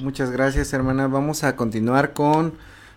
Muchas 0.00 0.30
gracias, 0.30 0.72
hermana. 0.72 1.08
Vamos 1.08 1.42
a 1.42 1.56
continuar 1.56 2.12
con 2.12 2.52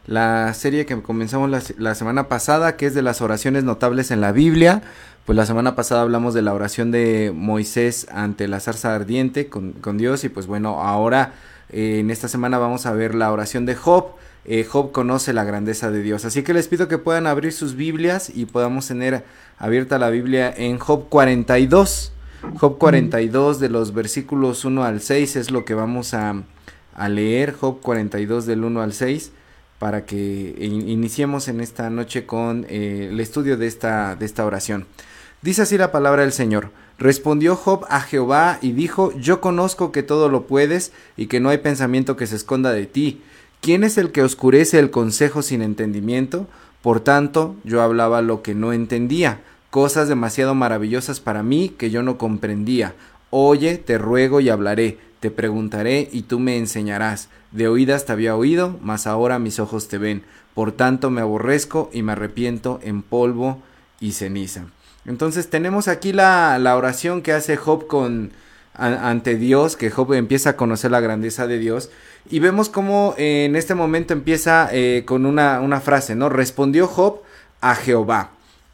la 0.05 0.53
serie 0.53 0.85
que 0.85 1.01
comenzamos 1.01 1.49
la, 1.77 1.95
semana 1.95 2.27
pasada, 2.27 2.77
que 2.77 2.85
es 2.85 2.93
de 2.93 3.01
las 3.01 3.21
oraciones 3.21 3.63
notables 3.63 4.11
en 4.11 4.21
la 4.21 4.31
Biblia. 4.31 4.83
Pues 5.25 5.35
la 5.35 5.47
semana 5.47 5.75
pasada 5.75 6.01
hablamos 6.01 6.35
de 6.35 6.43
la 6.43 6.53
oración 6.53 6.91
de 6.91 7.31
Moisés 7.33 8.05
ante 8.11 8.47
la 8.47 8.59
zarza 8.59 8.93
ardiente 8.93 9.47
con, 9.47 9.97
Dios 9.97 10.23
y 10.25 10.29
pues 10.29 10.45
bueno, 10.45 10.81
ahora 10.81 11.33
eh, 11.69 11.99
en 11.99 12.11
esta 12.11 12.27
semana 12.27 12.59
vamos 12.59 12.85
a 12.85 12.93
ver 12.93 13.15
la 13.15 13.31
oración 13.31 13.65
de 13.65 13.73
Job. 13.73 14.11
Eh, 14.45 14.63
Job 14.63 14.91
conoce 14.91 15.33
la 15.33 15.43
grandeza 15.43 15.89
de 15.89 16.03
Dios. 16.03 16.23
Así 16.25 16.43
que 16.43 16.53
les 16.53 16.67
pido 16.67 16.87
que 16.87 16.99
puedan 16.99 17.25
abrir 17.25 17.51
sus 17.51 17.75
Biblias 17.75 18.31
y 18.31 18.45
podamos 18.45 18.87
tener 18.87 19.23
abierta 19.57 19.97
la 19.97 20.11
Biblia 20.11 20.53
en 20.55 20.77
Job 20.77 21.09
42. 21.09 22.13
Job 22.59 22.77
42 22.77 23.59
de 23.59 23.69
los 23.69 23.91
versículos 23.95 24.65
1 24.65 24.83
al 24.83 25.01
6 25.01 25.35
es 25.35 25.51
lo 25.51 25.65
que 25.65 25.75
vamos 25.75 26.13
a, 26.15 26.41
a 26.95 27.09
leer. 27.09 27.53
Job 27.53 27.79
42 27.81 28.45
del 28.45 28.63
1 28.63 28.81
al 28.81 28.93
6 28.93 29.31
para 29.81 30.05
que 30.05 30.55
iniciemos 30.59 31.47
en 31.47 31.59
esta 31.59 31.89
noche 31.89 32.27
con 32.27 32.67
eh, 32.69 33.07
el 33.09 33.19
estudio 33.19 33.57
de 33.57 33.65
esta, 33.65 34.15
de 34.15 34.27
esta 34.27 34.45
oración. 34.45 34.85
Dice 35.41 35.63
así 35.63 35.75
la 35.75 35.91
palabra 35.91 36.21
del 36.21 36.33
Señor. 36.33 36.69
Respondió 36.99 37.55
Job 37.55 37.87
a 37.89 38.01
Jehová 38.01 38.59
y 38.61 38.73
dijo, 38.73 39.11
Yo 39.17 39.41
conozco 39.41 39.91
que 39.91 40.03
todo 40.03 40.29
lo 40.29 40.45
puedes 40.45 40.91
y 41.17 41.25
que 41.25 41.39
no 41.39 41.49
hay 41.49 41.57
pensamiento 41.57 42.15
que 42.15 42.27
se 42.27 42.35
esconda 42.35 42.71
de 42.73 42.85
ti. 42.85 43.23
¿Quién 43.59 43.83
es 43.83 43.97
el 43.97 44.11
que 44.11 44.21
oscurece 44.21 44.77
el 44.77 44.91
consejo 44.91 45.41
sin 45.41 45.63
entendimiento? 45.63 46.45
Por 46.83 46.99
tanto, 46.99 47.55
yo 47.63 47.81
hablaba 47.81 48.21
lo 48.21 48.43
que 48.43 48.53
no 48.53 48.73
entendía, 48.73 49.41
cosas 49.71 50.07
demasiado 50.07 50.53
maravillosas 50.53 51.19
para 51.19 51.41
mí 51.41 51.69
que 51.69 51.89
yo 51.89 52.03
no 52.03 52.19
comprendía. 52.19 52.93
Oye, 53.31 53.79
te 53.79 53.97
ruego 53.97 54.41
y 54.41 54.49
hablaré, 54.49 54.99
te 55.21 55.31
preguntaré 55.31 56.09
y 56.11 56.23
tú 56.23 56.39
me 56.39 56.57
enseñarás. 56.57 57.29
De 57.51 57.69
oídas 57.69 58.05
te 58.05 58.11
había 58.11 58.35
oído, 58.35 58.77
mas 58.81 59.07
ahora 59.07 59.39
mis 59.39 59.59
ojos 59.59 59.87
te 59.87 59.97
ven. 59.97 60.23
Por 60.53 60.73
tanto 60.73 61.09
me 61.09 61.21
aborrezco 61.21 61.89
y 61.93 62.01
me 62.01 62.11
arrepiento 62.11 62.79
en 62.83 63.03
polvo 63.03 63.61
y 64.01 64.11
ceniza. 64.11 64.65
Entonces 65.05 65.49
tenemos 65.49 65.87
aquí 65.87 66.11
la, 66.11 66.59
la 66.59 66.75
oración 66.75 67.21
que 67.21 67.31
hace 67.31 67.55
Job 67.55 67.87
con 67.87 68.31
ante 68.73 69.35
Dios, 69.35 69.75
que 69.75 69.91
Job 69.91 70.13
empieza 70.13 70.51
a 70.51 70.55
conocer 70.55 70.91
la 70.91 71.01
grandeza 71.01 71.45
de 71.45 71.59
Dios. 71.59 71.91
Y 72.29 72.39
vemos 72.39 72.69
cómo 72.69 73.13
eh, 73.17 73.45
en 73.45 73.55
este 73.55 73.75
momento 73.75 74.13
empieza 74.13 74.69
eh, 74.71 75.03
con 75.05 75.25
una, 75.25 75.59
una 75.61 75.81
frase, 75.81 76.15
¿no? 76.15 76.29
Respondió 76.29 76.87
Job 76.87 77.21
a 77.59 77.75
Jehová. 77.75 78.31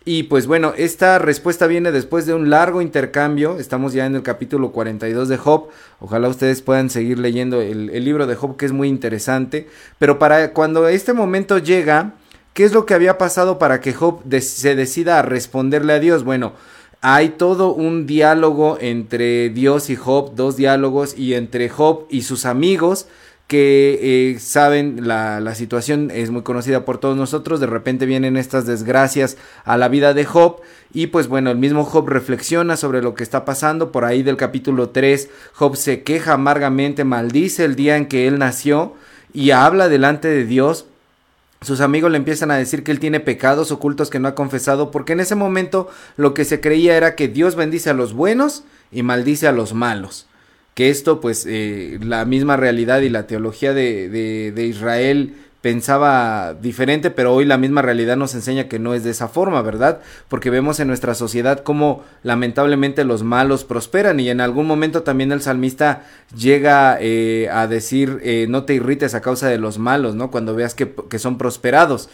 Y 0.09 0.23
pues 0.23 0.47
bueno, 0.47 0.73
esta 0.77 1.19
respuesta 1.19 1.67
viene 1.67 1.91
después 1.91 2.25
de 2.25 2.33
un 2.33 2.49
largo 2.49 2.81
intercambio. 2.81 3.59
Estamos 3.59 3.91
ya 3.91 4.05
en 4.05 4.15
el 4.15 4.23
capítulo 4.23 4.71
42 4.71 5.27
de 5.27 5.35
Job. 5.35 5.67
Ojalá 5.99 6.29
ustedes 6.29 6.61
puedan 6.61 6.89
seguir 6.89 7.19
leyendo 7.19 7.59
el, 7.59 7.87
libro 8.05 8.25
de 8.25 8.35
Job, 8.35 8.55
que 8.55 8.65
es 8.65 8.71
muy 8.71 8.87
interesante. 8.87 9.67
Pero 9.99 10.17
para 10.17 10.53
cuando 10.53 10.87
este 10.87 11.11
momento 11.11 11.57
llega, 11.57 12.13
¿qué 12.53 12.63
es 12.63 12.71
lo 12.71 12.85
que 12.85 12.93
había 12.93 13.17
pasado 13.17 13.59
para 13.59 13.81
que 13.81 13.91
Job 13.91 14.21
se 14.39 14.77
decida 14.77 15.19
a 15.19 15.23
responderle 15.23 15.91
a 15.91 15.99
Dios? 15.99 16.23
Bueno, 16.23 16.53
hay 17.01 17.31
todo 17.31 17.73
un 17.73 18.07
diálogo 18.07 18.77
entre 18.79 19.49
Dios 19.49 19.89
y 19.89 19.97
Job, 19.97 20.35
dos 20.35 20.55
diálogos, 20.55 21.17
y 21.17 21.33
entre 21.33 21.67
Job 21.67 22.05
y 22.09 22.21
sus 22.21 22.45
amigos 22.45 23.07
que 23.47 23.99
eh, 24.33 24.39
saben 24.39 25.07
la, 25.07 25.39
la, 25.39 25.55
situación 25.55 26.11
es 26.13 26.31
muy 26.31 26.41
conocida 26.41 26.83
por 26.83 26.97
todos 26.97 27.15
nosotros, 27.15 27.61
de 27.61 27.65
repente 27.65 28.05
vienen 28.05 28.35
estas 28.35 28.65
desgracias 28.65 29.37
a 29.63 29.77
la 29.77 29.87
vida 29.87 30.13
de 30.13 30.25
Job 30.25 30.57
y 30.93 31.07
pues 31.07 31.29
bueno, 31.29 31.49
el 31.49 31.57
mismo 31.57 31.85
Job 31.85 32.09
reflexiona 32.09 32.75
sobre 32.75 33.01
lo 33.01 33.13
que 33.13 33.23
está 33.23 33.45
pasando, 33.45 33.91
por 33.93 34.03
ahí 34.03 34.21
del 34.21 34.35
capítulo 34.35 34.89
3 34.89 35.29
Job 35.53 35.77
se 35.77 36.03
queja 36.03 36.33
amargamente, 36.33 37.05
maldice 37.05 37.63
el 37.63 37.77
día 37.77 37.95
en 37.95 38.07
que 38.07 38.27
él 38.27 38.37
nació 38.37 38.95
y 39.33 39.51
habla 39.51 39.87
delante 39.87 40.27
de 40.27 40.45
Dios. 40.45 40.85
Sus 41.61 41.81
amigos 41.81 42.11
le 42.11 42.17
empiezan 42.17 42.51
a 42.51 42.57
decir 42.57 42.83
que 42.83 42.91
él 42.91 42.99
tiene 42.99 43.19
pecados 43.19 43.71
ocultos 43.71 44.09
que 44.09 44.19
no 44.19 44.27
ha 44.27 44.35
confesado, 44.35 44.91
porque 44.91 45.13
en 45.13 45.21
ese 45.21 45.35
momento 45.35 45.89
lo 46.15 46.33
que 46.33 46.45
se 46.45 46.61
creía 46.61 46.95
era 46.97 47.15
que 47.15 47.27
Dios 47.27 47.55
bendice 47.55 47.89
a 47.89 47.93
los 47.93 48.13
buenos 48.13 48.63
y 48.91 49.03
maldice 49.03 49.47
a 49.47 49.51
los 49.53 49.73
malos 49.73 50.27
que 50.77 50.91
esto 50.91 51.19
pues 51.19 51.47
eh, 51.49 51.97
la 52.03 52.23
misma 52.25 52.55
realidad 52.55 53.01
y 53.01 53.09
la 53.09 53.25
teología 53.25 53.73
de, 53.73 54.09
de, 54.53 54.65
Israel 54.67 55.33
pensaba 55.59 56.53
diferente, 56.53 57.09
pero 57.09 57.33
hoy 57.33 57.45
la 57.45 57.57
misma 57.57 57.81
realidad 57.81 58.15
nos 58.15 58.35
enseña 58.35 58.67
que 58.67 58.77
no 58.77 58.93
es 58.93 59.03
de 59.03 59.09
esa 59.09 59.27
forma, 59.27 59.63
¿verdad? 59.63 60.01
Porque 60.27 60.51
vemos 60.51 60.79
en 60.79 60.87
nuestra 60.87 61.15
sociedad 61.15 61.63
cómo 61.63 62.03
lamentablemente 62.21 63.05
los 63.05 63.23
malos 63.23 63.63
prosperan 63.63 64.19
y 64.19 64.29
en 64.29 64.39
algún 64.39 64.67
momento 64.67 65.01
también 65.01 65.31
el 65.31 65.41
salmista 65.41 66.03
llega 66.37 66.99
eh, 67.01 67.49
a 67.51 67.65
decir 67.65 68.19
eh, 68.21 68.45
no 68.47 68.65
te 68.65 68.75
irrites 68.75 69.15
a 69.15 69.21
causa 69.21 69.47
de 69.47 69.57
los 69.57 69.79
malos, 69.79 70.13
¿no? 70.13 70.29
Cuando 70.29 70.53
veas 70.53 70.75
que, 70.75 70.93
que 71.09 71.17
son 71.17 71.39
prosperados. 71.39 72.07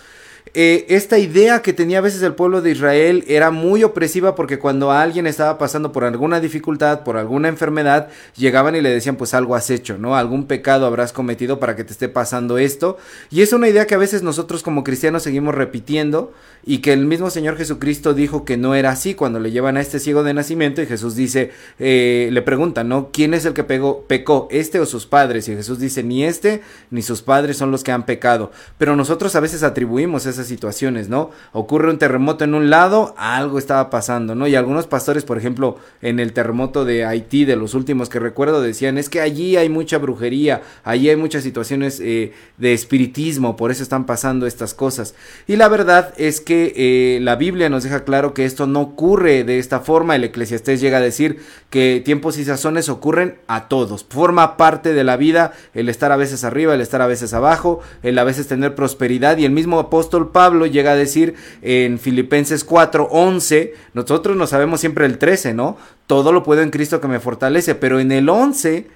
Eh, 0.56 0.86
esta 0.90 1.18
idea 1.18 1.64
que 1.64 1.74
tenía 1.74 1.98
a 1.98 2.02
veces 2.02 2.22
el 2.22 2.36
pueblo 2.36 2.62
de 2.62 2.72
Israel 2.72 3.24
era 3.28 3.50
muy 3.50 3.84
opresiva 3.84 4.36
porque 4.36 4.60
cuando 4.60 4.92
alguien 4.92 5.26
estaba 5.26 5.58
pasando 5.58 5.92
por 5.92 6.04
alguna 6.04 6.40
dificultad, 6.40 7.04
por 7.04 7.18
alguna 7.18 7.48
enfermedad, 7.48 8.10
llegaban 8.36 8.76
y 8.76 8.82
le 8.82 8.90
decían 8.90 9.16
pues 9.16 9.34
algo 9.34 9.56
has 9.56 9.72
hecho, 9.72 9.98
¿no? 9.98 10.16
Algún 10.16 10.46
pecado 10.46 10.86
habrás 10.86 11.12
cometido 11.12 11.60
para 11.60 11.76
que 11.76 11.84
te 11.84 11.94
esté 11.94 12.08
pasando 12.08 12.60
esto. 12.60 12.98
Y 13.32 13.42
es 13.42 13.52
una 13.52 13.68
idea 13.68 13.88
que 13.88 13.96
a 13.96 13.98
veces 13.98 14.22
nosotros 14.22 14.62
como 14.62 14.84
cristianos 14.84 15.24
seguimos 15.24 15.56
repitiendo 15.56 16.34
y 16.66 16.80
que 16.80 16.94
el 16.94 17.06
mismo 17.06 17.30
Señor 17.30 17.58
Jesucristo 17.58 18.14
dijo 18.14 18.46
que 18.46 18.58
no 18.58 18.76
era 18.76 18.92
así 18.92 19.16
cuando 19.16 19.40
le 19.40 19.52
llevan 19.52 19.78
a 19.78 19.82
este 19.82 20.00
ciego 20.00 20.24
de 20.24 20.34
nacimiento 20.34 20.82
y 20.82 20.86
Jesús 20.86 21.16
dice, 21.16 21.52
eh, 21.80 22.30
le 22.32 22.42
preguntan, 22.42 22.88
¿no? 22.88 23.10
¿Quién 23.12 23.34
es 23.34 23.46
el 23.46 23.54
que 23.54 23.64
pegó, 23.64 24.04
pecó, 24.04 24.48
este 24.52 24.80
o 24.80 24.86
sus 24.86 25.06
padres? 25.06 25.48
Y 25.50 25.56
Jesús 25.56 25.80
dice, 25.80 26.04
ni 26.04 26.24
este 26.24 26.62
ni 26.92 27.02
sus 27.02 27.22
padres 27.22 27.58
son 27.58 27.72
los 27.72 27.84
que 27.84 27.92
han 27.92 28.06
pecado. 28.06 28.52
Pero 28.78 28.96
nosotros 28.96 29.36
a 29.36 29.40
veces 29.40 29.64
atribuimos 29.64 30.26
esas 30.36 30.48
situaciones, 30.48 31.10
¿no? 31.10 31.32
Ocurre 31.52 31.90
un 31.90 31.98
terremoto 31.98 32.44
en 32.44 32.54
un 32.54 32.70
lado, 32.70 33.14
algo 33.18 33.58
estaba 33.58 33.90
pasando, 33.90 34.36
¿no? 34.36 34.48
Y 34.48 34.56
algunos 34.56 34.88
pastores, 34.88 35.24
por 35.24 35.38
ejemplo, 35.38 35.78
en 36.02 36.20
el 36.20 36.34
terremoto 36.34 36.86
de 36.86 37.06
Haití, 37.06 37.46
de 37.46 37.56
los 37.56 37.74
últimos 37.74 38.10
que 38.10 38.20
recuerdo, 38.20 38.62
decían, 38.62 38.98
es 38.98 39.10
que 39.10 39.22
allí 39.22 39.58
hay 39.58 39.70
mucha 39.70 39.98
brujería, 39.98 40.62
allí 40.84 41.10
hay 41.10 41.16
muchas 41.16 41.44
situaciones 41.44 42.00
eh, 42.00 42.34
de 42.58 42.74
espiritismo, 42.74 43.56
por 43.56 43.72
eso 43.72 43.84
están 43.84 44.06
pasando 44.06 44.46
estas 44.46 44.74
cosas. 44.74 45.16
Y 45.48 45.56
la 45.56 45.68
verdad 45.68 46.14
es 46.18 46.42
que 46.42 46.74
eh, 46.76 47.20
la 47.22 47.36
Biblia 47.36 47.70
nos 47.70 47.84
deja 47.84 48.04
claro 48.04 48.34
que 48.34 48.46
esto 48.46 48.68
no 48.68 48.82
ocurre 48.82 49.44
de 49.44 49.60
esta 49.60 49.80
forma. 49.80 50.16
El 50.16 50.24
eclesiastés 50.24 50.82
llega 50.82 50.98
a 50.98 51.02
decir 51.02 51.40
que 51.70 52.02
tiempos 52.04 52.38
y 52.38 52.46
sazones 52.46 52.90
ocurren 52.90 53.36
a 53.48 53.68
todos. 53.68 54.06
Forma 54.10 54.58
parte 54.58 54.94
de 54.94 55.04
la 55.04 55.18
vida 55.18 55.54
el 55.74 55.90
estar 55.90 56.12
a 56.12 56.18
veces 56.18 56.44
arriba, 56.44 56.74
el 56.74 56.82
estar 56.82 57.02
a 57.02 57.08
veces 57.08 57.34
abajo, 57.34 57.82
el 58.04 58.18
a 58.20 58.24
veces 58.24 58.48
tener 58.48 58.76
prosperidad. 58.76 59.38
Y 59.38 59.46
el 59.46 59.52
mismo 59.52 59.80
apóstol 59.80 60.23
Pablo 60.32 60.66
llega 60.66 60.92
a 60.92 60.96
decir 60.96 61.36
en 61.62 62.00
Filipenses 62.00 62.64
4, 62.64 63.10
11, 63.12 63.74
nosotros 63.94 64.38
no 64.38 64.48
sabemos 64.48 64.80
siempre 64.80 65.06
el 65.06 65.18
13, 65.18 65.54
¿no? 65.54 65.78
Todo 66.08 66.32
lo 66.32 66.44
puedo 66.44 66.62
en 66.62 66.70
Cristo 66.70 67.02
que 67.02 67.08
me 67.08 67.20
fortalece, 67.20 67.76
pero 67.76 68.00
en 68.00 68.12
el 68.12 68.30
11 68.30 68.88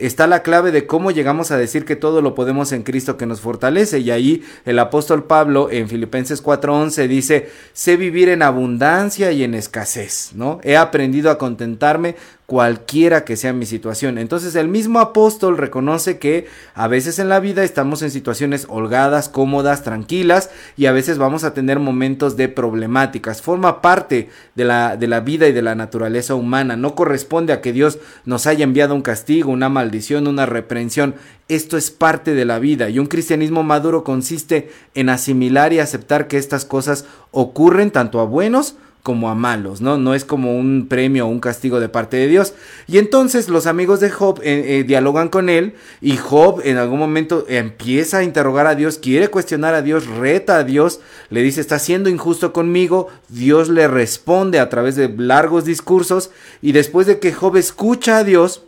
está 0.00 0.26
la 0.26 0.42
clave 0.42 0.72
de 0.72 0.86
cómo 0.86 1.10
llegamos 1.10 1.50
a 1.50 1.58
decir 1.58 1.84
que 1.84 1.96
todo 1.96 2.22
lo 2.22 2.34
podemos 2.34 2.72
en 2.72 2.82
Cristo 2.82 3.16
que 3.16 3.26
nos 3.26 3.40
fortalece. 3.40 3.98
Y 4.00 4.10
ahí 4.10 4.42
el 4.64 4.78
apóstol 4.78 5.24
Pablo 5.24 5.68
en 5.70 5.88
Filipenses 5.88 6.42
4:11 6.42 7.06
dice, 7.06 7.50
sé 7.72 7.96
vivir 7.96 8.28
en 8.28 8.42
abundancia 8.42 9.30
y 9.32 9.44
en 9.44 9.54
escasez, 9.54 10.30
¿no? 10.34 10.60
He 10.62 10.76
aprendido 10.76 11.30
a 11.30 11.38
contentarme 11.38 12.16
cualquiera 12.50 13.24
que 13.24 13.36
sea 13.36 13.52
mi 13.52 13.64
situación. 13.64 14.18
Entonces 14.18 14.56
el 14.56 14.66
mismo 14.66 14.98
apóstol 14.98 15.56
reconoce 15.56 16.18
que 16.18 16.48
a 16.74 16.88
veces 16.88 17.20
en 17.20 17.28
la 17.28 17.38
vida 17.38 17.62
estamos 17.62 18.02
en 18.02 18.10
situaciones 18.10 18.66
holgadas, 18.68 19.28
cómodas, 19.28 19.84
tranquilas 19.84 20.50
y 20.76 20.86
a 20.86 20.92
veces 20.92 21.16
vamos 21.16 21.44
a 21.44 21.54
tener 21.54 21.78
momentos 21.78 22.36
de 22.36 22.48
problemáticas. 22.48 23.40
Forma 23.40 23.80
parte 23.80 24.30
de 24.56 24.64
la, 24.64 24.96
de 24.96 25.06
la 25.06 25.20
vida 25.20 25.46
y 25.46 25.52
de 25.52 25.62
la 25.62 25.76
naturaleza 25.76 26.34
humana. 26.34 26.74
No 26.74 26.96
corresponde 26.96 27.52
a 27.52 27.60
que 27.60 27.72
Dios 27.72 28.00
nos 28.24 28.48
haya 28.48 28.64
enviado 28.64 28.96
un 28.96 29.02
castigo, 29.02 29.52
una 29.52 29.68
maldición, 29.68 30.26
una 30.26 30.44
reprensión. 30.44 31.14
Esto 31.46 31.76
es 31.76 31.92
parte 31.92 32.34
de 32.34 32.46
la 32.46 32.58
vida 32.58 32.90
y 32.90 32.98
un 32.98 33.06
cristianismo 33.06 33.62
maduro 33.62 34.02
consiste 34.02 34.72
en 34.94 35.08
asimilar 35.08 35.72
y 35.72 35.78
aceptar 35.78 36.26
que 36.26 36.36
estas 36.36 36.64
cosas 36.64 37.04
ocurren 37.30 37.92
tanto 37.92 38.18
a 38.18 38.24
buenos 38.24 38.74
a 39.04 39.34
malos, 39.34 39.80
¿no? 39.80 39.98
No 39.98 40.14
es 40.14 40.24
como 40.24 40.56
un 40.56 40.86
premio 40.88 41.26
o 41.26 41.28
un 41.28 41.40
castigo 41.40 41.80
de 41.80 41.88
parte 41.88 42.16
de 42.16 42.28
Dios. 42.28 42.54
Y 42.86 42.98
entonces 42.98 43.48
los 43.48 43.66
amigos 43.66 44.00
de 44.00 44.10
Job 44.10 44.40
eh, 44.42 44.78
eh, 44.78 44.84
dialogan 44.84 45.28
con 45.28 45.48
él 45.48 45.74
y 46.00 46.16
Job 46.16 46.60
en 46.64 46.76
algún 46.76 46.98
momento 46.98 47.44
empieza 47.48 48.18
a 48.18 48.22
interrogar 48.22 48.66
a 48.66 48.74
Dios, 48.74 48.98
quiere 48.98 49.28
cuestionar 49.28 49.74
a 49.74 49.82
Dios, 49.82 50.06
reta 50.06 50.58
a 50.58 50.64
Dios, 50.64 51.00
le 51.28 51.42
dice, 51.42 51.60
está 51.60 51.78
siendo 51.78 52.08
injusto 52.08 52.52
conmigo, 52.52 53.08
Dios 53.28 53.68
le 53.68 53.88
responde 53.88 54.60
a 54.60 54.68
través 54.68 54.94
de 54.96 55.08
largos 55.08 55.64
discursos 55.64 56.30
y 56.62 56.72
después 56.72 57.06
de 57.06 57.18
que 57.18 57.32
Job 57.32 57.56
escucha 57.56 58.18
a 58.18 58.24
Dios, 58.24 58.64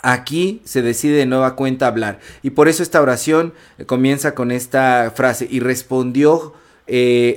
Aquí 0.00 0.62
se 0.64 0.80
decide 0.80 1.16
de 1.16 1.26
nueva 1.26 1.56
cuenta 1.56 1.88
hablar. 1.88 2.20
Y 2.44 2.50
por 2.50 2.68
eso 2.68 2.84
esta 2.84 3.02
oración 3.02 3.52
eh, 3.78 3.84
comienza 3.84 4.32
con 4.32 4.52
esta 4.52 5.12
frase. 5.12 5.48
Y 5.50 5.58
respondió 5.58 6.54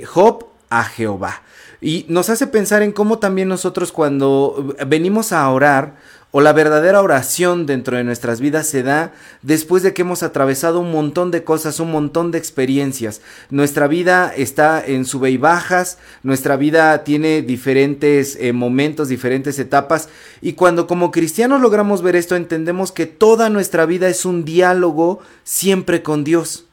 Job 0.06 0.46
a 0.70 0.84
Jehová. 0.84 1.42
Y 1.82 2.06
nos 2.08 2.30
hace 2.30 2.46
pensar 2.46 2.82
en 2.82 2.92
cómo 2.92 3.18
también 3.18 3.48
nosotros 3.48 3.90
cuando 3.90 4.74
venimos 4.86 5.32
a 5.32 5.50
orar, 5.50 5.96
o 6.34 6.40
la 6.40 6.54
verdadera 6.54 7.02
oración 7.02 7.66
dentro 7.66 7.98
de 7.98 8.04
nuestras 8.04 8.40
vidas 8.40 8.66
se 8.66 8.82
da 8.82 9.12
después 9.42 9.82
de 9.82 9.92
que 9.92 10.00
hemos 10.00 10.22
atravesado 10.22 10.80
un 10.80 10.90
montón 10.90 11.30
de 11.30 11.44
cosas, 11.44 11.78
un 11.78 11.92
montón 11.92 12.30
de 12.30 12.38
experiencias. 12.38 13.20
Nuestra 13.50 13.86
vida 13.86 14.32
está 14.34 14.82
en 14.84 15.04
sube 15.04 15.30
y 15.30 15.36
bajas, 15.36 15.98
nuestra 16.22 16.56
vida 16.56 17.04
tiene 17.04 17.42
diferentes 17.42 18.38
eh, 18.40 18.54
momentos, 18.54 19.08
diferentes 19.08 19.58
etapas 19.58 20.08
y 20.40 20.54
cuando 20.54 20.86
como 20.86 21.10
cristianos 21.10 21.60
logramos 21.60 22.00
ver 22.00 22.16
esto 22.16 22.34
entendemos 22.34 22.92
que 22.92 23.04
toda 23.04 23.50
nuestra 23.50 23.84
vida 23.84 24.08
es 24.08 24.24
un 24.24 24.46
diálogo 24.46 25.20
siempre 25.44 26.02
con 26.02 26.24
Dios. 26.24 26.64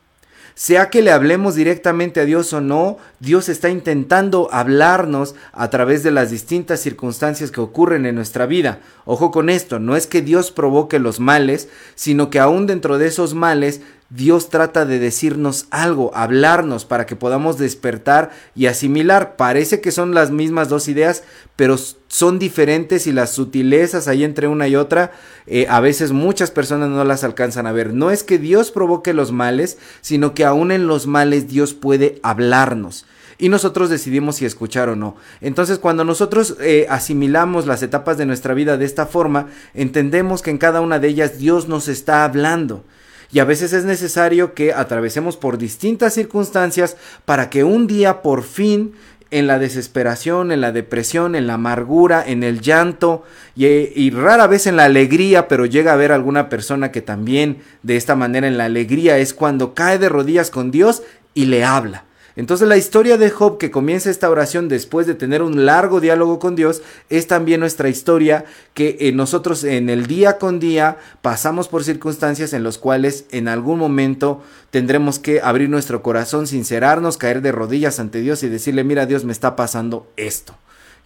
Sea 0.59 0.89
que 0.89 1.01
le 1.01 1.11
hablemos 1.11 1.56
directamente 1.56 2.19
a 2.19 2.25
Dios 2.25 2.51
o 2.51 2.59
no, 2.59 2.97
Dios 3.21 3.47
está 3.47 3.69
intentando 3.69 4.50
hablarnos 4.51 5.33
a 5.53 5.69
través 5.69 6.03
de 6.03 6.11
las 6.11 6.31
distintas 6.31 6.81
circunstancias 6.81 7.50
que 7.50 7.61
ocurren 7.61 8.06
en 8.06 8.15
nuestra 8.15 8.45
vida. 8.45 8.81
Ojo 9.06 9.31
con 9.31 9.50
esto, 9.50 9.79
no 9.79 9.95
es 9.95 10.06
que 10.06 10.21
Dios 10.21 10.51
provoque 10.51 11.00
los 11.00 11.21
males, 11.21 11.69
sino 11.95 12.29
que 12.29 12.39
aún 12.39 12.67
dentro 12.67 12.97
de 12.97 13.07
esos 13.07 13.35
males 13.35 13.79
Dios 14.09 14.50
trata 14.50 14.85
de 14.85 14.97
decirnos 14.97 15.67
algo, 15.69 16.11
hablarnos 16.15 16.83
para 16.83 17.06
que 17.06 17.15
podamos 17.15 17.59
despertar 17.59 18.31
y 18.56 18.65
asimilar. 18.65 19.35
Parece 19.35 19.81
que 19.81 19.91
son 19.91 20.15
las 20.15 20.31
mismas 20.31 20.67
dos 20.67 20.88
ideas, 20.88 21.23
pero 21.56 21.77
son 22.07 22.39
diferentes 22.39 23.06
y 23.06 23.11
las 23.11 23.29
sutilezas 23.29 24.07
ahí 24.07 24.23
entre 24.23 24.47
una 24.47 24.67
y 24.67 24.75
otra, 24.75 25.11
eh, 25.45 25.67
a 25.69 25.79
veces 25.79 26.11
muchas 26.11 26.50
personas 26.50 26.89
no 26.89 27.03
las 27.03 27.23
alcanzan 27.23 27.67
a 27.67 27.71
ver. 27.71 27.94
No 27.94 28.09
es 28.09 28.23
que 28.23 28.39
Dios 28.39 28.71
provoque 28.71 29.13
los 29.13 29.31
males, 29.31 29.77
sino 30.01 30.33
que 30.33 30.44
aún 30.44 30.71
en 30.71 30.88
los 30.88 31.06
males 31.06 31.47
Dios 31.47 31.75
puede 31.75 32.19
hablarnos 32.23 33.06
y 33.38 33.47
nosotros 33.47 33.89
decidimos 33.89 34.38
si 34.38 34.45
escuchar 34.45 34.89
o 34.89 34.95
no. 34.95 35.15
Entonces 35.39 35.77
cuando 35.77 36.03
nosotros 36.03 36.57
eh, 36.59 36.88
asimilamos 36.89 37.67
las 37.67 37.83
etapas 37.83 38.17
de 38.17 38.25
nuestra 38.25 38.56
vida 38.56 38.75
de 38.77 38.85
esta 38.85 39.06
forma, 39.06 39.47
entendemos 39.75 40.41
que 40.41 40.50
en 40.50 40.57
cada 40.57 40.81
una 40.81 40.97
de 40.97 41.09
ellas 41.09 41.38
Dios 41.38 41.67
nos 41.67 41.88
está 41.88 42.25
hablando 42.25 42.83
y 43.31 43.39
a 43.39 43.45
veces 43.45 43.73
es 43.73 43.85
necesario 43.85 44.53
que 44.53 44.73
atravesemos 44.73 45.37
por 45.37 45.57
distintas 45.57 46.13
circunstancias 46.13 46.97
para 47.25 47.49
que 47.49 47.63
un 47.63 47.87
día 47.87 48.21
por 48.21 48.43
fin 48.43 48.93
en 49.31 49.45
la 49.45 49.59
desesperación, 49.59 50.51
en 50.51 50.61
la 50.61 50.71
depresión, 50.71 51.35
en 51.35 51.45
la 51.45 51.53
amargura, 51.53 52.23
en 52.25 52.43
el 52.43 52.61
llanto 52.61 53.23
y, 53.55 54.09
rara 54.09 54.47
vez 54.47 54.65
en 54.65 54.75
la 54.75 54.85
alegría, 54.85 55.47
pero 55.47 55.65
llega 55.65 55.91
a 55.91 55.93
haber 55.93 56.11
alguna 56.11 56.49
persona 56.49 56.91
que 56.91 57.01
también 57.01 57.59
de 57.83 57.95
esta 57.95 58.15
manera 58.15 58.47
en 58.47 58.57
la 58.57 58.65
alegría 58.65 59.17
es 59.19 59.33
cuando 59.33 59.75
cae 59.75 59.99
de 59.99 60.09
rodillas 60.09 60.49
con 60.49 60.71
Dios 60.71 61.03
y 61.35 61.45
le 61.45 61.63
habla. 61.63 62.05
Entonces 62.39 62.69
la 62.69 62.77
historia 62.77 63.18
de 63.18 63.31
Job 63.31 63.57
que 63.57 63.69
comienza 63.69 64.09
esta 64.09 64.30
oración 64.30 64.69
después 64.69 65.06
de 65.06 65.13
tener 65.13 65.41
un 65.41 65.65
largo 65.65 66.00
diálogo 66.00 66.39
con 66.39 66.56
Dios 66.56 66.81
es 67.09 67.27
también 67.27 67.59
nuestra 67.59 67.89
historia 67.89 68.45
que 68.74 68.95
eh, 69.01 69.12
nosotros 69.12 69.65
en 69.65 69.89
el 69.89 70.07
día 70.07 70.38
con 70.38 70.57
día 70.57 70.95
pasamos 71.21 71.68
por 71.68 71.83
circunstancias 71.83 72.53
en 72.53 72.63
las 72.63 72.77
cuales 72.77 73.25
en 73.31 73.50
algún 73.50 73.77
momento 73.77 74.41
tendremos 74.71 75.19
que 75.19 75.41
abrir 75.41 75.69
nuestro 75.69 76.01
corazón, 76.01 76.47
sincerarnos, 76.47 77.18
caer 77.18 77.41
de 77.41 77.51
rodillas 77.51 78.00
ante 78.00 78.21
Dios 78.21 78.42
y 78.44 78.47
decirle, 78.47 78.85
mira 78.85 79.06
Dios, 79.06 79.25
me 79.25 79.33
está 79.33 79.57
pasando 79.57 80.07
esto. 80.15 80.56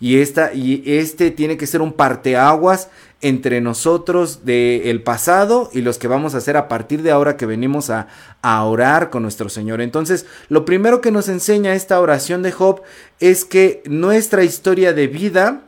Y, 0.04 0.20
esta, 0.20 0.54
y 0.54 0.84
este 0.86 1.32
tiene 1.32 1.56
que 1.56 1.66
ser 1.66 1.82
un 1.82 1.94
parteaguas 1.94 2.90
entre 3.22 3.62
nosotros 3.62 4.44
del 4.44 5.02
pasado 5.02 5.70
y 5.72 5.80
los 5.80 5.98
que 5.98 6.10
vamos 6.10 6.36
a 6.36 6.40
hacer 6.40 6.58
a 6.58 6.68
partir 6.68 7.04
de 7.04 7.12
ahora 7.12 7.38
que 7.38 7.46
venimos 7.46 7.90
a, 7.90 8.10
a 8.42 8.66
orar 8.66 9.10
con 9.10 9.24
nuestro 9.24 9.48
Señor. 9.48 9.80
Entonces, 9.80 10.26
lo 10.50 10.66
primero 10.66 11.00
que 11.00 11.10
nos 11.10 11.30
enseña 11.30 11.74
esta 11.74 12.02
oración 12.02 12.44
de 12.44 12.52
Job 12.52 12.82
es 13.22 13.46
que 13.46 13.82
nuestra 13.86 14.44
historia 14.44 14.92
de 14.92 15.08
vida 15.08 15.62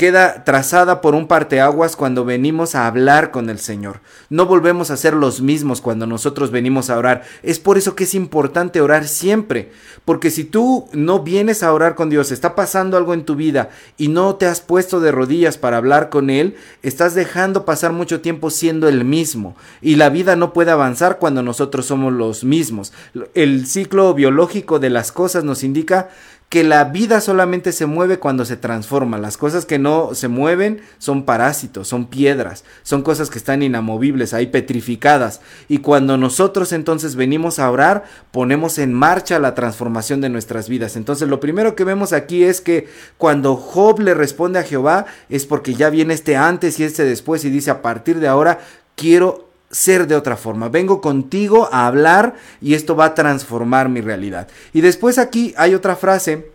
queda 0.00 0.44
trazada 0.44 1.02
por 1.02 1.14
un 1.14 1.26
parteaguas 1.26 1.94
cuando 1.94 2.24
venimos 2.24 2.74
a 2.74 2.86
hablar 2.86 3.30
con 3.30 3.50
el 3.50 3.58
Señor. 3.58 4.00
No 4.30 4.46
volvemos 4.46 4.90
a 4.90 4.96
ser 4.96 5.12
los 5.12 5.42
mismos 5.42 5.82
cuando 5.82 6.06
nosotros 6.06 6.50
venimos 6.50 6.88
a 6.88 6.96
orar. 6.96 7.24
Es 7.42 7.58
por 7.58 7.76
eso 7.76 7.94
que 7.94 8.04
es 8.04 8.14
importante 8.14 8.80
orar 8.80 9.06
siempre, 9.06 9.72
porque 10.06 10.30
si 10.30 10.44
tú 10.44 10.88
no 10.94 11.22
vienes 11.22 11.62
a 11.62 11.70
orar 11.74 11.96
con 11.96 12.08
Dios, 12.08 12.32
está 12.32 12.54
pasando 12.54 12.96
algo 12.96 13.12
en 13.12 13.26
tu 13.26 13.36
vida 13.36 13.68
y 13.98 14.08
no 14.08 14.36
te 14.36 14.46
has 14.46 14.62
puesto 14.62 15.00
de 15.00 15.12
rodillas 15.12 15.58
para 15.58 15.76
hablar 15.76 16.08
con 16.08 16.30
Él, 16.30 16.56
estás 16.82 17.14
dejando 17.14 17.66
pasar 17.66 17.92
mucho 17.92 18.22
tiempo 18.22 18.48
siendo 18.48 18.88
el 18.88 19.04
mismo 19.04 19.54
y 19.82 19.96
la 19.96 20.08
vida 20.08 20.34
no 20.34 20.54
puede 20.54 20.70
avanzar 20.70 21.18
cuando 21.18 21.42
nosotros 21.42 21.84
somos 21.84 22.14
los 22.14 22.42
mismos. 22.42 22.94
El 23.34 23.66
ciclo 23.66 24.14
biológico 24.14 24.78
de 24.78 24.88
las 24.88 25.12
cosas 25.12 25.44
nos 25.44 25.62
indica 25.62 26.08
que 26.50 26.64
la 26.64 26.82
vida 26.82 27.20
solamente 27.20 27.70
se 27.70 27.86
mueve 27.86 28.18
cuando 28.18 28.44
se 28.44 28.56
transforma. 28.56 29.18
Las 29.18 29.36
cosas 29.36 29.66
que 29.66 29.78
no 29.78 30.16
se 30.16 30.26
mueven 30.26 30.80
son 30.98 31.22
parásitos, 31.22 31.86
son 31.86 32.06
piedras, 32.06 32.64
son 32.82 33.02
cosas 33.02 33.30
que 33.30 33.38
están 33.38 33.62
inamovibles, 33.62 34.34
ahí 34.34 34.48
petrificadas. 34.48 35.40
Y 35.68 35.78
cuando 35.78 36.16
nosotros 36.16 36.72
entonces 36.72 37.14
venimos 37.14 37.60
a 37.60 37.70
orar, 37.70 38.02
ponemos 38.32 38.78
en 38.78 38.92
marcha 38.92 39.38
la 39.38 39.54
transformación 39.54 40.20
de 40.20 40.28
nuestras 40.28 40.68
vidas. 40.68 40.96
Entonces 40.96 41.28
lo 41.28 41.38
primero 41.38 41.76
que 41.76 41.84
vemos 41.84 42.12
aquí 42.12 42.42
es 42.42 42.60
que 42.60 42.88
cuando 43.16 43.54
Job 43.54 44.00
le 44.00 44.14
responde 44.14 44.58
a 44.58 44.64
Jehová 44.64 45.06
es 45.28 45.46
porque 45.46 45.74
ya 45.74 45.88
viene 45.88 46.14
este 46.14 46.36
antes 46.36 46.80
y 46.80 46.84
este 46.84 47.04
después 47.04 47.44
y 47.44 47.50
dice 47.50 47.70
a 47.70 47.80
partir 47.80 48.18
de 48.18 48.26
ahora 48.26 48.58
quiero 48.96 49.49
ser 49.70 50.06
de 50.06 50.16
otra 50.16 50.36
forma. 50.36 50.68
Vengo 50.68 51.00
contigo 51.00 51.68
a 51.72 51.86
hablar 51.86 52.34
y 52.60 52.74
esto 52.74 52.96
va 52.96 53.06
a 53.06 53.14
transformar 53.14 53.88
mi 53.88 54.00
realidad. 54.00 54.48
Y 54.72 54.80
después 54.80 55.18
aquí 55.18 55.54
hay 55.56 55.74
otra 55.74 55.96
frase 55.96 56.50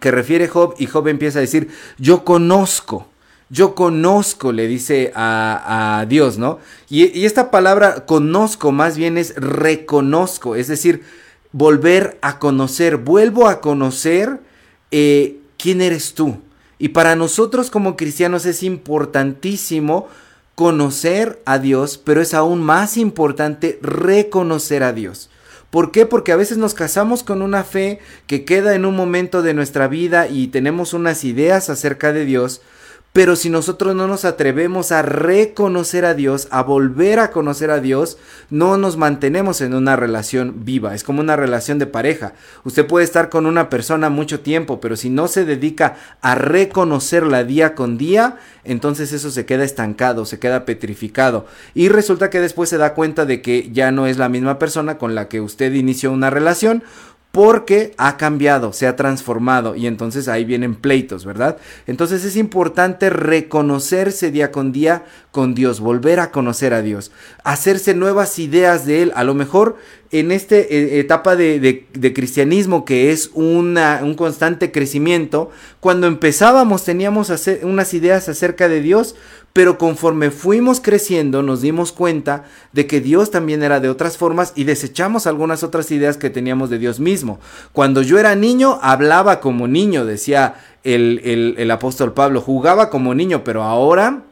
que 0.00 0.10
refiere 0.10 0.48
Job 0.48 0.74
y 0.78 0.86
Job 0.86 1.08
empieza 1.08 1.38
a 1.38 1.42
decir, 1.42 1.68
yo 1.98 2.24
conozco. 2.24 3.08
Yo 3.50 3.74
conozco, 3.74 4.52
le 4.52 4.66
dice 4.66 5.12
a, 5.14 6.06
Dios, 6.08 6.38
¿no? 6.38 6.58
Y, 6.88 7.24
esta 7.24 7.50
palabra 7.50 8.06
conozco 8.06 8.72
más 8.72 8.96
bien 8.96 9.18
es 9.18 9.34
reconozco, 9.36 10.56
es 10.56 10.66
decir, 10.66 11.02
volver 11.52 12.18
a 12.22 12.38
conocer, 12.38 12.96
vuelvo 12.96 13.46
a 13.46 13.60
conocer 13.60 14.40
eh, 14.90 15.38
quién 15.58 15.82
eres 15.82 16.14
tú. 16.14 16.38
Y 16.78 16.88
para 16.88 17.16
nosotros 17.16 17.70
como 17.70 17.96
cristianos 17.96 18.46
es 18.46 18.62
importantísimo 18.62 20.08
conocer 20.54 21.42
a 21.44 21.58
Dios, 21.58 21.98
pero 21.98 22.20
es 22.20 22.34
aún 22.34 22.62
más 22.62 22.96
importante 22.96 23.78
reconocer 23.82 24.82
a 24.82 24.92
Dios. 24.92 25.30
¿Por 25.70 25.90
qué? 25.90 26.06
Porque 26.06 26.30
a 26.30 26.36
veces 26.36 26.56
nos 26.56 26.74
casamos 26.74 27.24
con 27.24 27.42
una 27.42 27.64
fe 27.64 27.98
que 28.28 28.44
queda 28.44 28.76
en 28.76 28.84
un 28.84 28.94
momento 28.94 29.42
de 29.42 29.54
nuestra 29.54 29.88
vida 29.88 30.28
y 30.28 30.46
tenemos 30.48 30.94
unas 30.94 31.24
ideas 31.24 31.68
acerca 31.68 32.12
de 32.12 32.24
Dios, 32.24 32.60
pero 33.14 33.36
si 33.36 33.48
nosotros 33.48 33.94
no 33.94 34.08
nos 34.08 34.24
atrevemos 34.24 34.90
a 34.90 35.00
reconocer 35.02 36.04
a 36.04 36.14
Dios, 36.14 36.48
a 36.50 36.64
volver 36.64 37.20
a 37.20 37.30
conocer 37.30 37.70
a 37.70 37.78
Dios, 37.78 38.18
no 38.50 38.76
nos 38.76 38.96
mantenemos 38.96 39.60
en 39.60 39.72
una 39.72 39.94
relación 39.94 40.64
viva. 40.64 40.96
Es 40.96 41.04
como 41.04 41.20
una 41.20 41.36
relación 41.36 41.78
de 41.78 41.86
pareja. 41.86 42.32
Usted 42.64 42.88
puede 42.88 43.04
estar 43.04 43.28
con 43.28 43.46
una 43.46 43.70
persona 43.70 44.10
mucho 44.10 44.40
tiempo, 44.40 44.80
pero 44.80 44.96
si 44.96 45.10
no 45.10 45.28
se 45.28 45.44
dedica 45.44 45.94
a 46.22 46.34
reconocerla 46.34 47.44
día 47.44 47.76
con 47.76 47.98
día, 47.98 48.38
entonces 48.64 49.12
eso 49.12 49.30
se 49.30 49.46
queda 49.46 49.62
estancado, 49.62 50.24
se 50.24 50.40
queda 50.40 50.64
petrificado. 50.64 51.46
Y 51.72 51.90
resulta 51.90 52.30
que 52.30 52.40
después 52.40 52.68
se 52.68 52.78
da 52.78 52.94
cuenta 52.94 53.26
de 53.26 53.42
que 53.42 53.70
ya 53.70 53.92
no 53.92 54.08
es 54.08 54.18
la 54.18 54.28
misma 54.28 54.58
persona 54.58 54.98
con 54.98 55.14
la 55.14 55.28
que 55.28 55.40
usted 55.40 55.72
inició 55.74 56.10
una 56.10 56.30
relación 56.30 56.82
porque 57.34 57.94
ha 57.96 58.16
cambiado, 58.16 58.72
se 58.72 58.86
ha 58.86 58.94
transformado 58.94 59.74
y 59.74 59.88
entonces 59.88 60.28
ahí 60.28 60.44
vienen 60.44 60.76
pleitos, 60.76 61.24
¿verdad? 61.24 61.56
Entonces 61.88 62.24
es 62.24 62.36
importante 62.36 63.10
reconocerse 63.10 64.30
día 64.30 64.52
con 64.52 64.70
día 64.70 65.04
con 65.32 65.52
Dios, 65.52 65.80
volver 65.80 66.20
a 66.20 66.30
conocer 66.30 66.72
a 66.72 66.80
Dios, 66.80 67.10
hacerse 67.42 67.92
nuevas 67.92 68.38
ideas 68.38 68.86
de 68.86 69.02
Él, 69.02 69.12
a 69.16 69.24
lo 69.24 69.34
mejor 69.34 69.74
en 70.12 70.30
esta 70.30 70.54
eh, 70.54 71.00
etapa 71.00 71.34
de, 71.34 71.88
cristianismo 72.14 72.84
que 72.84 73.10
es 73.10 73.32
una, 73.34 73.98
un 74.04 74.14
constante 74.14 74.70
crecimiento, 74.70 75.50
cuando 75.80 76.06
empezábamos 76.06 76.84
teníamos 76.84 77.32
unas 77.64 77.94
ideas 77.94 78.28
acerca 78.28 78.68
de 78.68 78.80
Dios, 78.80 79.16
pero 79.54 79.78
conforme 79.78 80.32
fuimos 80.32 80.80
creciendo 80.80 81.42
nos 81.42 81.62
dimos 81.62 81.92
cuenta 81.92 82.42
de 82.72 82.88
que 82.88 83.00
Dios 83.00 83.30
también 83.30 83.62
era 83.62 83.78
de 83.78 83.88
otras 83.88 84.18
formas 84.18 84.52
y 84.56 84.64
desechamos 84.64 85.28
algunas 85.28 85.62
otras 85.62 85.92
ideas 85.92 86.16
que 86.16 86.28
teníamos 86.28 86.70
de 86.70 86.78
Dios 86.78 86.98
mismo. 86.98 87.38
Cuando 87.72 88.02
yo 88.02 88.18
era 88.18 88.34
niño 88.34 88.80
hablaba 88.82 89.38
como 89.38 89.68
niño, 89.68 90.04
decía 90.04 90.56
el, 90.82 91.54
el 91.56 91.70
apóstol 91.70 92.14
Pablo, 92.14 92.40
jugaba 92.40 92.90
como 92.90 93.14
niño, 93.14 93.44
pero 93.44 93.62
ahora 93.62 94.24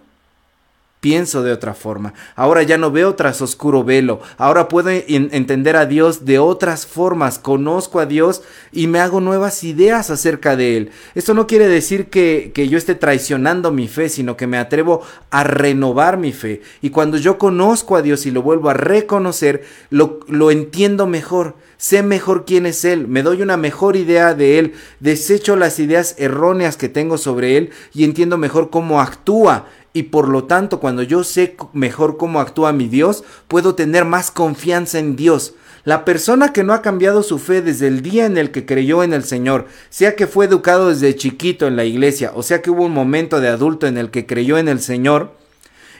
pienso 1.03 1.43
de 1.43 1.51
otra 1.51 1.75
forma. 1.75 2.15
Ahora 2.37 2.63
ya 2.63 2.79
no 2.79 2.93
veo 2.93 3.17
tras 3.17 3.43
oscuro 3.43 3.83
velo. 3.83 4.21
Ahora 4.39 4.69
puedo 4.69 4.89
entender 4.89 5.75
a 5.75 5.85
Dios 5.85 6.25
de 6.25 6.39
otras 6.39 6.87
formas. 6.87 7.41
Conozco 7.41 7.99
a 7.99 8.07
Dios 8.07 8.43
y 8.71 8.87
me 8.87 9.01
hago 9.01 9.21
nuevas 9.21 9.65
ideas 9.65 10.11
acerca 10.11 10.55
de 10.55 10.77
Él. 10.77 10.91
Esto 11.17 11.35
no 11.35 11.49
quiere 11.49 11.67
decir 11.67 12.07
que, 12.07 12.53
que 12.55 12.69
yo 12.69 12.79
esté 12.79 12.95
traicionando 12.95 13.73
mi 13.73 13.89
fe, 13.89 14.09
sino 14.09 14.37
que 14.37 14.47
me 14.47 14.59
atrevo 14.59 15.03
a 15.33 15.43
renovar 15.43 16.19
mi 16.19 16.33
fe. 16.33 16.63
Y 16.83 16.91
cuando 16.91 17.17
yo 17.17 17.37
conozco 17.37 17.97
a 17.97 18.03
Dios 18.03 18.25
y 18.25 18.31
lo 18.31 18.43
vuelvo 18.43 18.71
a 18.71 18.75
reconocer, 18.75 19.65
lo, 19.91 20.21
lo 20.29 20.53
entiendo 20.53 21.09
mejor. 21.09 21.57
Sé 21.83 22.05
mejor 22.05 22.45
quién 22.45 22.65
es 22.65 22.85
Él, 22.85 23.09
me 23.09 23.25
doy 23.25 23.43
una 23.43 23.57
mejor 23.57 23.97
idea 23.97 24.35
de 24.35 24.61
Él, 24.61 24.75
desecho 25.01 25.57
las 25.57 25.81
ideas 25.81 26.15
erróneas 26.17 26.77
que 26.77 26.89
tengo 26.89 27.19
sobre 27.19 27.57
Él 27.57 27.71
y 27.93 28.05
entiendo 28.05 28.39
mejor 28.39 28.71
cómo 28.71 29.01
actúa 29.01 29.67
y 29.93 30.05
por 30.05 30.29
lo 30.29 30.45
tanto 30.45 30.79
cuando 30.79 31.03
yo 31.03 31.25
sé 31.25 31.57
mejor 31.73 32.19
cómo 32.19 32.39
actúa 32.39 32.73
mi 32.73 32.87
Dios, 32.87 33.25
puedo 33.49 33.75
tener 33.75 34.05
más 34.05 34.31
confianza 34.31 35.01
en 35.01 35.17
Dios. 35.17 35.55
La 35.83 36.05
persona 36.05 36.53
que 36.53 36.63
no 36.63 36.73
ha 36.73 36.83
cambiado 36.83 37.25
su 37.25 37.41
fe 37.41 37.63
desde 37.63 37.89
el 37.89 38.01
día 38.01 38.27
en 38.27 38.39
el 38.39 38.53
que 38.53 38.65
creyó 38.65 39.03
en 39.03 39.13
el 39.13 39.25
Señor, 39.25 39.67
sea 39.91 40.15
que 40.15 40.29
fue 40.29 40.45
educado 40.45 40.91
desde 40.91 41.17
chiquito 41.17 41.67
en 41.67 41.75
la 41.75 41.85
iglesia, 41.85 42.31
o 42.37 42.45
sea 42.45 42.63
que 42.63 42.71
hubo 42.71 42.85
un 42.85 42.95
momento 42.95 43.41
de 43.41 43.49
adulto 43.49 43.89
en 43.89 43.99
el 43.99 44.13
que 44.13 44.25
creyó 44.25 44.57
en 44.57 44.69
el 44.69 44.79
Señor, 44.79 45.33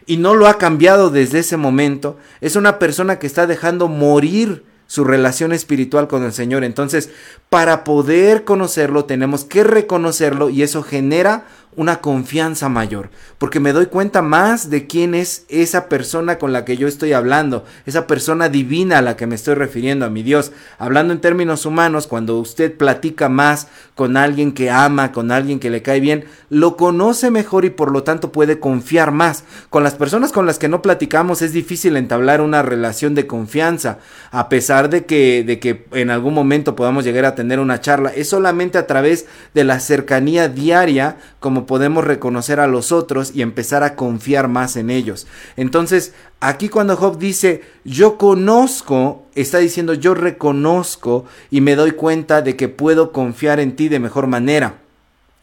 y 0.07 0.19
no 0.19 0.37
lo 0.37 0.47
ha 0.47 0.59
cambiado 0.59 1.11
desde 1.11 1.41
ese 1.41 1.57
momento, 1.57 2.19
es 2.41 2.55
una 2.55 2.79
persona 2.79 3.19
que 3.19 3.27
está 3.27 3.49
dejando 3.49 3.89
morir 3.89 4.71
su 4.93 5.05
relación 5.05 5.55
espiritual 5.55 6.07
con 6.07 6.23
el 6.23 6.35
Señor. 6.35 6.65
Entonces, 6.65 7.09
para 7.49 7.83
poder 7.83 8.45
conocerlo, 8.45 9.07
tenemos 9.07 9.47
que 9.47 9.65
reconocerlo 9.65 10.51
y 10.51 10.63
eso 10.63 10.83
genera 10.83 11.47
una 11.75 12.01
confianza 12.01 12.69
mayor, 12.69 13.11
porque 13.39 13.59
me 13.59 13.73
doy 13.73 13.87
cuenta 13.87 14.21
más 14.21 14.69
de 14.69 14.87
quién 14.87 15.15
es 15.15 15.47
esa 15.49 15.89
persona 15.89 16.39
con 16.39 16.53
la 16.53 16.67
que 16.67 16.77
yo 16.77 16.87
estoy 16.87 17.15
hablando, 17.15 17.65
esa 17.87 18.07
persona 18.07 18.51
divina 18.51 18.99
a 18.99 19.03
la 19.03 19.17
que 19.17 19.27
me 19.27 19.35
estoy 19.35 19.55
refiriendo, 19.55 20.05
a 20.05 20.11
mi 20.11 20.23
Dios. 20.23 20.53
Hablando 20.79 21.15
en 21.15 21.21
términos 21.21 21.65
humanos, 21.65 22.07
cuando 22.07 22.39
usted 22.39 22.77
platica 22.77 23.31
más 23.31 23.69
con 23.95 24.19
alguien 24.19 24.53
que 24.53 24.71
ama, 24.71 25.13
con 25.13 25.31
alguien 25.31 25.61
que 25.61 25.71
le 25.71 25.83
cae 25.83 26.01
bien, 26.01 26.25
lo 26.51 26.77
conoce 26.77 27.31
mejor 27.31 27.65
y 27.65 27.71
por 27.71 27.91
lo 27.91 28.03
tanto 28.03 28.33
puede 28.33 28.61
confiar 28.61 29.11
más. 29.11 29.45
Con 29.71 29.83
las 29.83 29.95
personas 29.95 30.33
con 30.33 30.45
las 30.45 30.59
que 30.59 30.69
no 30.69 30.83
platicamos 30.83 31.41
es 31.41 31.55
difícil 31.55 31.97
entablar 31.97 32.43
una 32.43 32.63
relación 32.63 33.15
de 33.15 33.27
confianza, 33.27 33.99
a 34.31 34.51
pesar 34.51 34.91
de 34.91 35.07
que, 35.07 35.43
de 35.45 35.59
que 35.59 35.87
en 35.93 36.11
algún 36.11 36.35
momento 36.35 36.77
podamos 36.77 37.05
llegar 37.05 37.25
a 37.25 37.35
tener 37.35 37.61
una 37.61 37.81
charla, 37.81 38.11
es 38.15 38.29
solamente 38.29 38.77
a 38.77 38.87
través 38.87 39.27
de 39.55 39.65
la 39.65 39.81
cercanía 39.81 40.49
diaria 40.49 41.17
como 41.41 41.62
podemos 41.67 42.05
reconocer 42.05 42.61
a 42.61 42.67
los 42.67 42.93
otros 42.93 43.33
y 43.35 43.43
empezar 43.43 43.83
a 43.83 43.97
confiar 43.97 44.49
más 44.49 44.77
en 44.77 44.91
ellos. 44.91 45.27
Entonces, 45.57 46.13
aquí 46.41 46.69
cuando 46.69 46.97
Job 46.97 47.19
dice, 47.19 47.63
yo 47.85 48.19
conozco, 48.19 49.27
está 49.35 49.59
diciendo, 49.59 49.95
yo 49.95 50.15
reconozco 50.15 51.25
y 51.51 51.61
me 51.61 51.77
doy 51.77 51.93
cuenta 51.93 52.43
de 52.43 52.57
que 52.57 52.69
puedo 52.69 53.13
confiar 53.13 53.61
en 53.61 53.77
ti 53.77 53.89
de 53.89 54.01
mejor 54.01 54.27
manera. 54.27 54.83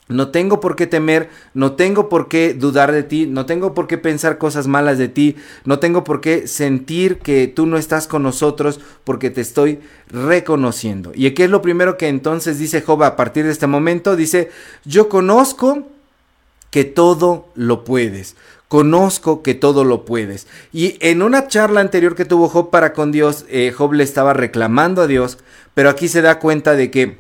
No 0.09 0.29
tengo 0.29 0.59
por 0.59 0.75
qué 0.75 0.87
temer, 0.87 1.29
no 1.53 1.73
tengo 1.73 2.09
por 2.09 2.29
qué 2.29 2.55
dudar 2.55 2.91
de 2.91 3.03
ti, 3.03 3.27
no 3.27 3.45
tengo 3.45 3.75
por 3.75 3.85
qué 3.85 3.99
pensar 3.99 4.39
cosas 4.39 4.65
malas 4.65 4.97
de 4.97 5.07
ti, 5.07 5.35
no 5.65 5.77
tengo 5.77 6.03
por 6.03 6.19
qué 6.19 6.47
sentir 6.47 7.19
que 7.19 7.47
tú 7.47 7.67
no 7.67 7.77
estás 7.77 8.07
con 8.07 8.23
nosotros 8.23 8.79
porque 9.03 9.29
te 9.29 9.41
estoy 9.41 9.81
reconociendo. 10.07 11.11
¿Y 11.13 11.29
qué 11.35 11.43
es 11.43 11.51
lo 11.51 11.61
primero 11.61 11.95
que 11.95 12.07
entonces 12.07 12.57
dice 12.57 12.81
Job 12.81 13.03
a 13.03 13.15
partir 13.15 13.45
de 13.45 13.51
este 13.51 13.67
momento? 13.67 14.15
Dice, 14.15 14.49
yo 14.83 15.09
conozco 15.09 15.83
que 16.71 16.83
todo 16.83 17.47
lo 17.55 17.83
puedes. 17.83 18.35
Conozco 18.67 19.41
que 19.41 19.55
todo 19.55 19.83
lo 19.83 20.05
puedes. 20.05 20.47
Y 20.71 20.97
en 20.99 21.23
una 21.23 21.47
charla 21.47 21.81
anterior 21.81 22.15
que 22.15 22.25
tuvo 22.25 22.49
Job 22.49 22.69
para 22.69 22.93
con 22.93 23.11
Dios, 23.11 23.45
eh, 23.49 23.73
Job 23.75 23.93
le 23.93 24.03
estaba 24.03 24.33
reclamando 24.33 25.01
a 25.01 25.07
Dios, 25.07 25.39
pero 25.73 25.89
aquí 25.89 26.07
se 26.07 26.21
da 26.21 26.39
cuenta 26.39 26.75
de 26.75 26.91
que 26.91 27.17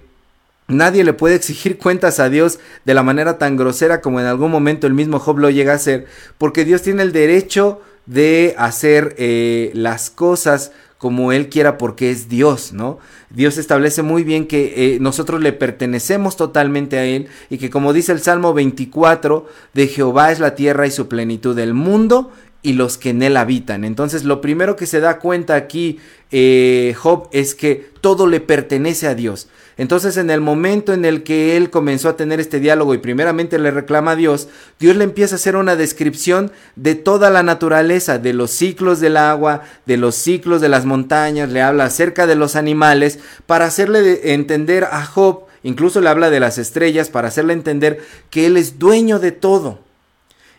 nadie 0.67 1.03
le 1.03 1.13
puede 1.13 1.35
exigir 1.35 1.77
cuentas 1.79 2.19
a 2.19 2.29
Dios 2.29 2.59
de 2.85 2.93
la 2.93 3.03
manera 3.03 3.37
tan 3.39 3.57
grosera 3.57 4.01
como 4.01 4.19
en 4.19 4.27
algún 4.27 4.51
momento 4.51 4.85
el 4.85 4.93
mismo 4.93 5.19
Job 5.19 5.39
lo 5.39 5.49
llega 5.49 5.73
a 5.73 5.77
hacer, 5.77 6.05
porque 6.37 6.65
Dios 6.65 6.83
tiene 6.83 7.01
el 7.01 7.11
derecho 7.11 7.81
de 8.05 8.55
hacer 8.57 9.15
eh, 9.17 9.71
las 9.73 10.09
cosas 10.09 10.71
como 10.99 11.31
Él 11.31 11.49
quiera 11.49 11.77
porque 11.77 12.11
es 12.11 12.29
Dios, 12.29 12.73
¿no? 12.73 12.99
Dios 13.31 13.57
establece 13.57 14.03
muy 14.03 14.23
bien 14.23 14.45
que 14.45 14.95
eh, 14.95 14.99
nosotros 14.99 15.41
le 15.41 15.53
pertenecemos 15.53 16.35
totalmente 16.35 16.99
a 16.99 17.05
Él 17.05 17.29
y 17.49 17.57
que 17.57 17.69
como 17.69 17.93
dice 17.93 18.11
el 18.11 18.19
Salmo 18.19 18.53
24, 18.53 19.47
de 19.73 19.87
Jehová 19.87 20.31
es 20.31 20.39
la 20.39 20.55
tierra 20.55 20.85
y 20.85 20.91
su 20.91 21.07
plenitud, 21.07 21.55
del 21.55 21.73
mundo 21.73 22.31
y 22.61 22.73
los 22.73 22.97
que 22.97 23.11
en 23.11 23.23
él 23.23 23.37
habitan. 23.37 23.85
Entonces 23.85 24.25
lo 24.25 24.41
primero 24.41 24.75
que 24.75 24.85
se 24.85 24.99
da 24.99 25.19
cuenta 25.19 25.55
aquí 25.55 25.99
eh, 26.31 26.93
Job 26.97 27.29
es 27.31 27.55
que 27.55 27.89
todo 28.01 28.27
le 28.27 28.41
pertenece 28.41 29.07
a 29.07 29.15
Dios. 29.15 29.47
Entonces 29.79 30.17
en 30.17 30.29
el 30.29 30.41
momento 30.41 30.91
en 30.91 31.05
el 31.05 31.23
que 31.23 31.55
él 31.55 31.69
comenzó 31.69 32.09
a 32.09 32.17
tener 32.17 32.41
este 32.41 32.59
diálogo 32.59 32.93
y 32.93 32.97
primeramente 32.97 33.57
le 33.57 33.71
reclama 33.71 34.11
a 34.11 34.15
Dios, 34.17 34.49
Dios 34.77 34.97
le 34.97 35.05
empieza 35.05 35.35
a 35.35 35.37
hacer 35.37 35.55
una 35.55 35.77
descripción 35.77 36.51
de 36.75 36.95
toda 36.95 37.29
la 37.29 37.43
naturaleza, 37.43 38.17
de 38.17 38.33
los 38.33 38.51
ciclos 38.51 38.99
del 38.99 39.15
agua, 39.15 39.61
de 39.85 39.95
los 39.95 40.15
ciclos 40.15 40.59
de 40.59 40.67
las 40.67 40.83
montañas, 40.83 41.49
le 41.49 41.61
habla 41.61 41.85
acerca 41.85 42.27
de 42.27 42.35
los 42.35 42.57
animales, 42.57 43.19
para 43.45 43.67
hacerle 43.67 44.33
entender 44.33 44.83
a 44.83 45.05
Job, 45.05 45.45
incluso 45.63 46.01
le 46.01 46.09
habla 46.09 46.29
de 46.29 46.41
las 46.41 46.57
estrellas, 46.57 47.07
para 47.07 47.29
hacerle 47.29 47.53
entender 47.53 48.01
que 48.29 48.47
él 48.47 48.57
es 48.57 48.79
dueño 48.79 49.17
de 49.17 49.31
todo 49.31 49.79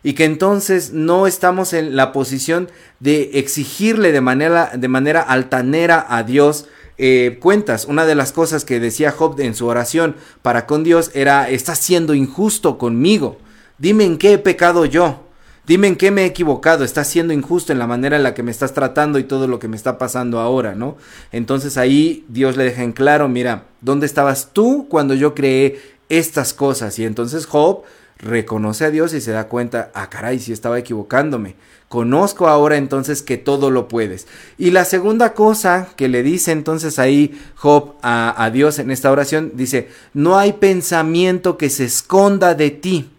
y 0.02 0.14
que 0.14 0.24
entonces 0.24 0.94
no 0.94 1.26
estamos 1.26 1.74
en 1.74 1.94
la 1.94 2.12
posición 2.12 2.70
de 3.00 3.32
exigirle 3.34 4.12
de 4.12 4.22
manera, 4.22 4.72
de 4.74 4.88
manera 4.88 5.20
altanera 5.20 6.06
a 6.08 6.22
Dios 6.22 6.68
eh, 7.02 7.38
cuentas. 7.40 7.86
Una 7.86 8.04
de 8.04 8.14
las 8.14 8.30
cosas 8.30 8.66
que 8.66 8.78
decía 8.78 9.10
Job 9.10 9.40
en 9.40 9.54
su 9.54 9.66
oración 9.66 10.16
para 10.42 10.66
con 10.66 10.84
Dios 10.84 11.10
era, 11.14 11.48
estás 11.48 11.78
siendo 11.78 12.12
injusto 12.12 12.76
conmigo. 12.76 13.38
Dime 13.78 14.04
en 14.04 14.18
qué 14.18 14.34
he 14.34 14.38
pecado 14.38 14.84
yo. 14.84 15.24
Dime 15.66 15.88
en 15.88 15.96
qué 15.96 16.10
me 16.10 16.22
he 16.22 16.26
equivocado, 16.26 16.84
estás 16.84 17.08
siendo 17.08 17.32
injusto 17.32 17.72
en 17.72 17.78
la 17.78 17.86
manera 17.86 18.16
en 18.16 18.22
la 18.22 18.34
que 18.34 18.42
me 18.42 18.50
estás 18.50 18.74
tratando 18.74 19.18
y 19.18 19.24
todo 19.24 19.46
lo 19.46 19.58
que 19.58 19.68
me 19.68 19.76
está 19.76 19.96
pasando 19.96 20.40
ahora, 20.40 20.74
¿no? 20.74 20.98
Entonces 21.32 21.78
ahí 21.78 22.26
Dios 22.28 22.58
le 22.58 22.64
deja 22.64 22.82
en 22.82 22.92
claro, 22.92 23.28
mira, 23.28 23.64
¿dónde 23.80 24.04
estabas 24.04 24.50
tú 24.52 24.86
cuando 24.90 25.14
yo 25.14 25.34
creé 25.34 25.80
estas 26.10 26.52
cosas? 26.52 26.98
Y 26.98 27.06
entonces 27.06 27.46
Job 27.46 27.84
reconoce 28.22 28.84
a 28.84 28.90
Dios 28.90 29.14
y 29.14 29.20
se 29.20 29.32
da 29.32 29.48
cuenta, 29.48 29.90
ah, 29.94 30.10
caray, 30.10 30.38
si 30.38 30.52
estaba 30.52 30.78
equivocándome. 30.78 31.54
Conozco 31.88 32.46
ahora 32.46 32.76
entonces 32.76 33.22
que 33.22 33.36
todo 33.36 33.70
lo 33.70 33.88
puedes. 33.88 34.28
Y 34.58 34.70
la 34.70 34.84
segunda 34.84 35.34
cosa 35.34 35.88
que 35.96 36.08
le 36.08 36.22
dice 36.22 36.52
entonces 36.52 36.98
ahí 36.98 37.40
Job 37.56 37.94
a, 38.02 38.44
a 38.44 38.50
Dios 38.50 38.78
en 38.78 38.90
esta 38.90 39.10
oración, 39.10 39.52
dice, 39.54 39.88
no 40.14 40.38
hay 40.38 40.52
pensamiento 40.52 41.58
que 41.58 41.68
se 41.68 41.84
esconda 41.84 42.54
de 42.54 42.70
ti 42.70 43.10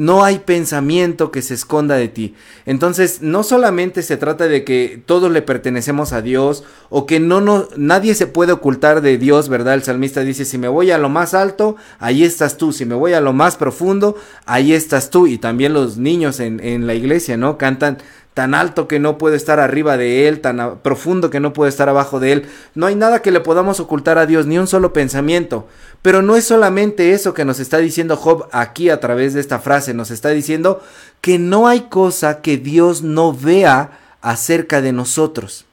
no 0.00 0.24
hay 0.24 0.38
pensamiento 0.38 1.30
que 1.30 1.42
se 1.42 1.52
esconda 1.52 1.94
de 1.96 2.08
ti. 2.08 2.34
Entonces, 2.64 3.20
no 3.20 3.42
solamente 3.42 4.02
se 4.02 4.16
trata 4.16 4.48
de 4.48 4.64
que 4.64 5.02
todos 5.04 5.30
le 5.30 5.42
pertenecemos 5.42 6.14
a 6.14 6.22
Dios 6.22 6.64
o 6.88 7.04
que 7.04 7.20
no, 7.20 7.42
no 7.42 7.68
nadie 7.76 8.14
se 8.14 8.26
puede 8.26 8.52
ocultar 8.52 9.02
de 9.02 9.18
Dios, 9.18 9.50
¿verdad? 9.50 9.74
El 9.74 9.82
salmista 9.82 10.22
dice, 10.22 10.46
si 10.46 10.56
me 10.56 10.68
voy 10.68 10.90
a 10.90 10.96
lo 10.96 11.10
más 11.10 11.34
alto, 11.34 11.76
ahí 11.98 12.24
estás 12.24 12.56
tú, 12.56 12.72
si 12.72 12.86
me 12.86 12.94
voy 12.94 13.12
a 13.12 13.20
lo 13.20 13.34
más 13.34 13.56
profundo, 13.56 14.16
ahí 14.46 14.72
estás 14.72 15.10
tú. 15.10 15.26
Y 15.26 15.36
también 15.36 15.74
los 15.74 15.98
niños 15.98 16.40
en, 16.40 16.60
en 16.60 16.86
la 16.86 16.94
iglesia, 16.94 17.36
¿no? 17.36 17.58
Cantan, 17.58 17.98
tan 18.34 18.54
alto 18.54 18.86
que 18.86 19.00
no 19.00 19.18
puede 19.18 19.36
estar 19.36 19.58
arriba 19.58 19.96
de 19.96 20.28
él, 20.28 20.40
tan 20.40 20.78
profundo 20.82 21.30
que 21.30 21.40
no 21.40 21.52
puede 21.52 21.68
estar 21.68 21.88
abajo 21.88 22.20
de 22.20 22.32
él. 22.32 22.48
No 22.74 22.86
hay 22.86 22.94
nada 22.94 23.22
que 23.22 23.32
le 23.32 23.40
podamos 23.40 23.80
ocultar 23.80 24.18
a 24.18 24.26
Dios, 24.26 24.46
ni 24.46 24.58
un 24.58 24.66
solo 24.66 24.92
pensamiento. 24.92 25.66
Pero 26.02 26.22
no 26.22 26.36
es 26.36 26.44
solamente 26.44 27.12
eso 27.12 27.34
que 27.34 27.44
nos 27.44 27.60
está 27.60 27.78
diciendo 27.78 28.16
Job 28.16 28.46
aquí 28.52 28.88
a 28.88 29.00
través 29.00 29.34
de 29.34 29.40
esta 29.40 29.58
frase, 29.58 29.94
nos 29.94 30.10
está 30.10 30.30
diciendo 30.30 30.82
que 31.20 31.38
no 31.38 31.68
hay 31.68 31.82
cosa 31.82 32.40
que 32.40 32.56
Dios 32.56 33.02
no 33.02 33.32
vea 33.32 33.98
acerca 34.22 34.80
de 34.80 34.92
nosotros. 34.92 35.64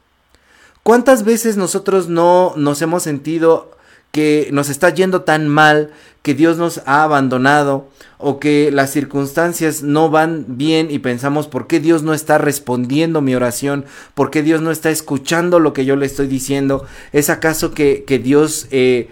¿Cuántas 0.84 1.24
veces 1.24 1.58
nosotros 1.58 2.08
no 2.08 2.54
nos 2.56 2.82
hemos 2.82 3.04
sentido 3.04 3.77
que 4.18 4.50
nos 4.52 4.70
está 4.70 4.90
yendo 4.90 5.22
tan 5.22 5.48
mal, 5.48 5.92
que 6.24 6.34
Dios 6.34 6.58
nos 6.58 6.82
ha 6.88 7.04
abandonado 7.04 7.88
o 8.18 8.40
que 8.40 8.72
las 8.72 8.90
circunstancias 8.90 9.84
no 9.84 10.10
van 10.10 10.58
bien 10.58 10.90
y 10.90 10.98
pensamos 10.98 11.48
por 11.48 11.68
qué 11.68 11.80
Dios 11.80 12.02
no 12.02 12.16
está 12.16 12.40
respondiendo 12.40 13.22
mi 13.22 13.36
oración, 13.36 13.86
por 14.16 14.32
qué 14.32 14.42
Dios 14.42 14.60
no 14.60 14.72
está 14.72 14.90
escuchando 14.90 15.60
lo 15.60 15.72
que 15.74 15.86
yo 15.86 15.96
le 15.96 16.08
estoy 16.08 16.26
diciendo. 16.26 16.84
¿Es 17.14 17.30
acaso 17.30 17.76
que, 17.76 18.06
que 18.08 18.18
Dios... 18.18 18.66
Eh, 18.72 19.08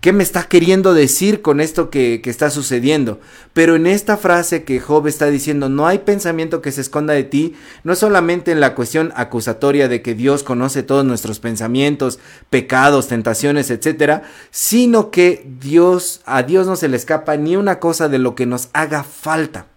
¿Qué 0.00 0.12
me 0.12 0.24
está 0.24 0.42
queriendo 0.44 0.94
decir 0.94 1.42
con 1.42 1.60
esto 1.60 1.90
que, 1.90 2.20
está 2.24 2.50
sucediendo? 2.50 3.20
Pero 3.52 3.76
en 3.76 3.86
esta 3.86 4.16
frase 4.16 4.64
que 4.64 4.80
Job 4.80 5.06
está 5.06 5.26
diciendo, 5.26 5.68
no 5.68 5.86
hay 5.86 6.00
pensamiento 6.00 6.60
que 6.60 6.72
se 6.72 6.80
esconda 6.80 7.14
de 7.14 7.22
ti, 7.22 7.54
no 7.84 7.94
solamente 7.94 8.50
en 8.50 8.58
la 8.58 8.74
cuestión 8.74 9.12
acusatoria 9.14 9.86
de 9.86 10.02
que 10.02 10.14
Dios 10.14 10.42
conoce 10.42 10.82
todos 10.82 11.04
nuestros 11.04 11.38
pensamientos, 11.38 12.18
pecados, 12.50 13.06
tentaciones, 13.06 13.70
etcétera, 13.70 14.24
sino 14.50 15.12
que 15.12 15.46
Dios, 15.60 16.20
a 16.24 16.42
Dios 16.42 16.66
no 16.66 16.74
se 16.74 16.88
le 16.88 16.96
escapa 16.96 17.36
ni 17.36 17.54
una 17.54 17.78
cosa 17.78 18.08
de 18.08 18.18
lo 18.18 18.34
que 18.34 18.46
nos 18.46 18.70
haga 18.72 19.04
falta. 19.04 19.69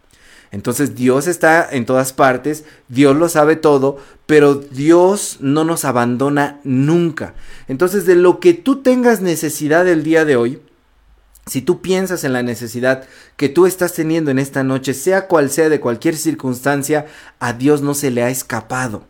Entonces 0.54 0.94
Dios 0.94 1.26
está 1.26 1.68
en 1.70 1.88
todas 1.88 2.14
partes, 2.14 2.64
Dios 2.88 3.16
lo 3.16 3.28
sabe 3.28 3.56
todo, 3.56 3.98
pero 4.28 4.54
Dios 4.54 5.38
no 5.40 5.64
nos 5.64 5.84
abandona 5.84 6.60
nunca. 6.64 7.34
Entonces 7.68 8.06
de 8.06 8.16
lo 8.16 8.40
que 8.40 8.54
tú 8.54 8.84
tengas 8.84 9.20
necesidad 9.20 9.88
el 9.88 10.04
día 10.04 10.26
de 10.26 10.36
hoy, 10.36 10.62
si 11.48 11.64
tú 11.64 11.82
piensas 11.82 12.24
en 12.24 12.34
la 12.34 12.44
necesidad 12.44 13.06
que 13.36 13.50
tú 13.50 13.66
estás 13.66 13.94
teniendo 13.94 14.30
en 14.30 14.38
esta 14.38 14.64
noche, 14.64 14.94
sea 14.94 15.28
cual 15.28 15.50
sea 15.50 15.70
de 15.70 15.80
cualquier 15.80 16.16
circunstancia, 16.16 17.08
a 17.40 17.54
Dios 17.54 17.82
no 17.82 17.96
se 17.96 18.12
le 18.12 18.22
ha 18.22 18.30
escapado. 18.30 19.08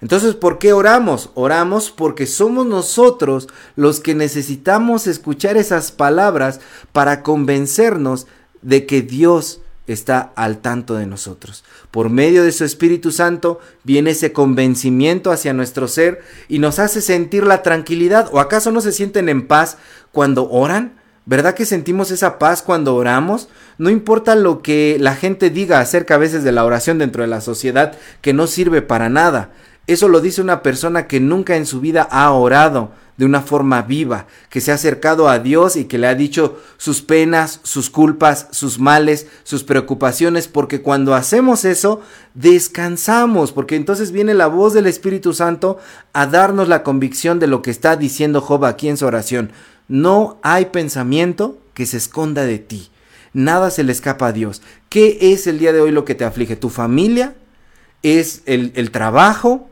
Entonces, 0.00 0.34
¿por 0.34 0.58
qué 0.58 0.72
oramos? 0.72 1.30
Oramos 1.34 1.92
porque 1.92 2.26
somos 2.26 2.66
nosotros 2.66 3.48
los 3.76 4.00
que 4.00 4.16
necesitamos 4.16 5.06
escuchar 5.06 5.56
esas 5.56 5.92
palabras 5.92 6.58
para 6.90 7.22
convencernos 7.22 8.26
de 8.62 8.84
que 8.84 9.02
Dios 9.02 9.61
está 9.86 10.32
al 10.36 10.58
tanto 10.58 10.94
de 10.94 11.06
nosotros. 11.06 11.64
Por 11.90 12.10
medio 12.10 12.44
de 12.44 12.52
su 12.52 12.64
Espíritu 12.64 13.10
Santo 13.10 13.60
viene 13.84 14.10
ese 14.10 14.32
convencimiento 14.32 15.30
hacia 15.30 15.52
nuestro 15.52 15.88
ser 15.88 16.22
y 16.48 16.58
nos 16.58 16.78
hace 16.78 17.00
sentir 17.00 17.44
la 17.44 17.62
tranquilidad. 17.62 18.28
¿O 18.32 18.40
acaso 18.40 18.70
no 18.70 18.80
se 18.80 18.92
sienten 18.92 19.28
en 19.28 19.46
paz 19.46 19.78
cuando 20.12 20.48
oran? 20.50 21.00
¿Verdad 21.24 21.54
que 21.54 21.66
sentimos 21.66 22.10
esa 22.10 22.38
paz 22.38 22.62
cuando 22.62 22.96
oramos? 22.96 23.48
No 23.78 23.90
importa 23.90 24.34
lo 24.34 24.60
que 24.60 24.96
la 24.98 25.14
gente 25.14 25.50
diga 25.50 25.78
acerca 25.78 26.14
a 26.14 26.18
veces 26.18 26.42
de 26.42 26.52
la 26.52 26.64
oración 26.64 26.98
dentro 26.98 27.22
de 27.22 27.28
la 27.28 27.40
sociedad, 27.40 27.96
que 28.20 28.32
no 28.32 28.46
sirve 28.46 28.82
para 28.82 29.08
nada. 29.08 29.50
Eso 29.86 30.08
lo 30.08 30.20
dice 30.20 30.40
una 30.40 30.62
persona 30.62 31.06
que 31.06 31.20
nunca 31.20 31.56
en 31.56 31.66
su 31.66 31.80
vida 31.80 32.02
ha 32.10 32.30
orado 32.32 32.92
de 33.16 33.26
una 33.26 33.42
forma 33.42 33.82
viva, 33.82 34.26
que 34.48 34.60
se 34.60 34.72
ha 34.72 34.76
acercado 34.76 35.28
a 35.28 35.38
Dios 35.38 35.76
y 35.76 35.84
que 35.84 35.98
le 35.98 36.06
ha 36.06 36.14
dicho 36.14 36.58
sus 36.78 37.02
penas, 37.02 37.60
sus 37.62 37.90
culpas, 37.90 38.48
sus 38.50 38.78
males, 38.78 39.26
sus 39.44 39.64
preocupaciones, 39.64 40.48
porque 40.48 40.80
cuando 40.80 41.14
hacemos 41.14 41.64
eso, 41.64 42.00
descansamos, 42.34 43.52
porque 43.52 43.76
entonces 43.76 44.12
viene 44.12 44.34
la 44.34 44.46
voz 44.46 44.72
del 44.72 44.86
Espíritu 44.86 45.34
Santo 45.34 45.78
a 46.12 46.26
darnos 46.26 46.68
la 46.68 46.82
convicción 46.82 47.38
de 47.38 47.46
lo 47.46 47.62
que 47.62 47.70
está 47.70 47.96
diciendo 47.96 48.40
Job 48.40 48.64
aquí 48.64 48.88
en 48.88 48.96
su 48.96 49.06
oración. 49.06 49.52
No 49.88 50.38
hay 50.42 50.66
pensamiento 50.66 51.58
que 51.74 51.86
se 51.86 51.98
esconda 51.98 52.44
de 52.44 52.58
ti. 52.58 52.90
Nada 53.34 53.70
se 53.70 53.82
le 53.82 53.92
escapa 53.92 54.28
a 54.28 54.32
Dios. 54.32 54.62
¿Qué 54.88 55.18
es 55.20 55.46
el 55.46 55.58
día 55.58 55.72
de 55.72 55.80
hoy 55.80 55.90
lo 55.90 56.04
que 56.04 56.14
te 56.14 56.24
aflige? 56.24 56.56
¿Tu 56.56 56.70
familia? 56.70 57.34
¿Es 58.02 58.42
el, 58.46 58.72
el 58.74 58.90
trabajo? 58.90 59.68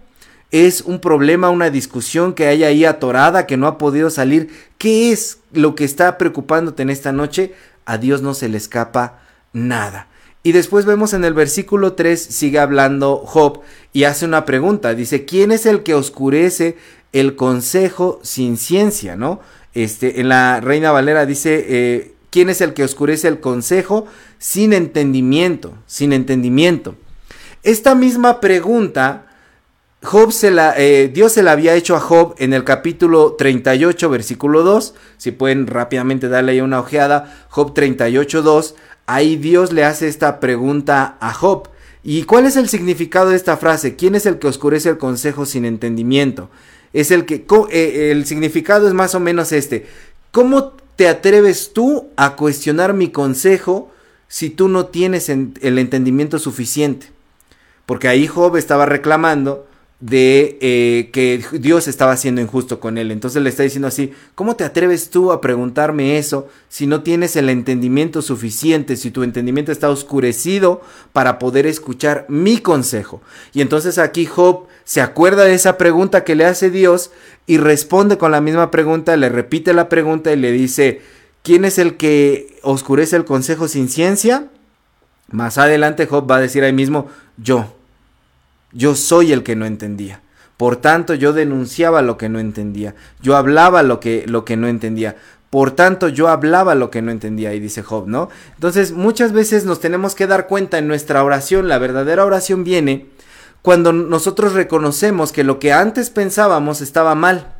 ¿Es 0.51 0.81
un 0.81 1.01
problema, 1.01 1.51
una 1.51 1.71
discusión 1.71 2.33
que 2.35 2.47
hay 2.47 2.65
ahí 2.65 2.85
atorada, 2.85 3.47
que 3.47 3.57
no 3.57 3.67
ha 3.67 3.79
podido 3.79 4.11
salir? 4.11 4.51
¿Qué 4.79 5.13
es 5.13 5.39
lo 5.53 5.75
que 5.75 5.85
está 5.85 6.19
preocupándote 6.19 6.83
en 6.83 6.91
esta 6.91 7.13
noche? 7.13 7.55
A 7.85 7.99
Dios 7.99 8.21
no 8.23 8.35
se 8.35 8.49
le 8.49 8.57
escapa 8.57 9.21
nada. 9.53 10.09
Y 10.43 10.53
después 10.53 10.87
vemos 10.87 11.13
en 11.13 11.25
el 11.25 11.35
versículo 11.35 11.93
3, 11.93 12.21
sigue 12.21 12.59
hablando 12.59 13.19
Job 13.19 13.61
y 13.93 14.05
hace 14.05 14.25
una 14.25 14.45
pregunta. 14.45 14.95
Dice, 14.95 15.25
¿quién 15.25 15.53
es 15.53 15.67
el 15.67 15.83
que 15.83 15.95
oscurece 15.95 16.79
el 17.13 17.37
consejo 17.37 18.21
sin 18.23 18.57
ciencia? 18.57 19.17
¿No? 19.17 19.41
Este, 19.75 20.21
en 20.21 20.31
la 20.31 20.61
Reina 20.61 20.93
Valera 20.93 21.27
dice, 21.27 21.67
eh, 21.69 22.15
¿quién 22.31 22.49
es 22.49 22.61
el 22.61 22.73
que 22.73 22.85
oscurece 22.85 23.29
el 23.29 23.41
consejo 23.41 24.07
sin 24.39 24.73
entendimiento? 24.73 25.75
Sin 25.87 26.13
entendimiento. 26.13 26.97
Esta 27.63 27.95
misma 27.95 28.41
pregunta, 28.41 29.27
Job 30.03 30.33
se 30.33 30.51
la, 30.51 30.75
eh, 30.79 31.11
Dios 31.13 31.33
se 31.33 31.43
la 31.43 31.53
había 31.53 31.75
hecho 31.75 31.95
a 31.95 32.01
Job 32.01 32.35
en 32.39 32.55
el 32.55 32.65
capítulo 32.65 33.35
38, 33.35 34.09
versículo 34.09 34.63
2. 34.63 34.95
Si 35.19 35.31
pueden 35.31 35.67
rápidamente 35.67 36.29
darle 36.29 36.53
ahí 36.53 36.61
una 36.61 36.81
ojeada, 36.81 37.47
Job 37.51 37.75
38, 37.75 38.43
2. 38.43 38.75
Ahí 39.07 39.37
Dios 39.37 39.73
le 39.73 39.85
hace 39.85 40.09
esta 40.09 40.41
pregunta 40.41 41.19
a 41.21 41.35
Job. 41.35 41.69
¿Y 42.03 42.23
cuál 42.23 42.47
es 42.47 42.57
el 42.57 42.69
significado 42.71 43.31
de 43.31 43.37
esta 43.37 43.59
frase? 43.59 43.97
¿Quién 43.97 44.15
es 44.15 44.25
el 44.25 44.39
que 44.39 44.49
oscurece 44.49 44.89
el 44.89 44.99
consejo 44.99 45.45
sin 45.45 45.67
entendimiento? 45.67 46.49
es 46.93 47.11
el 47.11 47.25
que 47.25 47.47
eh, 47.71 48.11
el 48.11 48.27
significado 48.27 48.89
es 48.89 48.95
más 48.95 49.15
o 49.15 49.21
menos 49.21 49.53
este. 49.53 49.87
¿Cómo 50.33 50.73
te 50.97 51.09
atreves 51.09 51.73
tú 51.73 52.09
a 52.17 52.37
cuestionar 52.37 52.95
mi 52.95 53.11
consejo 53.11 53.91
si 54.29 54.51
tú 54.51 54.69
no 54.69 54.87
tienes 54.87 55.29
el 55.29 55.79
entendimiento 55.79 56.39
suficiente? 56.39 57.09
Porque 57.87 58.09
ahí 58.09 58.27
Job 58.27 58.57
estaba 58.57 58.87
reclamando 58.87 59.67
de 60.01 60.57
eh, 60.63 61.11
que 61.13 61.45
Dios 61.59 61.87
estaba 61.87 62.17
siendo 62.17 62.41
injusto 62.41 62.81
con 62.81 62.97
él. 62.97 63.11
Entonces 63.11 63.43
le 63.43 63.51
está 63.51 63.63
diciendo 63.63 63.89
así, 63.89 64.13
¿cómo 64.35 64.57
te 64.57 64.65
atreves 64.65 65.11
tú 65.11 65.31
a 65.31 65.43
preguntarme 65.43 66.17
eso 66.17 66.49
si 66.69 66.87
no 66.87 67.03
tienes 67.03 67.37
el 67.37 67.51
entendimiento 67.51 68.23
suficiente, 68.23 68.97
si 68.97 69.11
tu 69.11 69.23
entendimiento 69.23 69.73
está 69.73 69.91
oscurecido 69.91 70.81
para 71.13 71.39
poder 71.39 71.67
escuchar 71.67 72.25
mi 72.29 72.59
consejo? 72.59 73.21
Y 73.53 73.61
entonces 73.61 73.99
aquí 73.99 74.25
Job 74.25 74.67
se 74.85 75.03
acuerda 75.03 75.45
de 75.45 75.55
esa 75.55 75.77
pregunta 75.77 76.25
que 76.25 76.35
le 76.35 76.47
hace 76.47 76.71
Dios 76.71 77.11
y 77.47 77.59
responde 77.59 78.17
con 78.17 78.33
la 78.33 78.41
misma 78.41 78.71
pregunta, 78.71 79.17
le 79.19 79.29
repite 79.29 79.75
la 79.75 79.91
pregunta 79.91 80.33
y 80.33 80.37
le 80.37 80.51
dice, 80.51 81.03
¿quién 81.43 81.67
es 81.67 81.79
el 81.79 81.99
que 81.99 82.59
oscurece 82.63 83.17
el 83.17 83.27
consejo 83.27 83.69
sin 83.69 83.91
ciencia? 83.91 84.49
Más 85.31 85.59
adelante 85.59 86.07
Job 86.07 86.29
va 86.29 86.37
a 86.37 86.41
decir 86.41 86.65
ahí 86.65 86.73
mismo, 86.73 87.09
yo. 87.37 87.80
Yo 88.73 88.95
soy 88.95 89.33
el 89.33 89.43
que 89.43 89.57
no 89.57 89.67
entendía. 89.67 90.23
Por 90.57 90.77
tanto, 90.77 91.15
yo 91.15 91.33
denunciaba 91.33 92.03
lo 92.03 92.19
que 92.19 92.29
no 92.29 92.39
entendía. 92.39 92.95
Yo 93.23 93.37
hablaba 93.37 93.83
lo 93.83 93.99
que, 93.99 94.25
lo 94.27 94.45
que 94.45 94.57
no 94.57 94.69
entendía. 94.69 95.17
Por 95.49 95.73
tanto, 95.73 96.09
yo 96.09 96.29
hablaba 96.29 96.75
lo 96.75 96.91
que 96.91 97.03
no 97.03 97.11
entendía, 97.11 97.55
y 97.55 97.61
dice 97.61 97.83
Job, 97.83 98.07
¿no? 98.07 98.29
Entonces, 98.55 98.93
muchas 98.93 99.33
veces 99.33 99.65
nos 99.65 99.81
tenemos 99.81 100.15
que 100.15 100.27
dar 100.27 100.47
cuenta 100.47 100.79
en 100.79 100.87
nuestra 100.87 101.25
oración, 101.25 101.67
la 101.67 101.79
verdadera 101.79 102.25
oración 102.25 102.63
viene 102.63 103.09
cuando 103.63 103.93
nosotros 103.93 104.55
reconocemos 104.55 105.33
que 105.33 105.45
lo 105.45 105.59
que 105.59 105.73
antes 105.73 106.11
pensábamos 106.11 106.81
estaba 106.81 107.15
mal. 107.15 107.55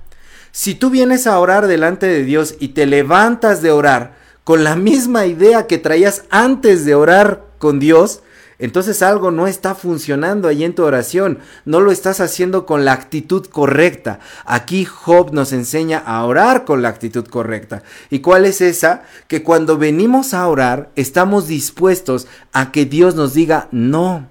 Si 0.53 0.75
tú 0.75 0.91
vienes 0.91 1.27
a 1.27 1.39
orar 1.39 1.67
delante 1.67 2.07
de 2.07 2.25
Dios 2.25 2.55
y 2.59 2.69
te 2.69 2.87
levantas 2.87 3.63
de 3.63 3.71
orar 3.71 4.15
con 4.45 4.65
la 4.65 4.77
misma 4.77 5.27
idea 5.27 5.67
que 5.67 5.79
traías 5.79 6.25
antes 6.31 6.85
de 6.85 6.95
orar 6.95 7.45
con 7.59 7.79
Dios, 7.79 8.23
entonces 8.61 9.03
algo 9.03 9.31
no 9.31 9.47
está 9.47 9.75
funcionando 9.75 10.47
ahí 10.47 10.65
en 10.65 10.75
tu 10.75 10.85
oración, 10.85 11.39
no 11.65 11.81
lo 11.81 11.91
estás 11.91 12.21
haciendo 12.21 12.67
con 12.67 12.85
la 12.85 12.93
actitud 12.93 13.47
correcta. 13.47 14.21
Aquí 14.45 14.85
Job 14.85 15.33
nos 15.33 15.53
enseña 15.53 15.99
a 15.99 16.23
orar 16.25 16.65
con 16.65 16.83
la 16.83 16.91
actitud 16.91 17.27
correcta. 17.27 17.83
¿Y 18.11 18.21
cuál 18.21 18.45
es 18.45 18.61
esa? 18.61 19.03
Que 19.29 19.43
cuando 19.43 19.79
venimos 19.79 20.35
a 20.35 20.47
orar 20.47 20.91
estamos 20.95 21.49
dispuestos 21.49 22.27
a 22.53 22.71
que 22.71 22.85
Dios 22.85 23.15
nos 23.15 23.35
diga 23.35 23.69
no. 23.73 24.29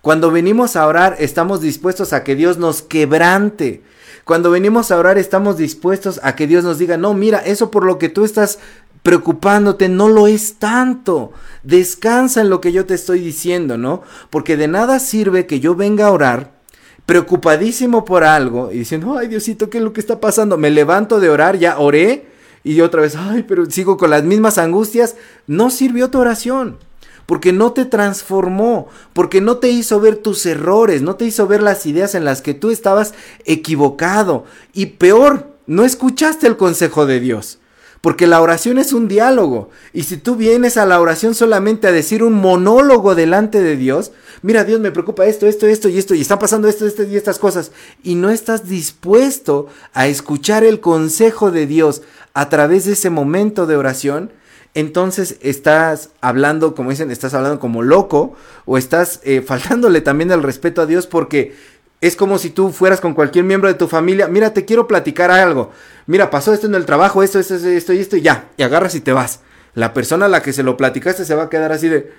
Cuando 0.00 0.30
venimos 0.30 0.74
a 0.74 0.86
orar 0.86 1.16
estamos 1.18 1.60
dispuestos 1.60 2.12
a 2.12 2.24
que 2.24 2.34
Dios 2.34 2.56
nos 2.56 2.82
quebrante. 2.82 3.82
Cuando 4.24 4.50
venimos 4.50 4.90
a 4.90 4.98
orar 4.98 5.18
estamos 5.18 5.56
dispuestos 5.56 6.20
a 6.22 6.36
que 6.36 6.46
Dios 6.46 6.64
nos 6.64 6.78
diga, 6.78 6.96
no, 6.96 7.12
mira, 7.12 7.38
eso 7.38 7.70
por 7.70 7.84
lo 7.84 7.98
que 7.98 8.08
tú 8.08 8.24
estás 8.24 8.58
preocupándote 9.02 9.88
no 9.88 10.08
lo 10.08 10.26
es 10.26 10.54
tanto. 10.54 11.32
Descansa 11.62 12.40
en 12.40 12.50
lo 12.50 12.60
que 12.60 12.72
yo 12.72 12.86
te 12.86 12.94
estoy 12.94 13.20
diciendo, 13.20 13.78
¿no? 13.78 14.02
Porque 14.30 14.56
de 14.56 14.68
nada 14.68 14.98
sirve 14.98 15.46
que 15.46 15.60
yo 15.60 15.74
venga 15.74 16.06
a 16.06 16.12
orar 16.12 16.62
preocupadísimo 17.06 18.04
por 18.04 18.22
algo 18.22 18.70
y 18.70 18.78
diciendo, 18.78 19.18
ay 19.18 19.26
Diosito, 19.26 19.68
¿qué 19.68 19.78
es 19.78 19.84
lo 19.84 19.92
que 19.92 20.00
está 20.00 20.20
pasando? 20.20 20.56
Me 20.56 20.70
levanto 20.70 21.18
de 21.18 21.30
orar, 21.30 21.58
ya 21.58 21.78
oré 21.78 22.26
y 22.64 22.80
otra 22.80 23.02
vez, 23.02 23.16
ay, 23.16 23.44
pero 23.46 23.68
sigo 23.68 23.96
con 23.96 24.10
las 24.10 24.22
mismas 24.22 24.58
angustias. 24.58 25.16
No 25.46 25.70
sirvió 25.70 26.10
tu 26.10 26.20
oración. 26.20 26.78
Porque 27.26 27.52
no 27.52 27.72
te 27.72 27.84
transformó, 27.84 28.88
porque 29.12 29.40
no 29.40 29.58
te 29.58 29.70
hizo 29.70 30.00
ver 30.00 30.16
tus 30.16 30.44
errores, 30.44 31.02
no 31.02 31.14
te 31.14 31.24
hizo 31.24 31.46
ver 31.46 31.62
las 31.62 31.86
ideas 31.86 32.16
en 32.16 32.24
las 32.24 32.42
que 32.42 32.52
tú 32.52 32.70
estabas 32.70 33.14
equivocado. 33.44 34.44
Y 34.74 34.86
peor, 34.86 35.56
no 35.66 35.84
escuchaste 35.84 36.48
el 36.48 36.56
consejo 36.56 37.06
de 37.06 37.20
Dios. 37.20 37.60
Porque 38.02 38.26
la 38.26 38.42
oración 38.42 38.78
es 38.78 38.92
un 38.92 39.08
diálogo. 39.08 39.70
Y 39.94 40.02
si 40.02 40.18
tú 40.18 40.36
vienes 40.36 40.76
a 40.76 40.84
la 40.84 41.00
oración 41.00 41.34
solamente 41.34 41.86
a 41.86 41.92
decir 41.92 42.22
un 42.22 42.34
monólogo 42.34 43.14
delante 43.14 43.62
de 43.62 43.76
Dios, 43.76 44.12
mira, 44.42 44.64
Dios 44.64 44.80
me 44.80 44.90
preocupa 44.90 45.24
esto, 45.24 45.46
esto, 45.46 45.66
esto 45.66 45.88
y 45.88 45.96
esto, 45.96 46.14
y 46.14 46.20
están 46.20 46.40
pasando 46.40 46.68
esto, 46.68 46.84
esto 46.84 47.04
y 47.04 47.16
estas 47.16 47.38
cosas, 47.38 47.70
y 48.02 48.16
no 48.16 48.28
estás 48.30 48.68
dispuesto 48.68 49.68
a 49.94 50.08
escuchar 50.08 50.64
el 50.64 50.80
consejo 50.80 51.50
de 51.50 51.66
Dios 51.66 52.02
a 52.34 52.48
través 52.48 52.84
de 52.84 52.92
ese 52.92 53.08
momento 53.08 53.66
de 53.66 53.76
oración, 53.76 54.32
entonces 54.74 55.36
estás 55.40 56.10
hablando, 56.22 56.74
como 56.74 56.90
dicen, 56.90 57.10
estás 57.10 57.34
hablando 57.34 57.60
como 57.60 57.82
loco, 57.82 58.34
o 58.64 58.78
estás 58.78 59.20
eh, 59.22 59.42
faltándole 59.46 60.00
también 60.00 60.30
el 60.30 60.42
respeto 60.42 60.82
a 60.82 60.86
Dios 60.86 61.06
porque 61.06 61.54
es 62.02 62.16
como 62.16 62.36
si 62.36 62.50
tú 62.50 62.72
fueras 62.72 63.00
con 63.00 63.14
cualquier 63.14 63.44
miembro 63.44 63.68
de 63.68 63.74
tu 63.74 63.86
familia, 63.86 64.26
mira, 64.26 64.52
te 64.52 64.64
quiero 64.64 64.88
platicar 64.88 65.30
algo. 65.30 65.70
Mira, 66.06 66.30
pasó 66.30 66.52
esto 66.52 66.66
en 66.66 66.74
el 66.74 66.84
trabajo, 66.84 67.22
esto, 67.22 67.38
esto, 67.38 67.54
esto 67.54 67.92
y 67.92 67.98
esto, 68.00 68.16
y 68.16 68.22
ya. 68.22 68.48
Y 68.56 68.64
agarras 68.64 68.96
y 68.96 69.00
te 69.00 69.12
vas. 69.12 69.38
La 69.74 69.94
persona 69.94 70.26
a 70.26 70.28
la 70.28 70.42
que 70.42 70.52
se 70.52 70.64
lo 70.64 70.76
platicaste 70.76 71.24
se 71.24 71.36
va 71.36 71.44
a 71.44 71.48
quedar 71.48 71.70
así 71.70 71.88
de. 71.88 72.12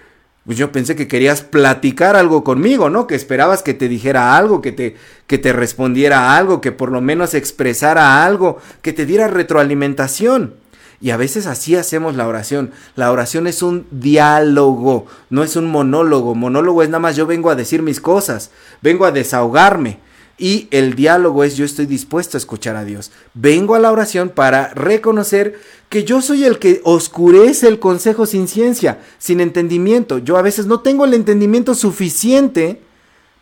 Pues 0.46 0.58
yo 0.58 0.72
pensé 0.72 0.96
que 0.96 1.10
querías 1.10 1.42
platicar 1.42 2.16
algo 2.16 2.46
conmigo, 2.46 2.90
¿no? 2.90 3.08
Que 3.08 3.16
esperabas 3.16 3.62
que 3.62 3.74
te 3.74 3.90
dijera 3.90 4.38
algo, 4.38 4.62
que 4.62 4.72
te, 4.72 4.96
que 5.28 5.38
te 5.38 5.52
respondiera 5.52 6.38
algo, 6.38 6.62
que 6.62 6.72
por 6.72 6.90
lo 6.90 7.02
menos 7.02 7.34
expresara 7.34 8.26
algo, 8.26 8.60
que 8.82 8.94
te 8.94 9.06
diera 9.06 9.28
retroalimentación. 9.28 10.63
Y 11.04 11.12
a 11.12 11.18
veces 11.18 11.48
así 11.48 11.76
hacemos 11.76 12.16
la 12.16 12.30
oración. 12.30 12.72
La 12.96 13.12
oración 13.12 13.46
es 13.46 13.62
un 13.62 13.86
diálogo, 13.92 15.06
no 15.30 15.44
es 15.44 15.58
un 15.58 15.66
monólogo. 15.66 16.34
Monólogo 16.34 16.82
es 16.82 16.88
nada 16.88 17.02
más 17.02 17.18
yo 17.18 17.28
vengo 17.28 17.50
a 17.50 17.56
decir 17.56 17.82
mis 17.82 18.00
cosas, 18.00 18.52
vengo 18.82 19.04
a 19.04 19.12
desahogarme. 19.12 20.00
Y 20.38 20.70
el 20.72 20.96
diálogo 20.96 21.44
es 21.44 21.58
yo 21.58 21.66
estoy 21.66 21.88
dispuesto 21.88 22.38
a 22.38 22.40
escuchar 22.40 22.78
a 22.78 22.86
Dios. 22.86 23.12
Vengo 23.34 23.76
a 23.76 23.80
la 23.80 23.92
oración 23.92 24.30
para 24.30 24.70
reconocer 24.76 25.60
que 25.90 26.06
yo 26.06 26.22
soy 26.22 26.46
el 26.46 26.58
que 26.58 26.80
oscurece 26.86 27.68
el 27.68 27.80
consejo 27.80 28.26
sin 28.26 28.48
ciencia, 28.48 29.00
sin 29.18 29.42
entendimiento. 29.42 30.20
Yo 30.20 30.38
a 30.38 30.42
veces 30.42 30.68
no 30.68 30.80
tengo 30.80 31.04
el 31.04 31.16
entendimiento 31.16 31.76
suficiente 31.76 32.82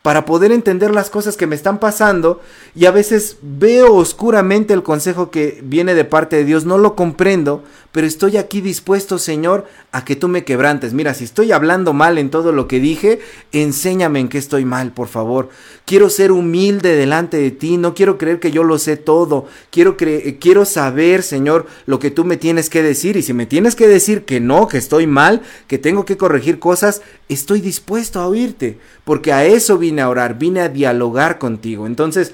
para 0.01 0.25
poder 0.25 0.51
entender 0.51 0.91
las 0.91 1.09
cosas 1.09 1.37
que 1.37 1.45
me 1.45 1.55
están 1.55 1.79
pasando 1.79 2.41
y 2.75 2.85
a 2.85 2.91
veces 2.91 3.37
veo 3.41 3.93
oscuramente 3.93 4.73
el 4.73 4.81
consejo 4.81 5.29
que 5.29 5.61
viene 5.63 5.93
de 5.93 6.05
parte 6.05 6.37
de 6.37 6.45
Dios, 6.45 6.65
no 6.65 6.79
lo 6.79 6.95
comprendo, 6.95 7.63
pero 7.91 8.07
estoy 8.07 8.37
aquí 8.37 8.61
dispuesto, 8.61 9.19
Señor, 9.19 9.67
a 9.91 10.05
que 10.05 10.15
tú 10.15 10.27
me 10.27 10.45
quebrantes. 10.45 10.93
Mira, 10.93 11.13
si 11.13 11.25
estoy 11.25 11.51
hablando 11.51 11.91
mal 11.91 12.17
en 12.17 12.29
todo 12.29 12.51
lo 12.51 12.67
que 12.67 12.79
dije, 12.79 13.19
enséñame 13.51 14.21
en 14.21 14.29
qué 14.29 14.37
estoy 14.37 14.63
mal, 14.63 14.91
por 14.93 15.07
favor. 15.07 15.49
Quiero 15.85 16.09
ser 16.09 16.31
humilde 16.31 16.95
delante 16.95 17.37
de 17.37 17.51
ti, 17.51 17.77
no 17.77 17.93
quiero 17.93 18.17
creer 18.17 18.39
que 18.39 18.51
yo 18.51 18.63
lo 18.63 18.79
sé 18.79 18.95
todo. 18.95 19.45
Quiero 19.69 19.97
quiero 19.97 20.65
saber, 20.65 21.21
Señor, 21.21 21.67
lo 21.85 21.99
que 21.99 22.11
tú 22.11 22.23
me 22.23 22.37
tienes 22.37 22.69
que 22.69 22.81
decir 22.81 23.17
y 23.17 23.23
si 23.23 23.33
me 23.33 23.45
tienes 23.45 23.75
que 23.75 23.87
decir 23.87 24.23
que 24.23 24.39
no, 24.39 24.67
que 24.69 24.77
estoy 24.77 25.05
mal, 25.05 25.41
que 25.67 25.77
tengo 25.77 26.05
que 26.05 26.17
corregir 26.17 26.59
cosas, 26.59 27.01
estoy 27.33 27.61
dispuesto 27.61 28.19
a 28.19 28.27
oírte, 28.27 28.77
porque 29.03 29.33
a 29.33 29.45
eso 29.45 29.77
vine 29.77 30.01
a 30.01 30.09
orar, 30.09 30.37
vine 30.37 30.61
a 30.61 30.69
dialogar 30.69 31.39
contigo. 31.39 31.87
Entonces, 31.87 32.33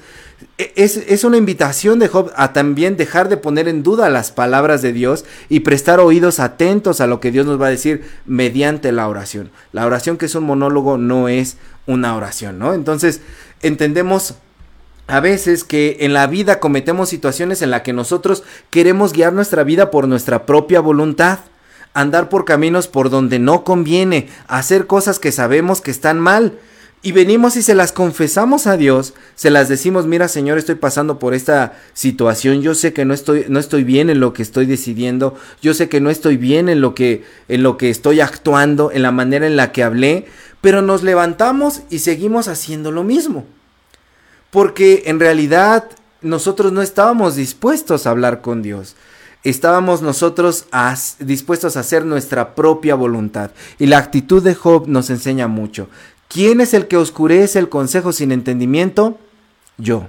e, 0.56 0.72
es, 0.76 1.24
una 1.24 1.36
invitación 1.36 1.98
de 1.98 2.08
Job 2.08 2.32
a 2.36 2.52
también 2.52 2.96
dejar 2.96 3.28
de 3.28 3.36
poner 3.36 3.68
en 3.68 3.82
duda 3.82 4.08
las 4.08 4.32
palabras 4.32 4.82
de 4.82 4.92
Dios 4.92 5.24
y 5.48 5.60
prestar 5.60 6.00
oídos 6.00 6.40
atentos 6.40 7.00
a 7.00 7.06
lo 7.06 7.20
que 7.20 7.30
Dios 7.30 7.46
nos 7.46 7.60
va 7.60 7.68
a 7.68 7.70
decir 7.70 8.04
mediante 8.26 8.92
la 8.92 9.08
oración. 9.08 9.50
La 9.72 9.86
oración 9.86 10.16
que 10.16 10.26
es 10.26 10.34
un 10.34 10.44
monólogo 10.44 10.98
no 10.98 11.28
es 11.28 11.56
una 11.86 12.16
oración, 12.16 12.58
¿no? 12.58 12.74
Entonces, 12.74 13.20
entendemos 13.62 14.34
a 15.06 15.20
veces 15.20 15.64
que 15.64 15.98
en 16.00 16.12
la 16.12 16.26
vida 16.26 16.60
cometemos 16.60 17.08
situaciones 17.08 17.62
en 17.62 17.70
las 17.70 17.82
que 17.82 17.92
nosotros 17.92 18.42
queremos 18.70 19.12
guiar 19.12 19.32
nuestra 19.32 19.64
vida 19.64 19.90
por 19.90 20.06
nuestra 20.06 20.44
propia 20.44 20.80
voluntad, 20.80 21.38
andar 21.94 22.28
por 22.28 22.44
caminos 22.44 22.88
por 22.88 23.10
donde 23.10 23.38
no 23.38 23.64
conviene, 23.64 24.28
hacer 24.46 24.86
cosas 24.86 25.18
que 25.18 25.32
sabemos 25.32 25.80
que 25.80 25.90
están 25.90 26.20
mal 26.20 26.58
y 27.00 27.12
venimos 27.12 27.56
y 27.56 27.62
se 27.62 27.74
las 27.74 27.92
confesamos 27.92 28.66
a 28.66 28.76
Dios, 28.76 29.14
se 29.36 29.50
las 29.50 29.68
decimos, 29.68 30.06
mira 30.06 30.26
Señor, 30.26 30.58
estoy 30.58 30.74
pasando 30.74 31.18
por 31.18 31.32
esta 31.32 31.78
situación, 31.94 32.60
yo 32.60 32.74
sé 32.74 32.92
que 32.92 33.04
no 33.04 33.14
estoy, 33.14 33.46
no 33.48 33.60
estoy 33.60 33.84
bien 33.84 34.10
en 34.10 34.18
lo 34.18 34.32
que 34.32 34.42
estoy 34.42 34.66
decidiendo, 34.66 35.36
yo 35.62 35.74
sé 35.74 35.88
que 35.88 36.00
no 36.00 36.10
estoy 36.10 36.36
bien 36.36 36.68
en 36.68 36.80
lo 36.80 36.94
que, 36.94 37.24
en 37.48 37.62
lo 37.62 37.76
que 37.76 37.90
estoy 37.90 38.20
actuando, 38.20 38.90
en 38.90 39.02
la 39.02 39.12
manera 39.12 39.46
en 39.46 39.56
la 39.56 39.70
que 39.70 39.84
hablé, 39.84 40.26
pero 40.60 40.82
nos 40.82 41.04
levantamos 41.04 41.82
y 41.88 42.00
seguimos 42.00 42.48
haciendo 42.48 42.90
lo 42.90 43.04
mismo. 43.04 43.46
Porque 44.50 45.04
en 45.06 45.20
realidad 45.20 45.88
nosotros 46.20 46.72
no 46.72 46.82
estábamos 46.82 47.36
dispuestos 47.36 48.06
a 48.06 48.10
hablar 48.10 48.40
con 48.40 48.62
Dios 48.62 48.96
estábamos 49.44 50.02
nosotros 50.02 50.66
dispuestos 51.20 51.76
a 51.76 51.80
hacer 51.80 52.04
nuestra 52.04 52.54
propia 52.54 52.94
voluntad. 52.94 53.50
Y 53.78 53.86
la 53.86 53.98
actitud 53.98 54.42
de 54.42 54.54
Job 54.54 54.88
nos 54.88 55.10
enseña 55.10 55.48
mucho. 55.48 55.88
¿Quién 56.28 56.60
es 56.60 56.74
el 56.74 56.88
que 56.88 56.96
oscurece 56.96 57.58
el 57.58 57.68
consejo 57.68 58.12
sin 58.12 58.32
entendimiento? 58.32 59.18
Yo. 59.78 60.08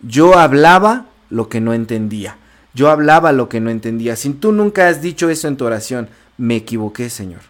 Yo 0.00 0.36
hablaba 0.36 1.06
lo 1.30 1.48
que 1.48 1.60
no 1.60 1.72
entendía. 1.72 2.36
Yo 2.74 2.90
hablaba 2.90 3.32
lo 3.32 3.48
que 3.48 3.60
no 3.60 3.70
entendía. 3.70 4.16
Si 4.16 4.30
tú 4.30 4.50
nunca 4.52 4.88
has 4.88 5.02
dicho 5.02 5.30
eso 5.30 5.46
en 5.46 5.56
tu 5.56 5.64
oración, 5.64 6.08
me 6.36 6.56
equivoqué, 6.56 7.10
Señor. 7.10 7.40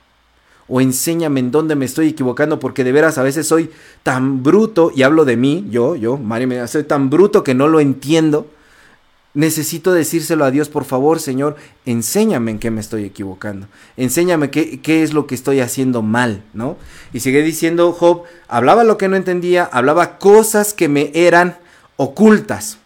O 0.69 0.81
enséñame 0.81 1.41
en 1.41 1.51
dónde 1.51 1.75
me 1.75 1.85
estoy 1.85 2.09
equivocando, 2.09 2.59
porque 2.59 2.85
de 2.85 2.93
veras 2.93 3.19
a 3.19 3.23
veces 3.23 3.47
soy 3.47 3.71
tan 4.03 4.43
bruto, 4.43 4.93
y 4.95 5.03
hablo 5.03 5.25
de 5.25 5.37
mí, 5.37 5.67
yo, 5.71 5.97
yo, 5.97 6.17
Mario, 6.17 6.67
soy 6.69 6.85
tan 6.85 7.09
bruto 7.09 7.45
que 7.45 7.55
no 7.55 7.69
lo 7.69 7.81
entiendo 7.81 8.47
Necesito 9.35 9.93
decírselo 9.93 10.45
a 10.45 10.51
Dios, 10.51 10.69
por 10.69 10.85
favor, 10.85 11.19
Señor, 11.19 11.57
enséñame 11.87 12.51
en 12.51 12.59
qué 12.59 12.71
me 12.71 12.83
estoy 12.83 13.05
equivocando. 13.05 13.67
Enséñame 13.97 14.51
qué, 14.51 14.83
qué, 14.83 15.03
es 15.03 15.15
lo 15.15 15.27
que 15.27 15.35
estoy 15.35 15.61
haciendo 15.61 16.03
mal, 16.03 16.43
¿no? 16.53 16.77
Y 17.15 17.21
sigue 17.21 17.43
diciendo 17.43 17.93
Job, 17.93 18.25
hablaba 18.47 18.85
lo 18.85 18.99
que 18.99 19.09
no 19.09 19.17
entendía, 19.17 19.65
hablaba 19.65 20.19
cosas 20.19 20.75
que 20.75 20.89
me 20.89 21.11
eran 21.15 21.57
ocultas. 21.97 22.79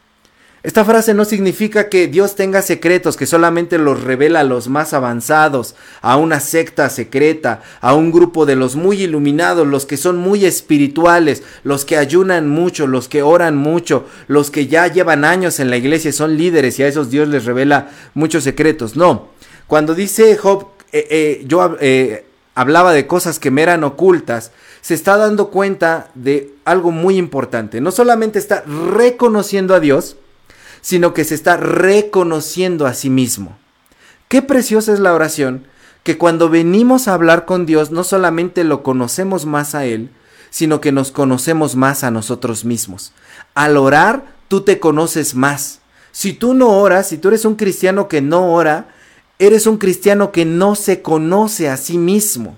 Esta 0.66 0.84
frase 0.84 1.14
no 1.14 1.24
significa 1.24 1.88
que 1.88 2.08
Dios 2.08 2.34
tenga 2.34 2.60
secretos 2.60 3.16
que 3.16 3.24
solamente 3.24 3.78
los 3.78 4.02
revela 4.02 4.40
a 4.40 4.42
los 4.42 4.66
más 4.66 4.94
avanzados, 4.94 5.76
a 6.02 6.16
una 6.16 6.40
secta 6.40 6.90
secreta, 6.90 7.62
a 7.80 7.94
un 7.94 8.10
grupo 8.10 8.46
de 8.46 8.56
los 8.56 8.74
muy 8.74 9.00
iluminados, 9.00 9.64
los 9.64 9.86
que 9.86 9.96
son 9.96 10.16
muy 10.16 10.44
espirituales, 10.44 11.44
los 11.62 11.84
que 11.84 11.96
ayunan 11.96 12.48
mucho, 12.48 12.88
los 12.88 13.08
que 13.08 13.22
oran 13.22 13.56
mucho, 13.56 14.06
los 14.26 14.50
que 14.50 14.66
ya 14.66 14.88
llevan 14.88 15.24
años 15.24 15.60
en 15.60 15.70
la 15.70 15.76
iglesia, 15.76 16.12
son 16.12 16.36
líderes 16.36 16.80
y 16.80 16.82
a 16.82 16.88
esos 16.88 17.10
Dios 17.10 17.28
les 17.28 17.44
revela 17.44 17.90
muchos 18.14 18.42
secretos. 18.42 18.96
No, 18.96 19.28
cuando 19.68 19.94
dice 19.94 20.36
Job, 20.36 20.66
eh, 20.90 21.06
eh, 21.08 21.44
yo 21.46 21.76
eh, 21.80 22.26
hablaba 22.56 22.92
de 22.92 23.06
cosas 23.06 23.38
que 23.38 23.52
me 23.52 23.62
eran 23.62 23.84
ocultas, 23.84 24.50
se 24.80 24.94
está 24.94 25.16
dando 25.16 25.50
cuenta 25.52 26.10
de 26.16 26.54
algo 26.64 26.90
muy 26.90 27.18
importante. 27.18 27.80
No 27.80 27.92
solamente 27.92 28.40
está 28.40 28.64
reconociendo 28.64 29.72
a 29.72 29.78
Dios, 29.78 30.16
sino 30.86 31.14
que 31.14 31.24
se 31.24 31.34
está 31.34 31.56
reconociendo 31.56 32.86
a 32.86 32.94
sí 32.94 33.10
mismo. 33.10 33.58
Qué 34.28 34.40
preciosa 34.40 34.92
es 34.92 35.00
la 35.00 35.14
oración, 35.14 35.66
que 36.04 36.16
cuando 36.16 36.48
venimos 36.48 37.08
a 37.08 37.14
hablar 37.14 37.44
con 37.44 37.66
Dios 37.66 37.90
no 37.90 38.04
solamente 38.04 38.62
lo 38.62 38.84
conocemos 38.84 39.46
más 39.46 39.74
a 39.74 39.84
Él, 39.84 40.10
sino 40.48 40.80
que 40.80 40.92
nos 40.92 41.10
conocemos 41.10 41.74
más 41.74 42.04
a 42.04 42.12
nosotros 42.12 42.64
mismos. 42.64 43.12
Al 43.56 43.78
orar, 43.78 44.32
tú 44.46 44.60
te 44.60 44.78
conoces 44.78 45.34
más. 45.34 45.80
Si 46.12 46.32
tú 46.32 46.54
no 46.54 46.78
oras, 46.78 47.08
si 47.08 47.18
tú 47.18 47.26
eres 47.26 47.44
un 47.44 47.56
cristiano 47.56 48.06
que 48.06 48.22
no 48.22 48.52
ora, 48.52 48.86
eres 49.40 49.66
un 49.66 49.78
cristiano 49.78 50.30
que 50.30 50.44
no 50.44 50.76
se 50.76 51.02
conoce 51.02 51.68
a 51.68 51.78
sí 51.78 51.98
mismo. 51.98 52.56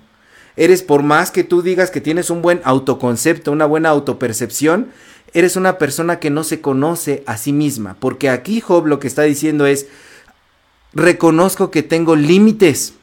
Eres 0.54 0.82
por 0.82 1.02
más 1.02 1.30
que 1.30 1.44
tú 1.44 1.62
digas 1.62 1.90
que 1.90 2.02
tienes 2.02 2.28
un 2.28 2.42
buen 2.42 2.60
autoconcepto, 2.64 3.52
una 3.52 3.64
buena 3.64 3.88
autopercepción, 3.88 4.90
eres 5.34 5.56
una 5.56 5.78
persona 5.78 6.18
que 6.18 6.30
no 6.30 6.44
se 6.44 6.60
conoce 6.60 7.22
a 7.26 7.36
sí 7.36 7.52
misma. 7.52 7.96
Porque 7.98 8.30
aquí 8.30 8.60
Job 8.60 8.86
lo 8.86 8.98
que 8.98 9.08
está 9.08 9.22
diciendo 9.22 9.66
es, 9.66 9.86
reconozco 10.92 11.70
que 11.70 11.82
tengo 11.82 12.16
límites. 12.16 12.94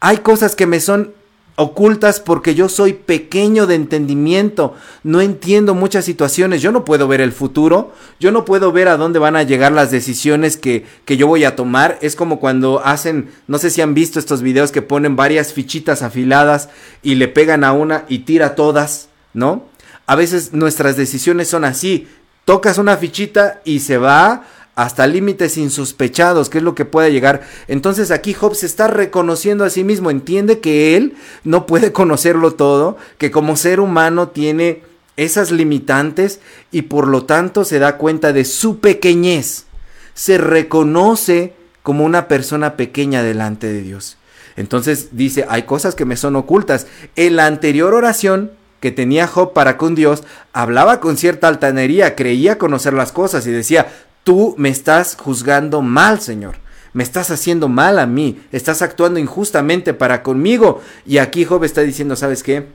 Hay 0.00 0.18
cosas 0.18 0.56
que 0.56 0.66
me 0.66 0.80
son 0.80 1.12
ocultas 1.60 2.20
porque 2.20 2.54
yo 2.54 2.70
soy 2.70 2.94
pequeño 2.94 3.66
de 3.66 3.74
entendimiento, 3.74 4.74
no 5.02 5.20
entiendo 5.20 5.74
muchas 5.74 6.06
situaciones, 6.06 6.62
yo 6.62 6.72
no 6.72 6.86
puedo 6.86 7.06
ver 7.06 7.20
el 7.20 7.32
futuro, 7.32 7.92
yo 8.18 8.32
no 8.32 8.46
puedo 8.46 8.72
ver 8.72 8.88
a 8.88 8.96
dónde 8.96 9.18
van 9.18 9.36
a 9.36 9.42
llegar 9.42 9.72
las 9.72 9.90
decisiones 9.90 10.56
que, 10.56 10.86
que, 11.04 11.18
yo 11.18 11.26
voy 11.26 11.44
a 11.44 11.56
tomar, 11.56 11.98
es 12.00 12.16
como 12.16 12.40
cuando 12.40 12.80
hacen, 12.82 13.30
no 13.46 13.58
sé 13.58 13.68
si 13.68 13.82
han 13.82 13.92
visto 13.92 14.18
estos 14.18 14.40
videos 14.40 14.72
que 14.72 14.80
ponen 14.80 15.16
varias 15.16 15.52
fichitas 15.52 16.00
afiladas 16.00 16.70
y 17.02 17.16
le 17.16 17.28
pegan 17.28 17.62
a 17.62 17.72
una 17.72 18.06
y 18.08 18.20
tira 18.20 18.54
todas, 18.54 19.10
¿no? 19.34 19.69
A 20.10 20.16
veces 20.16 20.52
nuestras 20.52 20.96
decisiones 20.96 21.46
son 21.46 21.64
así. 21.64 22.08
Tocas 22.44 22.78
una 22.78 22.96
fichita 22.96 23.60
y 23.64 23.78
se 23.78 23.96
va 23.96 24.42
hasta 24.74 25.06
límites 25.06 25.56
insospechados, 25.56 26.50
que 26.50 26.58
es 26.58 26.64
lo 26.64 26.74
que 26.74 26.84
puede 26.84 27.12
llegar. 27.12 27.42
Entonces 27.68 28.10
aquí 28.10 28.34
Job 28.34 28.56
se 28.56 28.66
está 28.66 28.88
reconociendo 28.88 29.62
a 29.62 29.70
sí 29.70 29.84
mismo, 29.84 30.10
entiende 30.10 30.58
que 30.58 30.96
él 30.96 31.14
no 31.44 31.64
puede 31.64 31.92
conocerlo 31.92 32.54
todo, 32.54 32.96
que 33.18 33.30
como 33.30 33.54
ser 33.54 33.78
humano 33.78 34.30
tiene 34.30 34.82
esas 35.16 35.52
limitantes 35.52 36.40
y 36.72 36.82
por 36.82 37.06
lo 37.06 37.24
tanto 37.24 37.64
se 37.64 37.78
da 37.78 37.96
cuenta 37.96 38.32
de 38.32 38.44
su 38.44 38.80
pequeñez. 38.80 39.66
Se 40.14 40.38
reconoce 40.38 41.54
como 41.84 42.04
una 42.04 42.26
persona 42.26 42.76
pequeña 42.76 43.22
delante 43.22 43.72
de 43.72 43.82
Dios. 43.82 44.16
Entonces 44.56 45.10
dice, 45.12 45.46
hay 45.48 45.62
cosas 45.62 45.94
que 45.94 46.04
me 46.04 46.16
son 46.16 46.34
ocultas. 46.34 46.88
En 47.14 47.36
la 47.36 47.46
anterior 47.46 47.94
oración 47.94 48.58
que 48.80 48.90
tenía 48.90 49.26
Job 49.26 49.52
para 49.52 49.76
con 49.76 49.94
Dios, 49.94 50.24
hablaba 50.52 51.00
con 51.00 51.16
cierta 51.16 51.48
altanería, 51.48 52.16
creía 52.16 52.58
conocer 52.58 52.94
las 52.94 53.12
cosas 53.12 53.46
y 53.46 53.50
decía, 53.50 53.92
tú 54.24 54.54
me 54.58 54.70
estás 54.70 55.16
juzgando 55.16 55.82
mal, 55.82 56.20
Señor. 56.20 56.56
Me 56.92 57.04
estás 57.04 57.30
haciendo 57.30 57.68
mal 57.68 58.00
a 58.00 58.06
mí, 58.06 58.42
estás 58.50 58.82
actuando 58.82 59.20
injustamente 59.20 59.94
para 59.94 60.24
conmigo. 60.24 60.82
Y 61.06 61.18
aquí 61.18 61.44
Job 61.44 61.62
está 61.62 61.82
diciendo, 61.82 62.16
¿sabes 62.16 62.42
qué? 62.42 62.66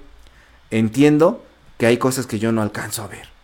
Entiendo 0.71 1.43
que 1.77 1.85
hay 1.85 1.97
cosas 1.97 2.25
que 2.25 2.39
yo 2.39 2.51
no 2.51 2.61
alcanzo 2.61 3.03
a 3.03 3.07
ver. 3.07 3.35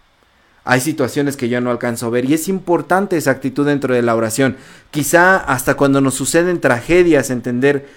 Hay 0.63 0.79
situaciones 0.79 1.37
que 1.37 1.49
yo 1.49 1.59
no 1.59 1.71
alcanzo 1.71 2.05
a 2.05 2.09
ver 2.11 2.25
y 2.25 2.35
es 2.35 2.47
importante 2.47 3.17
esa 3.17 3.31
actitud 3.31 3.65
dentro 3.65 3.93
de 3.95 4.03
la 4.03 4.15
oración. 4.15 4.57
Quizá 4.91 5.37
hasta 5.37 5.73
cuando 5.73 6.01
nos 6.01 6.13
suceden 6.13 6.61
tragedias 6.61 7.31
entender 7.31 7.89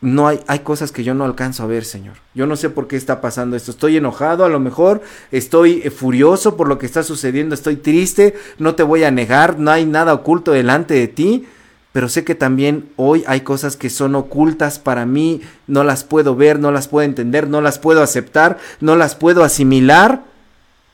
no 0.00 0.28
hay, 0.28 0.40
hay 0.46 0.60
cosas 0.60 0.92
que 0.92 1.04
yo 1.04 1.14
no 1.14 1.24
alcanzo 1.24 1.62
a 1.62 1.66
ver, 1.66 1.84
Señor. 1.84 2.16
Yo 2.34 2.46
no 2.46 2.56
sé 2.56 2.68
por 2.68 2.86
qué 2.86 2.96
está 2.96 3.20
pasando 3.20 3.56
esto. 3.56 3.70
Estoy 3.70 3.96
enojado, 3.96 4.44
a 4.44 4.48
lo 4.48 4.60
mejor 4.60 5.02
estoy 5.32 5.80
eh, 5.84 5.90
furioso 5.90 6.56
por 6.56 6.68
lo 6.68 6.78
que 6.78 6.86
está 6.86 7.02
sucediendo, 7.02 7.54
estoy 7.54 7.76
triste, 7.76 8.34
no 8.58 8.74
te 8.74 8.82
voy 8.82 9.04
a 9.04 9.10
negar, 9.10 9.58
no 9.58 9.70
hay 9.70 9.86
nada 9.86 10.12
oculto 10.12 10.52
delante 10.52 10.94
de 10.94 11.08
ti, 11.08 11.46
pero 11.92 12.10
sé 12.10 12.24
que 12.24 12.34
también 12.34 12.90
hoy 12.96 13.24
hay 13.26 13.40
cosas 13.40 13.76
que 13.76 13.88
son 13.88 14.14
ocultas 14.16 14.78
para 14.78 15.06
mí, 15.06 15.40
no 15.66 15.82
las 15.82 16.04
puedo 16.04 16.36
ver, 16.36 16.58
no 16.58 16.70
las 16.70 16.88
puedo 16.88 17.06
entender, 17.06 17.48
no 17.48 17.62
las 17.62 17.78
puedo 17.78 18.02
aceptar, 18.02 18.58
no 18.80 18.96
las 18.96 19.14
puedo 19.14 19.44
asimilar, 19.44 20.24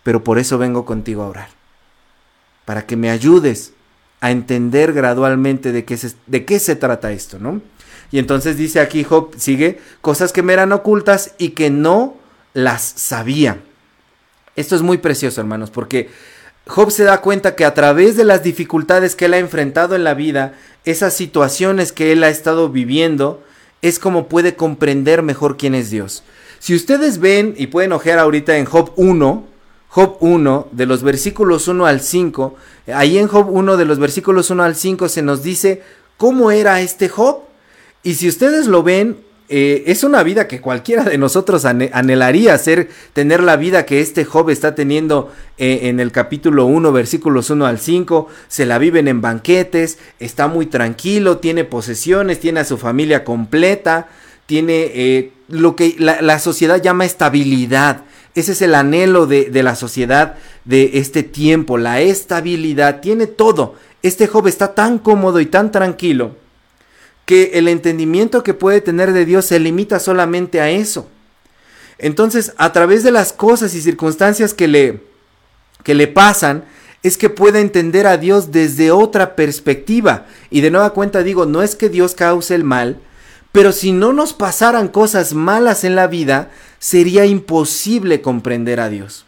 pero 0.04 0.22
por 0.22 0.38
eso 0.38 0.58
vengo 0.58 0.84
contigo 0.84 1.24
a 1.24 1.28
orar. 1.28 1.48
Para 2.64 2.86
que 2.86 2.96
me 2.96 3.10
ayudes 3.10 3.72
a 4.20 4.30
entender 4.30 4.92
gradualmente 4.92 5.72
de 5.72 5.84
qué 5.84 5.98
de 6.28 6.44
qué 6.44 6.60
se 6.60 6.76
trata 6.76 7.10
esto, 7.10 7.40
¿no? 7.40 7.60
Y 8.12 8.18
entonces 8.18 8.56
dice 8.56 8.78
aquí 8.78 9.02
Job, 9.02 9.32
sigue, 9.36 9.80
cosas 10.00 10.32
que 10.32 10.42
me 10.42 10.52
eran 10.52 10.72
ocultas 10.72 11.32
y 11.38 11.50
que 11.50 11.70
no 11.70 12.14
las 12.54 12.82
sabía. 12.82 13.58
Esto 14.54 14.76
es 14.76 14.82
muy 14.82 14.98
precioso, 14.98 15.40
hermanos, 15.40 15.70
porque 15.70 16.10
Job 16.66 16.90
se 16.90 17.04
da 17.04 17.22
cuenta 17.22 17.56
que 17.56 17.64
a 17.64 17.74
través 17.74 18.16
de 18.16 18.24
las 18.24 18.42
dificultades 18.42 19.16
que 19.16 19.24
él 19.24 19.34
ha 19.34 19.38
enfrentado 19.38 19.96
en 19.96 20.04
la 20.04 20.14
vida, 20.14 20.54
esas 20.84 21.14
situaciones 21.14 21.90
que 21.90 22.12
él 22.12 22.22
ha 22.22 22.28
estado 22.28 22.68
viviendo, 22.68 23.42
es 23.80 23.98
como 23.98 24.28
puede 24.28 24.54
comprender 24.54 25.22
mejor 25.22 25.56
quién 25.56 25.74
es 25.74 25.90
Dios. 25.90 26.22
Si 26.58 26.74
ustedes 26.74 27.18
ven 27.18 27.54
y 27.56 27.68
pueden 27.68 27.92
ojear 27.92 28.18
ahorita 28.18 28.56
en 28.58 28.66
Job 28.66 28.92
1, 28.96 29.44
Job 29.88 30.16
1, 30.20 30.68
de 30.70 30.86
los 30.86 31.02
versículos 31.02 31.66
1 31.66 31.86
al 31.86 32.00
5, 32.00 32.54
ahí 32.94 33.18
en 33.18 33.26
Job 33.26 33.48
1, 33.50 33.76
de 33.76 33.84
los 33.84 33.98
versículos 33.98 34.50
1 34.50 34.62
al 34.62 34.76
5, 34.76 35.08
se 35.08 35.22
nos 35.22 35.42
dice 35.42 35.82
cómo 36.16 36.50
era 36.50 36.80
este 36.80 37.08
Job. 37.08 37.51
Y 38.02 38.14
si 38.14 38.28
ustedes 38.28 38.66
lo 38.66 38.82
ven, 38.82 39.18
eh, 39.48 39.84
es 39.86 40.02
una 40.02 40.22
vida 40.22 40.48
que 40.48 40.60
cualquiera 40.60 41.04
de 41.04 41.18
nosotros 41.18 41.64
anhelaría 41.66 42.56
ser, 42.58 42.88
tener 43.12 43.42
la 43.42 43.56
vida 43.56 43.84
que 43.84 44.00
este 44.00 44.24
Job 44.24 44.50
está 44.50 44.74
teniendo 44.74 45.30
eh, 45.58 45.80
en 45.82 46.00
el 46.00 46.10
capítulo 46.10 46.64
1, 46.64 46.90
versículos 46.90 47.50
1 47.50 47.66
al 47.66 47.78
5. 47.78 48.28
Se 48.48 48.66
la 48.66 48.78
viven 48.78 49.08
en 49.08 49.20
banquetes, 49.20 49.98
está 50.18 50.48
muy 50.48 50.66
tranquilo, 50.66 51.36
tiene 51.36 51.64
posesiones, 51.64 52.40
tiene 52.40 52.60
a 52.60 52.64
su 52.64 52.78
familia 52.78 53.24
completa, 53.24 54.08
tiene 54.46 54.90
eh, 54.94 55.32
lo 55.48 55.76
que 55.76 55.96
la, 55.98 56.38
sociedad 56.38 56.82
llama 56.82 57.04
estabilidad. 57.04 58.04
Ese 58.34 58.52
es 58.52 58.62
el 58.62 58.74
anhelo 58.74 59.26
de, 59.26 59.50
la 59.62 59.76
sociedad 59.76 60.36
de 60.64 60.92
este 60.94 61.22
tiempo, 61.22 61.76
la 61.76 62.00
estabilidad, 62.00 63.00
tiene 63.00 63.26
todo. 63.26 63.74
Este 64.02 64.26
Job 64.26 64.48
está 64.48 64.74
tan 64.74 64.98
cómodo 64.98 65.40
y 65.40 65.46
tan 65.46 65.70
tranquilo 65.70 66.41
que 67.32 67.52
el 67.54 67.66
entendimiento 67.66 68.42
que 68.42 68.52
puede 68.52 68.82
tener 68.82 69.14
de 69.14 69.24
Dios 69.24 69.46
se 69.46 69.58
limita 69.58 69.98
solamente 69.98 70.60
a 70.60 70.68
eso. 70.68 71.08
Entonces, 71.96 72.52
a 72.58 72.74
través 72.74 73.04
de 73.04 73.10
las 73.10 73.32
cosas 73.32 73.74
y 73.74 73.80
circunstancias 73.80 74.52
que 74.52 74.68
le, 74.68 75.00
que 75.82 75.94
le 75.94 76.08
pasan, 76.08 76.64
es 77.02 77.16
que 77.16 77.30
puede 77.30 77.60
entender 77.60 78.06
a 78.06 78.18
Dios 78.18 78.52
desde 78.52 78.90
otra 78.90 79.34
perspectiva. 79.34 80.26
Y 80.50 80.60
de 80.60 80.70
nueva 80.70 80.90
cuenta 80.90 81.22
digo, 81.22 81.46
no 81.46 81.62
es 81.62 81.74
que 81.74 81.88
Dios 81.88 82.14
cause 82.14 82.54
el 82.54 82.64
mal, 82.64 83.00
pero 83.50 83.72
si 83.72 83.92
no 83.92 84.12
nos 84.12 84.34
pasaran 84.34 84.88
cosas 84.88 85.32
malas 85.32 85.84
en 85.84 85.96
la 85.96 86.08
vida, 86.08 86.50
sería 86.80 87.24
imposible 87.24 88.20
comprender 88.20 88.78
a 88.78 88.90
Dios. 88.90 89.24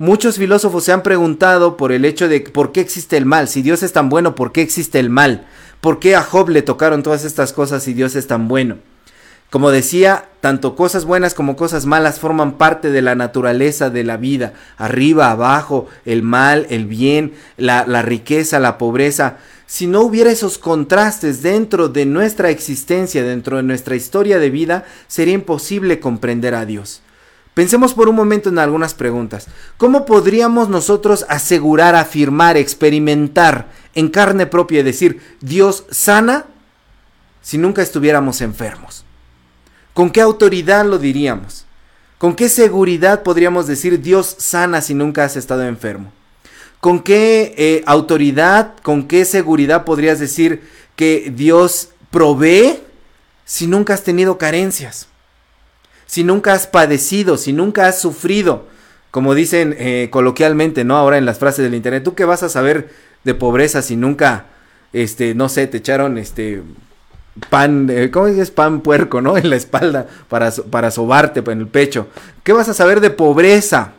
Muchos 0.00 0.38
filósofos 0.38 0.82
se 0.82 0.90
han 0.90 1.04
preguntado 1.04 1.76
por 1.76 1.92
el 1.92 2.04
hecho 2.04 2.28
de 2.28 2.40
por 2.40 2.72
qué 2.72 2.80
existe 2.80 3.16
el 3.16 3.26
mal. 3.26 3.46
Si 3.46 3.62
Dios 3.62 3.84
es 3.84 3.92
tan 3.92 4.08
bueno, 4.08 4.34
¿por 4.34 4.50
qué 4.50 4.60
existe 4.62 4.98
el 4.98 5.08
mal? 5.08 5.46
¿Por 5.80 6.00
qué 6.00 6.16
a 6.16 6.22
Job 6.22 6.48
le 6.48 6.62
tocaron 6.62 7.02
todas 7.02 7.24
estas 7.24 7.52
cosas 7.52 7.82
si 7.82 7.94
Dios 7.94 8.16
es 8.16 8.26
tan 8.26 8.48
bueno? 8.48 8.78
Como 9.50 9.70
decía, 9.70 10.26
tanto 10.40 10.76
cosas 10.76 11.06
buenas 11.06 11.32
como 11.32 11.56
cosas 11.56 11.86
malas 11.86 12.20
forman 12.20 12.58
parte 12.58 12.90
de 12.90 13.00
la 13.00 13.14
naturaleza 13.14 13.88
de 13.88 14.04
la 14.04 14.18
vida. 14.18 14.52
Arriba, 14.76 15.30
abajo, 15.30 15.86
el 16.04 16.22
mal, 16.22 16.66
el 16.68 16.84
bien, 16.84 17.32
la, 17.56 17.86
la, 17.86 18.02
riqueza, 18.02 18.58
la 18.58 18.76
pobreza. 18.76 19.38
Si 19.66 19.86
no 19.86 20.00
hubiera 20.00 20.30
esos 20.30 20.58
contrastes 20.58 21.42
dentro 21.42 21.88
de 21.88 22.04
nuestra 22.04 22.50
existencia, 22.50 23.22
dentro 23.22 23.56
de 23.56 23.62
nuestra 23.62 23.96
historia 23.96 24.38
de 24.38 24.50
vida, 24.50 24.84
sería 25.06 25.34
imposible 25.34 25.98
comprender 25.98 26.54
a 26.54 26.66
Dios. 26.66 27.00
Pensemos 27.58 27.92
por 27.92 28.08
un 28.08 28.14
momento 28.14 28.50
en 28.50 28.58
algunas 28.60 28.94
preguntas. 28.94 29.48
¿Cómo 29.78 30.04
podríamos 30.04 30.68
nosotros 30.68 31.26
asegurar, 31.28 31.96
afirmar, 31.96 32.56
experimentar 32.56 33.66
en 33.98 34.10
carne 34.10 34.46
propia 34.46 34.78
y 34.78 34.84
decir, 34.84 35.20
Dios 35.40 35.84
sana 35.90 36.46
si 37.42 37.58
nunca 37.58 37.82
estuviéramos 37.82 38.40
enfermos? 38.42 39.04
¿Con 39.92 40.10
qué 40.10 40.20
autoridad 40.20 40.86
lo 40.86 41.00
diríamos? 41.00 41.66
¿Con 42.18 42.36
qué 42.36 42.48
seguridad 42.48 43.24
podríamos 43.24 43.66
decir 43.66 44.00
Dios 44.00 44.36
sana 44.38 44.82
si 44.82 44.94
nunca 44.94 45.24
has 45.24 45.36
estado 45.36 45.64
enfermo? 45.64 46.12
¿Con 46.78 47.00
qué 47.00 47.56
eh, 47.58 47.82
autoridad, 47.86 48.74
con 48.84 49.08
qué 49.08 49.24
seguridad 49.24 49.84
podrías 49.84 50.20
decir 50.20 50.62
que 50.94 51.32
Dios 51.34 51.88
provee 52.12 52.78
si 53.44 53.66
nunca 53.66 53.94
has 53.94 54.04
tenido 54.04 54.38
carencias? 54.38 55.08
Si 56.06 56.22
nunca 56.22 56.52
has 56.52 56.68
padecido, 56.68 57.36
si 57.36 57.52
nunca 57.52 57.88
has 57.88 58.00
sufrido, 58.00 58.66
como 59.10 59.34
dicen 59.34 59.74
eh, 59.76 60.06
coloquialmente, 60.12 60.84
¿no? 60.84 60.96
Ahora 60.96 61.18
en 61.18 61.26
las 61.26 61.40
frases 61.40 61.64
del 61.64 61.74
internet, 61.74 62.04
¿tú 62.04 62.14
qué 62.14 62.24
vas 62.24 62.44
a 62.44 62.48
saber 62.48 63.07
de 63.24 63.34
pobreza 63.34 63.82
si 63.82 63.96
nunca, 63.96 64.46
este, 64.92 65.34
no 65.34 65.48
sé, 65.48 65.66
te 65.66 65.78
echaron, 65.78 66.18
este, 66.18 66.62
pan, 67.50 67.88
eh, 67.90 68.10
¿cómo 68.10 68.26
dices? 68.26 68.50
Pan 68.50 68.80
puerco, 68.80 69.20
¿no? 69.20 69.36
En 69.38 69.50
la 69.50 69.56
espalda 69.56 70.06
para, 70.28 70.50
para 70.50 70.90
sobarte 70.90 71.42
en 71.50 71.60
el 71.60 71.68
pecho. 71.68 72.08
¿Qué 72.42 72.52
vas 72.52 72.68
a 72.68 72.74
saber 72.74 73.00
de 73.00 73.10
pobreza 73.10 73.92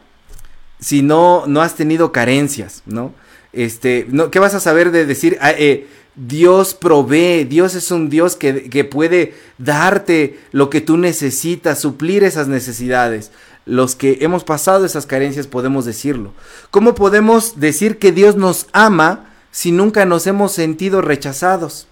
si 0.80 1.02
no, 1.02 1.44
no 1.48 1.62
has 1.62 1.76
tenido 1.76 2.12
carencias, 2.12 2.84
¿no? 2.86 3.14
Este, 3.52 4.06
no, 4.10 4.30
¿qué 4.32 4.40
vas 4.40 4.54
a 4.54 4.60
saber 4.60 4.92
de 4.92 5.06
decir, 5.06 5.38
ah, 5.42 5.52
eh, 5.52 5.88
Dios 6.16 6.74
provee, 6.74 7.46
Dios 7.46 7.76
es 7.76 7.92
un 7.92 8.10
Dios 8.10 8.36
que, 8.36 8.70
que 8.70 8.84
puede 8.84 9.34
darte 9.58 10.40
lo 10.52 10.70
que 10.70 10.82
tú 10.82 10.98
necesitas, 10.98 11.80
suplir 11.80 12.24
esas 12.24 12.48
necesidades? 12.48 13.32
Los 13.70 13.96
que 13.96 14.18
hemos 14.22 14.44
pasado 14.44 14.84
esas 14.84 15.06
carencias 15.06 15.46
podemos 15.46 15.86
decirlo. 15.86 16.34
¿Cómo 16.72 16.96
podemos 16.96 17.60
decir 17.60 18.00
que 18.00 18.12
Dios 18.12 18.36
nos 18.36 18.68
ama 18.74 19.30
si 19.52 19.72
nunca 19.72 20.06
nos 20.06 20.26
hemos 20.26 20.52
sentido 20.52 21.02
rechazados? 21.02 21.88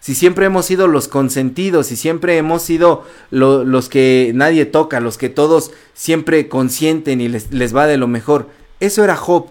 Si 0.00 0.14
siempre 0.14 0.46
hemos 0.46 0.66
sido 0.66 0.86
los 0.86 1.08
consentidos, 1.08 1.88
si 1.88 1.96
siempre 1.96 2.36
hemos 2.36 2.62
sido 2.62 3.04
los 3.30 3.88
que 3.88 4.30
nadie 4.32 4.64
toca, 4.64 5.00
los 5.00 5.18
que 5.18 5.28
todos 5.28 5.72
siempre 5.92 6.48
consienten 6.48 7.20
y 7.20 7.28
les, 7.28 7.52
les 7.52 7.74
va 7.74 7.88
de 7.88 7.96
lo 7.96 8.06
mejor. 8.06 8.48
Eso 8.78 9.02
era 9.02 9.16
Job, 9.16 9.48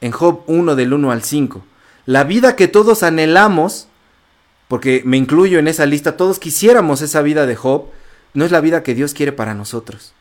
en 0.00 0.10
Job 0.10 0.40
1 0.48 0.74
del 0.74 0.92
1 0.92 1.12
al 1.12 1.22
5. 1.22 1.64
La 2.04 2.24
vida 2.24 2.56
que 2.56 2.66
todos 2.66 3.04
anhelamos, 3.04 3.86
porque 4.66 5.02
me 5.04 5.16
incluyo 5.18 5.60
en 5.60 5.68
esa 5.68 5.86
lista, 5.86 6.16
todos 6.16 6.40
quisiéramos 6.40 7.00
esa 7.00 7.22
vida 7.22 7.46
de 7.46 7.54
Job, 7.54 7.84
no 8.34 8.44
es 8.44 8.50
la 8.50 8.60
vida 8.60 8.82
que 8.82 8.96
Dios 8.96 9.14
quiere 9.14 9.30
para 9.30 9.54
nosotros. 9.54 10.12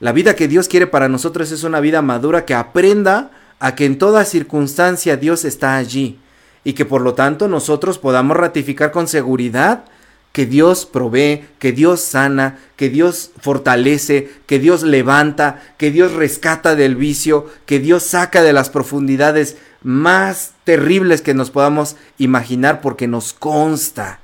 La 0.00 0.12
vida 0.12 0.34
que 0.34 0.48
Dios 0.48 0.66
quiere 0.66 0.86
para 0.86 1.10
nosotros 1.10 1.52
es 1.52 1.62
una 1.62 1.78
vida 1.78 2.00
madura 2.00 2.46
que 2.46 2.54
aprenda 2.54 3.30
a 3.58 3.74
que 3.74 3.84
en 3.84 3.98
toda 3.98 4.24
circunstancia 4.24 5.18
Dios 5.18 5.44
está 5.44 5.76
allí 5.76 6.18
y 6.64 6.72
que 6.72 6.86
por 6.86 7.02
lo 7.02 7.12
tanto 7.12 7.48
nosotros 7.48 7.98
podamos 7.98 8.38
ratificar 8.38 8.92
con 8.92 9.08
seguridad 9.08 9.84
que 10.32 10.46
Dios 10.46 10.86
provee, 10.86 11.44
que 11.58 11.72
Dios 11.72 12.00
sana, 12.00 12.58
que 12.76 12.88
Dios 12.88 13.32
fortalece, 13.40 14.30
que 14.46 14.58
Dios 14.58 14.84
levanta, 14.84 15.60
que 15.76 15.90
Dios 15.90 16.12
rescata 16.12 16.76
del 16.76 16.96
vicio, 16.96 17.46
que 17.66 17.78
Dios 17.78 18.04
saca 18.04 18.42
de 18.42 18.54
las 18.54 18.70
profundidades 18.70 19.58
más 19.82 20.52
terribles 20.64 21.20
que 21.20 21.34
nos 21.34 21.50
podamos 21.50 21.96
imaginar 22.16 22.80
porque 22.80 23.06
nos 23.06 23.34
consta, 23.34 24.20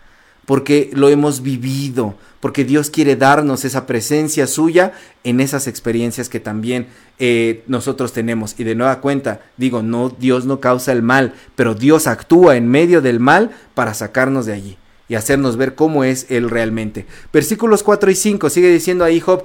porque 0.46 0.90
lo 0.94 1.10
hemos 1.10 1.42
vivido, 1.42 2.14
porque 2.46 2.64
Dios 2.64 2.90
quiere 2.90 3.16
darnos 3.16 3.64
esa 3.64 3.86
presencia 3.86 4.46
suya 4.46 4.92
en 5.24 5.40
esas 5.40 5.66
experiencias 5.66 6.28
que 6.28 6.38
también 6.38 6.86
eh, 7.18 7.64
nosotros 7.66 8.12
tenemos. 8.12 8.54
Y 8.56 8.62
de 8.62 8.76
nueva 8.76 9.00
cuenta, 9.00 9.40
digo, 9.56 9.82
no, 9.82 10.10
Dios 10.10 10.44
no 10.44 10.60
causa 10.60 10.92
el 10.92 11.02
mal, 11.02 11.34
pero 11.56 11.74
Dios 11.74 12.06
actúa 12.06 12.54
en 12.54 12.68
medio 12.68 13.02
del 13.02 13.18
mal 13.18 13.50
para 13.74 13.94
sacarnos 13.94 14.46
de 14.46 14.52
allí 14.52 14.78
y 15.08 15.16
hacernos 15.16 15.56
ver 15.56 15.74
cómo 15.74 16.04
es 16.04 16.26
Él 16.28 16.48
realmente. 16.48 17.04
Versículos 17.32 17.82
4 17.82 18.12
y 18.12 18.14
5 18.14 18.48
sigue 18.48 18.70
diciendo 18.70 19.02
ahí 19.02 19.18
Job, 19.18 19.42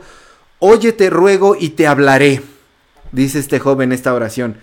oye 0.60 0.94
te 0.94 1.10
ruego 1.10 1.56
y 1.60 1.70
te 1.70 1.88
hablaré, 1.88 2.44
dice 3.12 3.40
este 3.40 3.58
Job 3.58 3.82
en 3.82 3.94
esta 3.94 4.14
oración. 4.14 4.58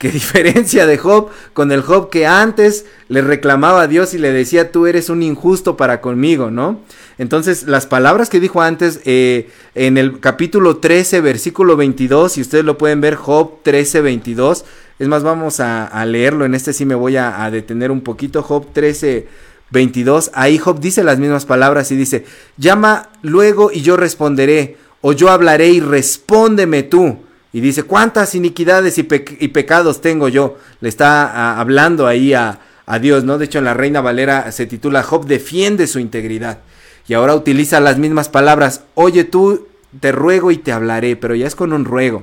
Qué 0.00 0.08
diferencia 0.12 0.86
de 0.86 0.96
Job 0.96 1.28
con 1.54 1.72
el 1.72 1.82
Job 1.82 2.08
que 2.08 2.26
antes 2.26 2.86
le 3.08 3.20
reclamaba 3.20 3.82
a 3.82 3.86
Dios 3.86 4.14
y 4.14 4.18
le 4.18 4.32
decía, 4.32 4.72
tú 4.72 4.86
eres 4.86 5.10
un 5.10 5.22
injusto 5.22 5.76
para 5.76 6.00
conmigo, 6.00 6.50
¿no? 6.50 6.80
Entonces, 7.20 7.64
las 7.64 7.84
palabras 7.84 8.30
que 8.30 8.40
dijo 8.40 8.62
antes 8.62 9.02
eh, 9.04 9.50
en 9.74 9.98
el 9.98 10.20
capítulo 10.20 10.78
13, 10.78 11.20
versículo 11.20 11.76
22, 11.76 12.32
si 12.32 12.40
ustedes 12.40 12.64
lo 12.64 12.78
pueden 12.78 13.02
ver, 13.02 13.14
Job 13.16 13.58
13, 13.62 14.00
22, 14.00 14.64
es 14.98 15.06
más, 15.06 15.22
vamos 15.22 15.60
a, 15.60 16.02
leerlo, 16.06 16.46
en 16.46 16.54
este 16.54 16.72
sí 16.72 16.86
me 16.86 16.94
voy 16.94 17.18
a, 17.18 17.44
a 17.44 17.50
detener 17.50 17.90
un 17.90 18.00
poquito, 18.00 18.42
Job 18.42 18.68
13, 18.72 19.28
22, 19.70 20.30
ahí 20.32 20.56
Job 20.56 20.80
dice 20.80 21.04
las 21.04 21.18
mismas 21.18 21.44
palabras 21.44 21.92
y 21.92 21.96
dice, 21.96 22.24
llama 22.56 23.10
luego 23.20 23.70
y 23.70 23.82
yo 23.82 23.98
responderé, 23.98 24.78
o 25.02 25.12
yo 25.12 25.28
hablaré 25.28 25.68
y 25.68 25.80
respóndeme 25.80 26.84
tú. 26.84 27.18
Y 27.52 27.60
dice, 27.60 27.82
¿cuántas 27.82 28.34
iniquidades 28.34 28.96
y, 28.96 29.02
pecados 29.02 30.00
tengo 30.00 30.30
yo? 30.30 30.56
Le 30.80 30.88
está 30.88 31.60
hablando 31.60 32.06
ahí 32.06 32.32
a, 32.32 32.60
a, 32.86 32.98
Dios, 32.98 33.24
¿no? 33.24 33.36
De 33.36 33.44
hecho, 33.44 33.58
en 33.58 33.66
la 33.66 33.74
Reina 33.74 34.00
Valera 34.00 34.50
se 34.52 34.64
titula 34.64 35.02
Job 35.02 35.26
defiende 35.26 35.86
su 35.86 35.98
integridad. 35.98 36.60
Y 37.10 37.14
ahora 37.14 37.34
utiliza 37.34 37.80
las 37.80 37.98
mismas 37.98 38.28
palabras, 38.28 38.84
oye 38.94 39.24
tú, 39.24 39.66
te 39.98 40.12
ruego 40.12 40.52
y 40.52 40.58
te 40.58 40.70
hablaré, 40.70 41.16
pero 41.16 41.34
ya 41.34 41.48
es 41.48 41.56
con 41.56 41.72
un 41.72 41.84
ruego. 41.84 42.22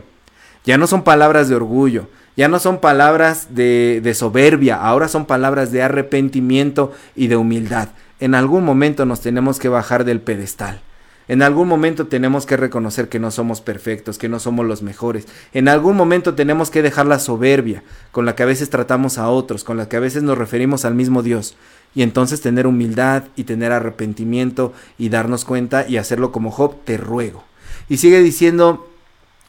Ya 0.64 0.78
no 0.78 0.88
son 0.88 1.04
palabras 1.04 1.50
de 1.50 1.56
orgullo, 1.56 2.08
ya 2.38 2.48
no 2.48 2.58
son 2.58 2.80
palabras 2.80 3.54
de, 3.54 4.00
de 4.02 4.14
soberbia, 4.14 4.78
ahora 4.78 5.10
son 5.10 5.26
palabras 5.26 5.74
de 5.74 5.82
arrepentimiento 5.82 6.94
y 7.18 7.28
de 7.28 7.36
humildad. 7.36 7.90
En 8.22 8.34
algún 8.34 8.64
momento 8.64 9.06
nos 9.06 9.20
tenemos 9.20 9.60
que 9.60 9.68
bajar 9.68 10.06
del 10.06 10.22
pedestal. 10.22 10.80
En 11.28 11.42
algún 11.42 11.68
momento 11.68 12.08
tenemos 12.08 12.46
que 12.46 12.56
reconocer 12.56 13.10
que 13.10 13.20
no 13.20 13.32
somos 13.32 13.60
perfectos, 13.60 14.18
que 14.18 14.30
no 14.30 14.40
somos 14.40 14.66
los 14.66 14.82
mejores. 14.82 15.28
En 15.54 15.68
algún 15.68 15.98
momento 15.98 16.36
tenemos 16.36 16.72
que 16.72 16.82
dejar 16.82 17.06
la 17.06 17.20
soberbia 17.20 17.84
con 18.14 18.26
la 18.26 18.36
que 18.36 18.44
a 18.44 18.46
veces 18.46 18.70
tratamos 18.70 19.18
a 19.18 19.28
otros, 19.28 19.66
con 19.66 19.76
la 19.76 19.90
que 19.90 19.98
a 19.98 20.02
veces 20.02 20.24
nos 20.24 20.38
referimos 20.38 20.86
al 20.86 20.96
mismo 20.96 21.24
Dios. 21.24 21.58
Y 21.98 22.04
entonces 22.04 22.42
tener 22.42 22.68
humildad 22.68 23.24
y 23.36 23.46
tener 23.46 23.72
arrepentimiento 23.72 24.72
y 25.00 25.10
darnos 25.10 25.46
cuenta 25.46 25.90
y 25.90 25.98
hacerlo 25.98 26.32
como 26.32 26.52
Job, 26.52 26.76
te 26.84 26.96
ruego. 26.96 27.44
Y 27.90 27.98
sigue 27.98 28.22
diciendo 28.22 28.88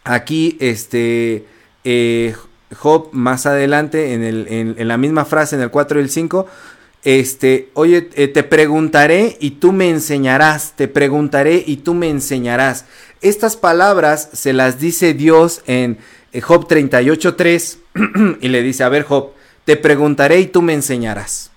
aquí, 0.03 0.57
este, 0.59 1.45
eh, 1.85 2.35
Job 2.75 3.11
más 3.13 3.45
adelante, 3.45 4.15
en, 4.15 4.23
el, 4.23 4.47
en, 4.49 4.89
la 4.89 4.97
misma 4.97 5.27
frase, 5.27 5.57
en 5.57 5.61
el 5.61 5.71
4 5.71 6.01
y 6.01 6.03
el 6.05 6.09
5, 6.09 6.47
este, 7.05 7.69
oye, 7.75 8.09
eh, 8.15 8.29
te 8.29 8.43
preguntaré 8.45 9.37
y 9.41 9.51
tú 9.51 9.73
me 9.73 9.91
enseñarás, 9.91 10.73
te 10.75 10.89
preguntaré 10.89 11.63
y 11.67 11.77
tú 11.77 11.93
me 11.93 12.09
enseñarás. 12.09 12.87
Estas 13.21 13.59
palabras 13.59 14.31
se 14.33 14.55
las 14.55 14.81
dice 14.81 15.13
Dios 15.13 15.61
en 15.67 15.99
eh, 16.33 16.41
Job 16.41 16.67
38.3 16.67 18.39
y 18.41 18.49
le 18.49 18.63
dice, 18.63 18.85
a 18.85 18.89
ver 18.89 19.03
Job, 19.03 19.33
te 19.67 19.77
preguntaré 19.77 20.41
y 20.41 20.47
tú 20.47 20.63
me 20.63 20.73
enseñarás. 20.73 21.51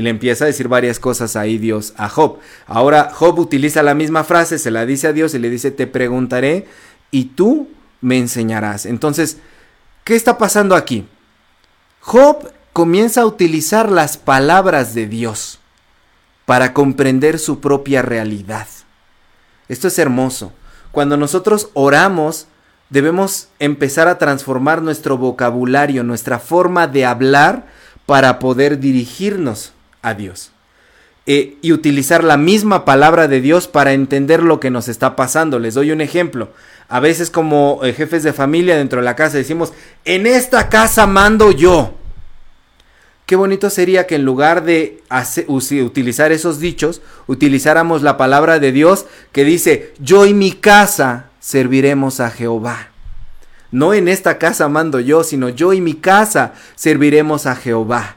Y 0.00 0.02
le 0.02 0.08
empieza 0.08 0.44
a 0.44 0.46
decir 0.46 0.66
varias 0.66 0.98
cosas 0.98 1.36
ahí 1.36 1.58
Dios 1.58 1.92
a 1.98 2.08
Job. 2.08 2.38
Ahora 2.66 3.10
Job 3.12 3.38
utiliza 3.38 3.82
la 3.82 3.92
misma 3.92 4.24
frase, 4.24 4.58
se 4.58 4.70
la 4.70 4.86
dice 4.86 5.08
a 5.08 5.12
Dios 5.12 5.34
y 5.34 5.38
le 5.38 5.50
dice, 5.50 5.70
te 5.70 5.86
preguntaré 5.86 6.66
y 7.10 7.26
tú 7.26 7.68
me 8.00 8.16
enseñarás. 8.16 8.86
Entonces, 8.86 9.36
¿qué 10.04 10.16
está 10.16 10.38
pasando 10.38 10.74
aquí? 10.74 11.06
Job 12.00 12.50
comienza 12.72 13.20
a 13.20 13.26
utilizar 13.26 13.92
las 13.92 14.16
palabras 14.16 14.94
de 14.94 15.06
Dios 15.06 15.60
para 16.46 16.72
comprender 16.72 17.38
su 17.38 17.60
propia 17.60 18.00
realidad. 18.00 18.68
Esto 19.68 19.88
es 19.88 19.98
hermoso. 19.98 20.54
Cuando 20.92 21.18
nosotros 21.18 21.68
oramos, 21.74 22.46
debemos 22.88 23.48
empezar 23.58 24.08
a 24.08 24.16
transformar 24.16 24.80
nuestro 24.80 25.18
vocabulario, 25.18 26.04
nuestra 26.04 26.38
forma 26.38 26.86
de 26.86 27.04
hablar 27.04 27.66
para 28.06 28.38
poder 28.38 28.78
dirigirnos 28.78 29.74
a 30.02 30.14
Dios. 30.14 30.52
Eh, 31.26 31.58
y 31.62 31.72
utilizar 31.72 32.24
la 32.24 32.36
misma 32.36 32.84
palabra 32.84 33.28
de 33.28 33.40
Dios 33.40 33.68
para 33.68 33.92
entender 33.92 34.42
lo 34.42 34.58
que 34.58 34.70
nos 34.70 34.88
está 34.88 35.16
pasando. 35.16 35.58
Les 35.58 35.74
doy 35.74 35.92
un 35.92 36.00
ejemplo. 36.00 36.50
A 36.88 36.98
veces 36.98 37.30
como 37.30 37.80
eh, 37.82 37.92
jefes 37.92 38.22
de 38.22 38.32
familia 38.32 38.76
dentro 38.76 39.00
de 39.00 39.04
la 39.04 39.16
casa 39.16 39.36
decimos, 39.36 39.72
en 40.04 40.26
esta 40.26 40.68
casa 40.68 41.06
mando 41.06 41.52
yo. 41.52 41.94
Qué 43.26 43.36
bonito 43.36 43.70
sería 43.70 44.08
que 44.08 44.16
en 44.16 44.24
lugar 44.24 44.64
de 44.64 45.04
utilizar 45.46 46.32
esos 46.32 46.58
dichos, 46.58 47.00
utilizáramos 47.28 48.02
la 48.02 48.16
palabra 48.16 48.58
de 48.58 48.72
Dios 48.72 49.06
que 49.30 49.44
dice, 49.44 49.94
yo 50.00 50.26
y 50.26 50.34
mi 50.34 50.50
casa 50.50 51.26
serviremos 51.38 52.18
a 52.18 52.30
Jehová. 52.30 52.88
No 53.70 53.94
en 53.94 54.08
esta 54.08 54.38
casa 54.38 54.68
mando 54.68 54.98
yo, 54.98 55.22
sino 55.22 55.48
yo 55.48 55.72
y 55.72 55.80
mi 55.80 55.94
casa 55.94 56.54
serviremos 56.74 57.46
a 57.46 57.54
Jehová. 57.54 58.16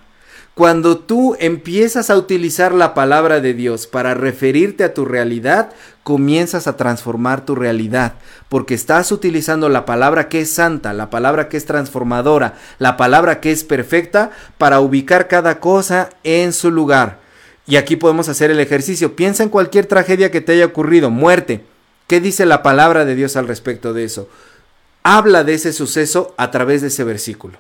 Cuando 0.56 1.00
tú 1.00 1.36
empiezas 1.40 2.12
a 2.12 2.16
utilizar 2.16 2.76
la 2.76 2.94
palabra 2.94 3.42
de 3.42 3.56
Dios 3.56 3.88
para 3.88 4.14
referirte 4.14 4.84
a 4.84 4.94
tu 4.94 5.04
realidad, 5.04 5.72
comienzas 6.04 6.68
a 6.68 6.78
transformar 6.78 7.44
tu 7.44 7.56
realidad, 7.56 8.14
porque 8.50 8.76
estás 8.76 9.12
utilizando 9.12 9.68
la 9.68 9.86
palabra 9.86 10.30
que 10.30 10.42
es 10.42 10.52
santa, 10.52 10.94
la 10.94 11.10
palabra 11.10 11.50
que 11.50 11.58
es 11.58 11.66
transformadora, 11.66 12.54
la 12.78 12.98
palabra 12.98 13.40
que 13.40 13.52
es 13.52 13.64
perfecta 13.64 14.30
para 14.60 14.80
ubicar 14.80 15.28
cada 15.28 15.60
cosa 15.60 16.12
en 16.24 16.54
su 16.54 16.70
lugar. 16.70 17.20
Y 17.66 17.78
aquí 17.78 17.96
podemos 17.96 18.30
hacer 18.30 18.52
el 18.52 18.60
ejercicio. 18.60 19.16
Piensa 19.16 19.42
en 19.42 19.50
cualquier 19.50 19.88
tragedia 19.88 20.30
que 20.30 20.42
te 20.42 20.52
haya 20.52 20.68
ocurrido, 20.68 21.10
muerte. 21.10 21.66
¿Qué 22.06 22.22
dice 22.22 22.46
la 22.46 22.62
palabra 22.62 23.06
de 23.06 23.16
Dios 23.16 23.38
al 23.38 23.48
respecto 23.48 23.92
de 23.94 24.04
eso? 24.04 24.30
Habla 25.02 25.44
de 25.44 25.56
ese 25.56 25.74
suceso 25.74 26.36
a 26.38 26.52
través 26.52 26.82
de 26.82 26.90
ese 26.90 27.04
versículo. 27.04 27.58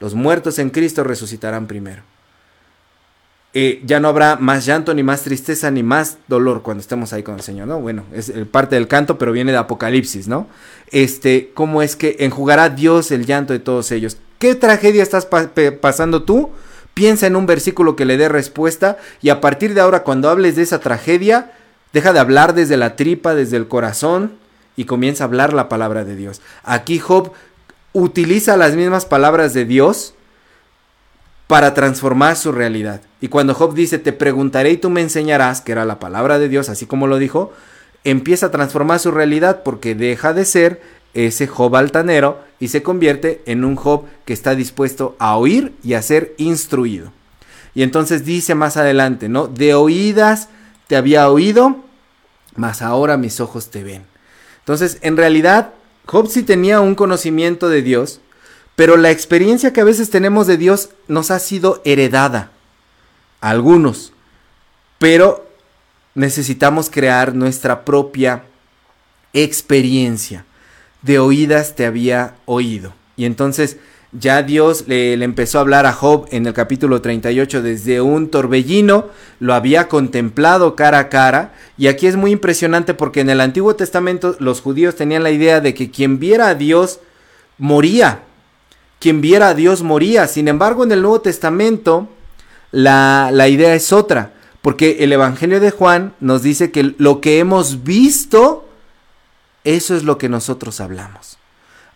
Los 0.00 0.14
muertos 0.14 0.58
en 0.58 0.68
Cristo 0.68 1.02
resucitarán 1.02 1.66
primero. 1.66 2.09
Eh, 3.52 3.82
ya 3.84 3.98
no 3.98 4.06
habrá 4.06 4.36
más 4.36 4.64
llanto, 4.64 4.94
ni 4.94 5.02
más 5.02 5.22
tristeza, 5.22 5.72
ni 5.72 5.82
más 5.82 6.18
dolor 6.28 6.62
cuando 6.62 6.80
estemos 6.80 7.12
ahí 7.12 7.24
con 7.24 7.34
el 7.34 7.40
Señor, 7.40 7.66
¿no? 7.66 7.80
Bueno, 7.80 8.04
es 8.12 8.32
parte 8.50 8.76
del 8.76 8.86
canto, 8.86 9.18
pero 9.18 9.32
viene 9.32 9.50
de 9.50 9.58
Apocalipsis, 9.58 10.28
¿no? 10.28 10.46
Este, 10.92 11.50
¿cómo 11.54 11.82
es 11.82 11.96
que 11.96 12.16
enjugará 12.20 12.68
Dios 12.68 13.10
el 13.10 13.26
llanto 13.26 13.52
de 13.52 13.58
todos 13.58 13.90
ellos? 13.90 14.18
¿Qué 14.38 14.54
tragedia 14.54 15.02
estás 15.02 15.26
pasando 15.80 16.22
tú? 16.22 16.50
Piensa 16.94 17.26
en 17.26 17.34
un 17.34 17.46
versículo 17.46 17.96
que 17.96 18.04
le 18.04 18.16
dé 18.16 18.28
respuesta 18.28 18.98
y 19.20 19.30
a 19.30 19.40
partir 19.40 19.74
de 19.74 19.80
ahora 19.80 20.04
cuando 20.04 20.30
hables 20.30 20.54
de 20.56 20.62
esa 20.62 20.78
tragedia, 20.78 21.52
deja 21.92 22.12
de 22.12 22.20
hablar 22.20 22.54
desde 22.54 22.76
la 22.76 22.94
tripa, 22.94 23.34
desde 23.34 23.56
el 23.56 23.68
corazón 23.68 24.32
y 24.76 24.84
comienza 24.84 25.24
a 25.24 25.26
hablar 25.26 25.52
la 25.52 25.68
palabra 25.68 26.04
de 26.04 26.14
Dios. 26.14 26.40
Aquí 26.62 26.98
Job 27.00 27.32
utiliza 27.92 28.56
las 28.56 28.76
mismas 28.76 29.06
palabras 29.06 29.54
de 29.54 29.64
Dios 29.64 30.14
para 31.50 31.74
transformar 31.74 32.36
su 32.36 32.52
realidad. 32.52 33.00
Y 33.20 33.26
cuando 33.26 33.54
Job 33.54 33.74
dice, 33.74 33.98
te 33.98 34.12
preguntaré 34.12 34.70
y 34.70 34.76
tú 34.76 34.88
me 34.88 35.00
enseñarás, 35.00 35.60
que 35.60 35.72
era 35.72 35.84
la 35.84 35.98
palabra 35.98 36.38
de 36.38 36.48
Dios, 36.48 36.68
así 36.68 36.86
como 36.86 37.08
lo 37.08 37.18
dijo, 37.18 37.50
empieza 38.04 38.46
a 38.46 38.50
transformar 38.52 39.00
su 39.00 39.10
realidad 39.10 39.64
porque 39.64 39.96
deja 39.96 40.32
de 40.32 40.44
ser 40.44 40.80
ese 41.12 41.48
Job 41.48 41.74
altanero 41.74 42.38
y 42.60 42.68
se 42.68 42.84
convierte 42.84 43.42
en 43.46 43.64
un 43.64 43.74
Job 43.74 44.04
que 44.24 44.32
está 44.32 44.54
dispuesto 44.54 45.16
a 45.18 45.36
oír 45.36 45.72
y 45.82 45.94
a 45.94 46.02
ser 46.02 46.36
instruido. 46.36 47.12
Y 47.74 47.82
entonces 47.82 48.24
dice 48.24 48.54
más 48.54 48.76
adelante, 48.76 49.28
¿no? 49.28 49.48
De 49.48 49.74
oídas 49.74 50.50
te 50.86 50.94
había 50.94 51.28
oído, 51.28 51.78
mas 52.54 52.80
ahora 52.80 53.16
mis 53.16 53.40
ojos 53.40 53.70
te 53.70 53.82
ven. 53.82 54.04
Entonces, 54.60 54.98
en 55.00 55.16
realidad, 55.16 55.70
Job 56.06 56.28
sí 56.28 56.44
tenía 56.44 56.80
un 56.80 56.94
conocimiento 56.94 57.68
de 57.68 57.82
Dios, 57.82 58.20
pero 58.80 58.96
la 58.96 59.10
experiencia 59.10 59.74
que 59.74 59.82
a 59.82 59.84
veces 59.84 60.08
tenemos 60.08 60.46
de 60.46 60.56
Dios 60.56 60.88
nos 61.06 61.30
ha 61.30 61.38
sido 61.38 61.82
heredada. 61.84 62.50
algunos. 63.42 64.14
Pero 64.98 65.46
necesitamos 66.14 66.88
crear 66.88 67.34
nuestra 67.34 67.84
propia 67.84 68.44
experiencia. 69.34 70.46
De 71.02 71.18
oídas 71.18 71.76
te 71.76 71.84
había 71.84 72.36
oído. 72.46 72.94
Y 73.18 73.26
entonces 73.26 73.76
ya 74.12 74.42
Dios 74.42 74.84
le, 74.86 75.12
empezó 75.12 75.58
a 75.58 75.60
hablar 75.60 75.84
a 75.84 75.92
Job 75.92 76.26
en 76.30 76.46
el 76.46 76.54
capítulo 76.54 77.02
38 77.02 77.60
desde 77.60 78.00
un 78.00 78.30
torbellino, 78.30 79.08
lo 79.40 79.52
había 79.52 79.88
contemplado 79.88 80.74
cara 80.74 81.00
a 81.00 81.08
cara, 81.10 81.52
y 81.76 81.88
aquí 81.88 82.06
es 82.06 82.16
muy 82.16 82.30
impresionante 82.30 82.94
porque 82.94 83.20
en 83.20 83.28
el 83.28 83.42
Antiguo 83.42 83.76
Testamento 83.76 84.36
los 84.38 84.62
judíos 84.62 84.96
tenían 84.96 85.22
la 85.22 85.32
idea 85.32 85.60
de 85.60 85.74
que 85.74 85.90
quien 85.90 86.18
viera 86.18 86.48
a 86.48 86.54
Dios 86.54 87.00
moría, 87.58 88.22
quien 89.00 89.20
viera 89.20 89.48
a 89.48 89.54
Dios 89.54 89.82
moría, 89.82 90.28
sin 90.28 90.46
embargo 90.46 90.84
en 90.84 90.92
el 90.92 91.02
Nuevo 91.02 91.20
Testamento 91.20 92.08
la, 92.70 93.30
la 93.32 93.48
idea 93.48 93.74
es 93.74 93.92
otra, 93.92 94.34
porque 94.62 94.98
el 95.00 95.12
Evangelio 95.12 95.58
de 95.58 95.72
Juan 95.72 96.14
nos 96.20 96.42
dice 96.42 96.70
que 96.70 96.94
lo 96.98 97.20
que 97.20 97.40
hemos 97.40 97.82
visto, 97.82 98.68
eso 99.64 99.96
es 99.96 100.04
lo 100.04 100.18
que 100.18 100.28
nosotros 100.28 100.80
hablamos 100.80 101.40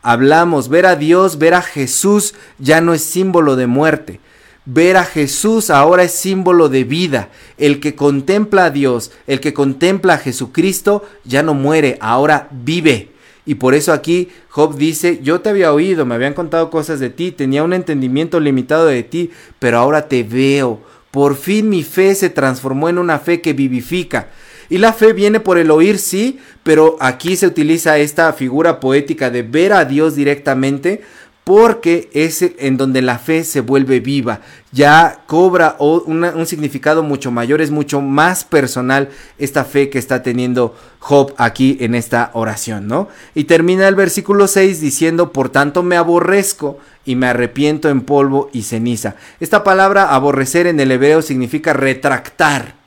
hablamos, 0.05 0.69
ver 0.69 0.87
a 0.87 0.95
Dios, 0.95 1.38
ver 1.38 1.55
a 1.55 1.62
Jesús 1.62 2.35
ya 2.59 2.81
no 2.81 2.95
es 2.95 3.03
símbolo 3.03 3.57
de 3.57 3.67
muerte. 3.67 4.21
Ver 4.67 4.97
a 4.97 5.05
Jesús 5.05 5.71
ahora 5.71 6.05
es 6.05 6.12
símbolo 6.12 6.69
de 6.69 6.85
vida. 6.85 7.31
El 7.59 7.81
que 7.81 7.97
contempla 7.97 8.67
a 8.67 8.71
Dios, 8.71 9.11
el 9.27 9.40
que 9.40 9.53
contempla 9.53 10.14
a 10.14 10.19
Jesucristo, 10.19 11.05
ya 11.25 11.43
no 11.43 11.55
muere, 11.55 11.99
ahora 12.01 12.49
vive. 12.51 13.11
Y 13.46 13.57
por 13.57 13.74
eso 13.74 13.92
aquí 13.92 14.28
Job 14.48 14.76
dice, 14.76 15.20
yo 15.22 15.40
te 15.40 15.50
había 15.50 15.72
oído, 15.72 16.07
me 16.07 16.14
habían 16.14 16.35
contado 16.35 16.70
cosas 16.70 17.00
de 17.00 17.11
ti, 17.11 17.30
tenía 17.30 17.62
un 17.62 17.72
entendimiento 17.72 18.40
limitado 18.40 18.87
de 18.87 19.02
ti, 19.02 19.30
pero 19.59 19.78
ahora 19.78 20.09
te 20.09 20.22
veo. 20.22 20.80
Por 21.11 21.37
fin 21.37 21.68
mi 21.68 21.83
fe 21.83 22.14
se 22.14 22.30
transformó 22.30 22.88
en 22.88 22.98
una 22.98 23.18
fe 23.18 23.40
que 23.40 23.52
vivifica. 23.52 24.28
Y 24.70 24.78
la 24.78 24.92
fe 24.92 25.12
viene 25.12 25.40
por 25.40 25.59
el 25.59 25.70
oír, 25.70 25.98
sí, 25.98 26.38
pero 26.62 26.96
aquí 27.00 27.37
se 27.37 27.46
utiliza 27.46 27.98
esta 27.98 28.33
figura 28.33 28.80
poética 28.80 29.30
de 29.30 29.42
ver 29.42 29.74
a 29.74 29.85
Dios 29.85 30.16
directamente 30.16 31.02
porque 31.44 32.09
es 32.14 32.42
en 32.42 32.78
donde 32.78 33.02
la 33.02 33.18
fe 33.18 33.44
se 33.44 33.61
vuelve 33.61 34.00
viva, 34.00 34.40
ya 34.72 35.20
cobra 35.26 35.76
un 35.78 36.46
significado 36.46 37.02
mucho 37.02 37.30
mayor, 37.30 37.61
es 37.61 37.70
mucho 37.70 38.00
más 38.00 38.44
personal 38.44 39.11
esta 39.38 39.64
fe 39.64 39.90
que 39.90 39.99
está 39.99 40.22
teniendo 40.22 40.74
Job 41.01 41.34
aquí 41.36 41.76
en 41.80 41.95
esta 41.95 42.30
oración, 42.32 42.88
¿no? 42.88 43.09
Y 43.34 43.45
termina 43.45 43.86
el 43.86 43.95
versículo 43.95 44.49
6 44.49 44.80
diciendo, 44.80 45.32
por 45.32 45.51
tanto 45.51 45.82
me 45.82 45.97
aborrezco 45.97 46.78
y 47.05 47.14
me 47.14 47.26
arrepiento 47.26 47.90
en 47.90 48.01
polvo 48.01 48.49
y 48.55 48.62
ceniza. 48.62 49.16
Esta 49.38 49.62
palabra 49.62 50.14
aborrecer 50.14 50.66
en 50.66 50.80
el 50.80 50.90
hebreo 50.90 51.20
significa 51.20 51.74
retractar 51.74 52.82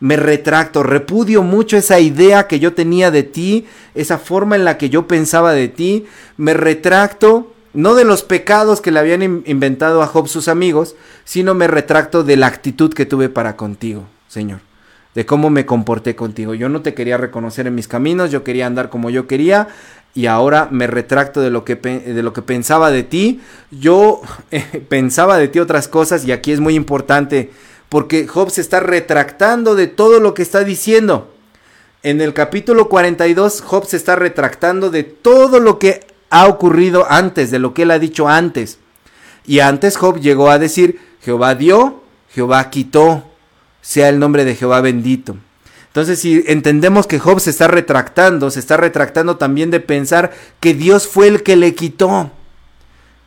me 0.00 0.16
retracto, 0.16 0.82
repudio 0.82 1.42
mucho 1.42 1.76
esa 1.76 2.00
idea 2.00 2.46
que 2.46 2.58
yo 2.58 2.72
tenía 2.72 3.10
de 3.10 3.22
ti, 3.22 3.66
esa 3.94 4.16
forma 4.16 4.56
en 4.56 4.64
la 4.64 4.78
que 4.78 4.88
yo 4.88 5.06
pensaba 5.06 5.52
de 5.52 5.68
ti, 5.68 6.06
me 6.38 6.54
retracto 6.54 7.52
no 7.72 7.94
de 7.94 8.04
los 8.04 8.22
pecados 8.22 8.80
que 8.80 8.90
le 8.90 8.98
habían 8.98 9.22
inventado 9.22 10.02
a 10.02 10.06
Job 10.06 10.28
sus 10.28 10.48
amigos, 10.48 10.96
sino 11.24 11.54
me 11.54 11.68
retracto 11.68 12.24
de 12.24 12.36
la 12.36 12.46
actitud 12.46 12.92
que 12.92 13.06
tuve 13.06 13.28
para 13.28 13.56
contigo, 13.56 14.06
Señor. 14.28 14.60
de 15.14 15.26
cómo 15.26 15.50
me 15.50 15.66
comporté 15.66 16.14
contigo. 16.14 16.54
Yo 16.54 16.68
no 16.68 16.82
te 16.82 16.94
quería 16.94 17.16
reconocer 17.16 17.66
en 17.66 17.74
mis 17.74 17.88
caminos, 17.88 18.30
yo 18.30 18.44
quería 18.44 18.66
andar 18.66 18.90
como 18.90 19.10
yo 19.10 19.26
quería 19.26 19.66
y 20.14 20.26
ahora 20.26 20.68
me 20.70 20.86
retracto 20.86 21.40
de 21.40 21.50
lo 21.50 21.64
que, 21.64 21.76
de 21.76 22.22
lo 22.22 22.32
que 22.32 22.42
pensaba 22.42 22.90
de 22.90 23.02
ti. 23.02 23.40
Yo 23.70 24.22
eh, 24.50 24.84
pensaba 24.88 25.38
de 25.38 25.48
ti 25.48 25.58
otras 25.58 25.88
cosas 25.88 26.24
y 26.24 26.32
aquí 26.32 26.52
es 26.52 26.60
muy 26.60 26.74
importante 26.74 27.50
porque 27.88 28.26
Job 28.26 28.50
se 28.50 28.60
está 28.60 28.80
retractando 28.80 29.74
de 29.74 29.88
todo 29.88 30.20
lo 30.20 30.34
que 30.34 30.42
está 30.42 30.64
diciendo. 30.64 31.34
En 32.02 32.20
el 32.20 32.32
capítulo 32.32 32.88
42 32.88 33.60
Job 33.60 33.84
se 33.84 33.96
está 33.96 34.16
retractando 34.16 34.90
de 34.90 35.02
todo 35.02 35.60
lo 35.60 35.78
que 35.78 36.06
ha 36.30 36.46
ocurrido 36.46 37.06
antes, 37.10 37.50
de 37.50 37.58
lo 37.58 37.74
que 37.74 37.82
él 37.82 37.90
ha 37.90 37.98
dicho 37.98 38.28
antes. 38.28 38.78
Y 39.44 39.60
antes 39.60 39.96
Job 39.96 40.20
llegó 40.20 40.50
a 40.50 40.58
decir, 40.58 41.00
Jehová 41.20 41.54
dio, 41.54 42.02
Jehová 42.32 42.70
quitó, 42.70 43.24
sea 43.82 44.08
el 44.08 44.18
nombre 44.18 44.44
de 44.44 44.54
Jehová 44.54 44.80
bendito. 44.80 45.36
Entonces, 45.88 46.20
si 46.20 46.44
entendemos 46.46 47.08
que 47.08 47.18
Job 47.18 47.40
se 47.40 47.50
está 47.50 47.66
retractando, 47.66 48.50
se 48.50 48.60
está 48.60 48.76
retractando 48.76 49.38
también 49.38 49.72
de 49.72 49.80
pensar 49.80 50.30
que 50.60 50.72
Dios 50.72 51.08
fue 51.08 51.26
el 51.26 51.42
que 51.42 51.56
le 51.56 51.74
quitó. 51.74 52.30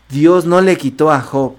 Dios 0.09 0.45
no 0.45 0.61
le 0.61 0.77
quitó 0.77 1.11
a 1.11 1.19
Job. 1.19 1.55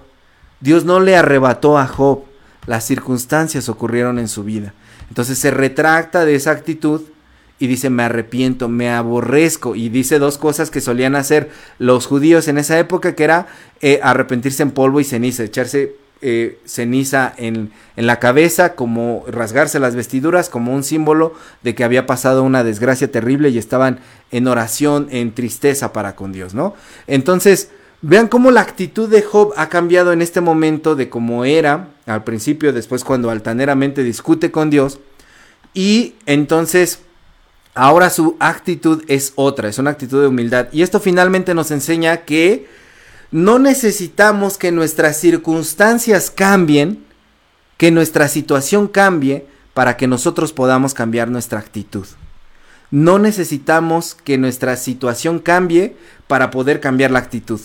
Dios 0.61 0.83
no 0.83 0.99
le 0.99 1.15
arrebató 1.15 1.77
a 1.77 1.85
Job. 1.85 2.23
Las 2.65 2.85
circunstancias 2.85 3.69
ocurrieron 3.69 4.17
en 4.17 4.27
su 4.27 4.43
vida. 4.43 4.73
Entonces 5.09 5.37
se 5.37 5.51
retracta 5.51 6.25
de 6.25 6.33
esa 6.33 6.49
actitud 6.49 7.01
y 7.59 7.67
dice 7.67 7.89
me 7.89 8.03
arrepiento, 8.03 8.67
me 8.67 8.89
aborrezco 8.89 9.75
y 9.75 9.89
dice 9.89 10.19
dos 10.19 10.37
cosas 10.37 10.71
que 10.71 10.81
solían 10.81 11.15
hacer 11.15 11.49
los 11.79 12.05
judíos 12.05 12.47
en 12.47 12.57
esa 12.57 12.77
época 12.79 13.15
que 13.15 13.23
era 13.23 13.47
eh, 13.81 13.99
arrepentirse 14.03 14.63
en 14.63 14.71
polvo 14.71 14.99
y 14.99 15.03
ceniza, 15.03 15.43
echarse 15.43 15.95
eh, 16.21 16.59
ceniza 16.65 17.33
en, 17.37 17.71
en, 17.97 18.07
la 18.07 18.19
cabeza, 18.19 18.73
como 18.73 19.25
rasgarse 19.27 19.79
las 19.79 19.95
vestiduras, 19.95 20.49
como 20.49 20.73
un 20.73 20.83
símbolo 20.83 21.33
de 21.61 21.75
que 21.75 21.83
había 21.83 22.05
pasado 22.05 22.41
una 22.41 22.63
desgracia 22.63 23.11
terrible 23.11 23.49
y 23.49 23.57
estaban 23.57 23.99
en 24.31 24.47
oración, 24.47 25.07
en 25.11 25.35
tristeza 25.35 25.93
para 25.93 26.15
con 26.15 26.31
Dios, 26.31 26.53
¿no? 26.53 26.73
Entonces, 27.05 27.69
vean 28.01 28.27
cómo 28.27 28.49
la 28.51 28.61
actitud 28.61 29.09
de 29.09 29.21
Job 29.21 29.53
ha 29.57 29.67
cambiado 29.67 30.13
en 30.13 30.21
este 30.21 30.41
momento 30.41 30.95
de 30.95 31.09
cómo 31.09 31.45
era 31.45 31.89
al 32.05 32.23
principio, 32.23 32.71
después 32.71 33.03
cuando 33.03 33.29
altaneramente 33.29 34.03
discute 34.03 34.51
con 34.51 34.69
Dios, 34.69 34.99
y 35.73 36.15
entonces 36.25 37.01
ahora 37.75 38.09
su 38.09 38.35
actitud 38.39 39.03
es 39.07 39.33
otra, 39.35 39.69
es 39.69 39.77
una 39.77 39.91
actitud 39.91 40.21
de 40.21 40.27
humildad. 40.27 40.67
Y 40.71 40.81
esto 40.81 40.99
finalmente 40.99 41.53
nos 41.53 41.69
enseña 41.71 42.17
que 42.25 42.67
no 43.31 43.59
necesitamos 43.59 44.57
que 44.57 44.71
nuestras 44.71 45.17
circunstancias 45.17 46.31
cambien, 46.31 47.05
que 47.77 47.91
nuestra 47.91 48.27
situación 48.29 48.87
cambie 48.87 49.45
para 49.73 49.97
que 49.97 50.07
nosotros 50.07 50.53
podamos 50.53 50.93
cambiar 50.93 51.29
nuestra 51.29 51.59
actitud. 51.59 52.07
No 52.91 53.19
necesitamos 53.19 54.15
que 54.15 54.37
nuestra 54.37 54.77
situación 54.77 55.39
cambie 55.39 55.97
para 56.27 56.49
poder 56.49 56.79
cambiar 56.79 57.11
la 57.11 57.19
actitud. 57.19 57.59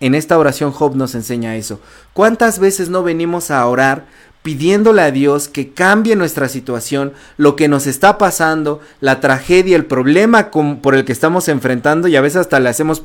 En 0.00 0.14
esta 0.14 0.38
oración 0.38 0.72
Job 0.72 0.96
nos 0.96 1.14
enseña 1.14 1.56
eso. 1.56 1.80
¿Cuántas 2.14 2.58
veces 2.58 2.88
no 2.88 3.02
venimos 3.02 3.50
a 3.50 3.66
orar 3.66 4.06
pidiéndole 4.42 5.02
a 5.02 5.10
Dios 5.10 5.48
que 5.48 5.70
cambie 5.72 6.16
nuestra 6.16 6.48
situación, 6.48 7.12
lo 7.36 7.56
que 7.56 7.68
nos 7.68 7.86
está 7.86 8.16
pasando, 8.16 8.80
la 9.00 9.20
tragedia, 9.20 9.76
el 9.76 9.84
problema 9.84 10.50
por 10.50 10.94
el 10.94 11.04
que 11.04 11.12
estamos 11.12 11.48
enfrentando 11.48 12.08
y 12.08 12.16
a 12.16 12.22
veces 12.22 12.42
hasta 12.42 12.58
le 12.58 12.70
hacemos 12.70 13.02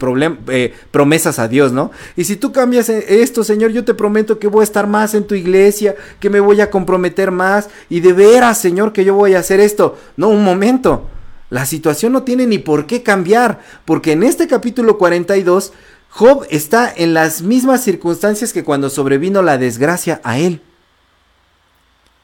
eh, 0.47 0.73
promesas 0.91 1.39
a 1.39 1.47
Dios, 1.47 1.73
¿no? 1.73 1.91
Y 2.15 2.23
si 2.23 2.37
tú 2.37 2.53
cambias 2.53 2.87
e-, 2.89 3.21
esto, 3.21 3.43
Señor, 3.43 3.71
yo 3.71 3.83
te 3.83 3.93
prometo 3.93 4.39
que 4.39 4.47
voy 4.47 4.61
a 4.61 4.63
estar 4.63 4.87
más 4.87 5.13
en 5.13 5.25
tu 5.25 5.35
iglesia, 5.35 5.95
que 6.19 6.29
me 6.29 6.39
voy 6.39 6.61
a 6.61 6.69
comprometer 6.69 7.31
más 7.31 7.69
y 7.89 7.99
de 7.99 8.13
veras, 8.13 8.57
Señor, 8.57 8.93
que 8.93 9.03
yo 9.03 9.13
voy 9.13 9.33
a 9.33 9.39
hacer 9.39 9.59
esto. 9.59 9.97
No, 10.15 10.29
un 10.29 10.43
momento. 10.43 11.09
La 11.49 11.65
situación 11.65 12.11
no 12.11 12.23
tiene 12.23 12.47
ni 12.47 12.57
por 12.57 12.87
qué 12.87 13.03
cambiar, 13.03 13.59
porque 13.85 14.13
en 14.13 14.23
este 14.23 14.47
capítulo 14.47 14.97
42 14.97 15.73
Job 16.09 16.47
está 16.49 16.91
en 16.95 17.13
las 17.13 17.41
mismas 17.41 17.83
circunstancias 17.83 18.53
que 18.53 18.63
cuando 18.63 18.89
sobrevino 18.89 19.41
la 19.41 19.57
desgracia 19.57 20.21
a 20.23 20.39
él. 20.39 20.61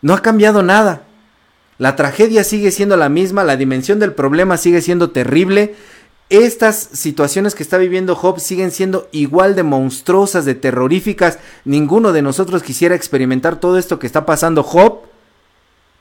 No 0.02 0.14
ha 0.14 0.22
cambiado 0.22 0.64
nada. 0.64 1.04
La 1.78 1.96
tragedia 1.96 2.44
sigue 2.44 2.72
siendo 2.72 2.98
la 2.98 3.10
misma, 3.10 3.44
la 3.44 3.58
dimensión 3.58 4.00
del 4.00 4.14
problema 4.14 4.58
sigue 4.58 4.82
siendo 4.82 5.12
terrible. 5.12 5.76
Estas 6.30 6.78
situaciones 6.78 7.56
que 7.56 7.64
está 7.64 7.78
viviendo 7.78 8.16
Job 8.16 8.40
siguen 8.40 8.72
siendo 8.72 9.10
igual 9.12 9.56
de 9.56 9.64
monstruosas, 9.64 10.46
de 10.46 10.56
terroríficas. 10.56 11.40
Ninguno 11.66 12.14
de 12.14 12.22
nosotros 12.22 12.64
quisiera 12.64 12.96
experimentar 12.96 13.60
todo 13.60 13.78
esto 13.78 14.00
que 14.00 14.08
está 14.08 14.26
pasando 14.26 14.64
Job, 14.64 15.02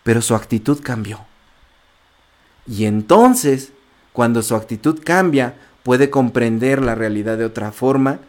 pero 0.02 0.22
su 0.22 0.34
actitud 0.34 0.80
cambió. 0.82 1.26
Y 2.66 2.84
entonces, 2.84 3.72
cuando 4.12 4.42
su 4.42 4.54
actitud 4.54 5.00
cambia, 5.02 5.54
puede 5.82 6.10
comprender 6.10 6.82
la 6.82 6.94
realidad 6.94 7.38
de 7.38 7.46
otra 7.46 7.72
forma 7.72 8.20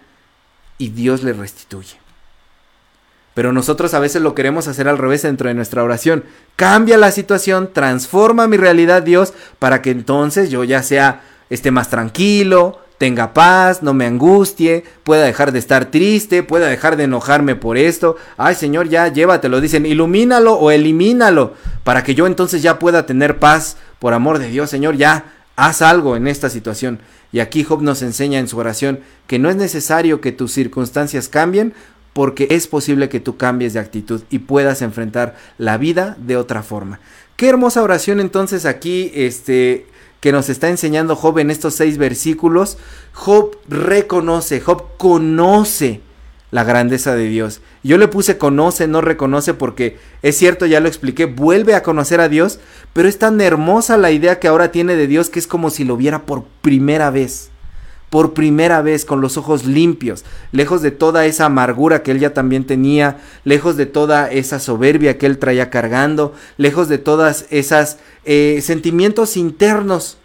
y 0.77 0.89
Dios 0.89 1.21
le 1.23 1.33
restituye. 1.33 1.97
Pero 3.33 3.53
nosotros 3.53 3.93
a 3.93 3.99
veces 3.99 4.21
lo 4.21 4.35
queremos 4.35 4.67
hacer 4.67 4.87
al 4.87 4.97
revés 4.97 5.21
dentro 5.21 5.47
de 5.47 5.53
nuestra 5.53 5.83
oración. 5.83 6.23
Cambia 6.55 6.97
la 6.97 7.11
situación, 7.11 7.69
transforma 7.73 8.47
mi 8.47 8.57
realidad 8.57 9.03
Dios 9.03 9.33
para 9.59 9.81
que 9.81 9.91
entonces 9.91 10.49
yo 10.49 10.63
ya 10.63 10.83
sea 10.83 11.21
esté 11.49 11.71
más 11.71 11.89
tranquilo, 11.89 12.79
tenga 12.97 13.33
paz, 13.33 13.81
no 13.81 13.93
me 13.93 14.05
angustie, 14.05 14.83
pueda 15.03 15.23
dejar 15.23 15.51
de 15.51 15.59
estar 15.59 15.85
triste, 15.85 16.43
pueda 16.43 16.67
dejar 16.67 16.97
de 16.97 17.05
enojarme 17.05 17.55
por 17.55 17.77
esto. 17.77 18.15
Ay 18.37 18.55
Señor, 18.55 18.89
ya 18.89 19.07
llévatelo. 19.07 19.59
Dicen, 19.59 19.85
ilumínalo 19.85 20.53
o 20.53 20.69
elimínalo 20.69 21.53
para 21.83 22.03
que 22.03 22.13
yo 22.15 22.27
entonces 22.27 22.61
ya 22.61 22.79
pueda 22.79 23.05
tener 23.05 23.39
paz. 23.39 23.77
Por 23.97 24.13
amor 24.13 24.39
de 24.39 24.49
Dios, 24.49 24.69
Señor, 24.69 24.97
ya 24.97 25.25
haz 25.55 25.81
algo 25.81 26.15
en 26.15 26.27
esta 26.27 26.49
situación. 26.49 26.99
Y 27.31 27.39
aquí 27.39 27.63
Job 27.63 27.81
nos 27.81 28.01
enseña 28.01 28.39
en 28.39 28.47
su 28.47 28.57
oración 28.57 28.99
que 29.25 29.39
no 29.39 29.49
es 29.49 29.55
necesario 29.55 30.21
que 30.21 30.31
tus 30.31 30.51
circunstancias 30.51 31.27
cambien 31.27 31.73
porque 32.13 32.47
es 32.51 32.67
posible 32.67 33.09
que 33.09 33.19
tú 33.19 33.37
cambies 33.37 33.73
de 33.73 33.79
actitud 33.79 34.21
y 34.29 34.39
puedas 34.39 34.81
enfrentar 34.81 35.35
la 35.57 35.77
vida 35.77 36.17
de 36.19 36.37
otra 36.37 36.63
forma. 36.63 36.99
Qué 37.35 37.49
hermosa 37.49 37.83
oración 37.83 38.19
entonces 38.19 38.65
aquí 38.65 39.11
este 39.15 39.87
que 40.19 40.31
nos 40.31 40.49
está 40.49 40.69
enseñando 40.69 41.15
Job 41.15 41.39
en 41.39 41.49
estos 41.49 41.73
seis 41.73 41.97
versículos. 41.97 42.77
Job 43.13 43.57
reconoce, 43.67 44.61
Job 44.61 44.83
conoce 44.97 46.01
la 46.51 46.63
grandeza 46.63 47.15
de 47.15 47.27
Dios. 47.27 47.61
Yo 47.81 47.97
le 47.97 48.07
puse 48.07 48.37
conoce, 48.37 48.87
no 48.87 49.01
reconoce, 49.01 49.55
porque 49.55 49.97
es 50.21 50.37
cierto, 50.37 50.67
ya 50.67 50.79
lo 50.79 50.87
expliqué, 50.87 51.25
vuelve 51.25 51.73
a 51.73 51.81
conocer 51.81 52.19
a 52.19 52.29
Dios, 52.29 52.59
pero 52.93 53.07
es 53.07 53.17
tan 53.17 53.41
hermosa 53.41 53.97
la 53.97 54.11
idea 54.11 54.37
que 54.39 54.47
ahora 54.47 54.71
tiene 54.71 54.95
de 54.95 55.07
Dios 55.07 55.29
que 55.29 55.39
es 55.39 55.47
como 55.47 55.71
si 55.71 55.85
lo 55.85 55.97
viera 55.97 56.25
por 56.25 56.43
primera 56.61 57.09
vez 57.09 57.50
por 58.11 58.33
primera 58.33 58.81
vez 58.81 59.05
con 59.05 59.21
los 59.21 59.37
ojos 59.37 59.65
limpios, 59.65 60.25
lejos 60.51 60.81
de 60.81 60.91
toda 60.91 61.25
esa 61.25 61.45
amargura 61.45 62.03
que 62.03 62.11
él 62.11 62.19
ya 62.19 62.33
también 62.33 62.65
tenía, 62.65 63.21
lejos 63.45 63.77
de 63.77 63.85
toda 63.85 64.29
esa 64.29 64.59
soberbia 64.59 65.17
que 65.17 65.25
él 65.25 65.37
traía 65.37 65.69
cargando, 65.69 66.33
lejos 66.57 66.89
de 66.89 66.97
todas 66.97 67.45
esas 67.51 67.99
eh, 68.25 68.59
sentimientos 68.61 69.37
internos 69.37 70.17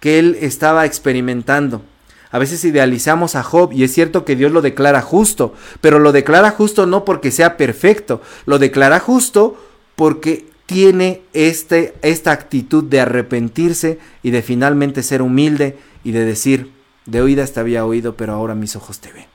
que 0.00 0.18
él 0.18 0.38
estaba 0.40 0.86
experimentando. 0.86 1.82
A 2.30 2.38
veces 2.38 2.64
idealizamos 2.64 3.34
a 3.34 3.42
Job 3.42 3.74
y 3.74 3.84
es 3.84 3.92
cierto 3.92 4.24
que 4.24 4.36
Dios 4.36 4.50
lo 4.50 4.62
declara 4.62 5.02
justo, 5.02 5.52
pero 5.82 5.98
lo 5.98 6.12
declara 6.12 6.50
justo 6.50 6.86
no 6.86 7.04
porque 7.04 7.30
sea 7.30 7.58
perfecto, 7.58 8.22
lo 8.46 8.58
declara 8.58 9.00
justo 9.00 9.62
porque 9.96 10.46
tiene 10.64 11.20
este, 11.34 11.92
esta 12.00 12.32
actitud 12.32 12.84
de 12.84 13.00
arrepentirse 13.00 13.98
y 14.22 14.30
de 14.30 14.40
finalmente 14.40 15.02
ser 15.02 15.20
humilde 15.20 15.76
y 16.04 16.12
de 16.12 16.24
decir, 16.24 16.73
de 17.06 17.20
oídas 17.20 17.52
te 17.52 17.60
había 17.60 17.84
oído, 17.84 18.16
pero 18.16 18.32
ahora 18.32 18.54
mis 18.54 18.76
ojos 18.76 19.00
te 19.00 19.12
ven. 19.12 19.26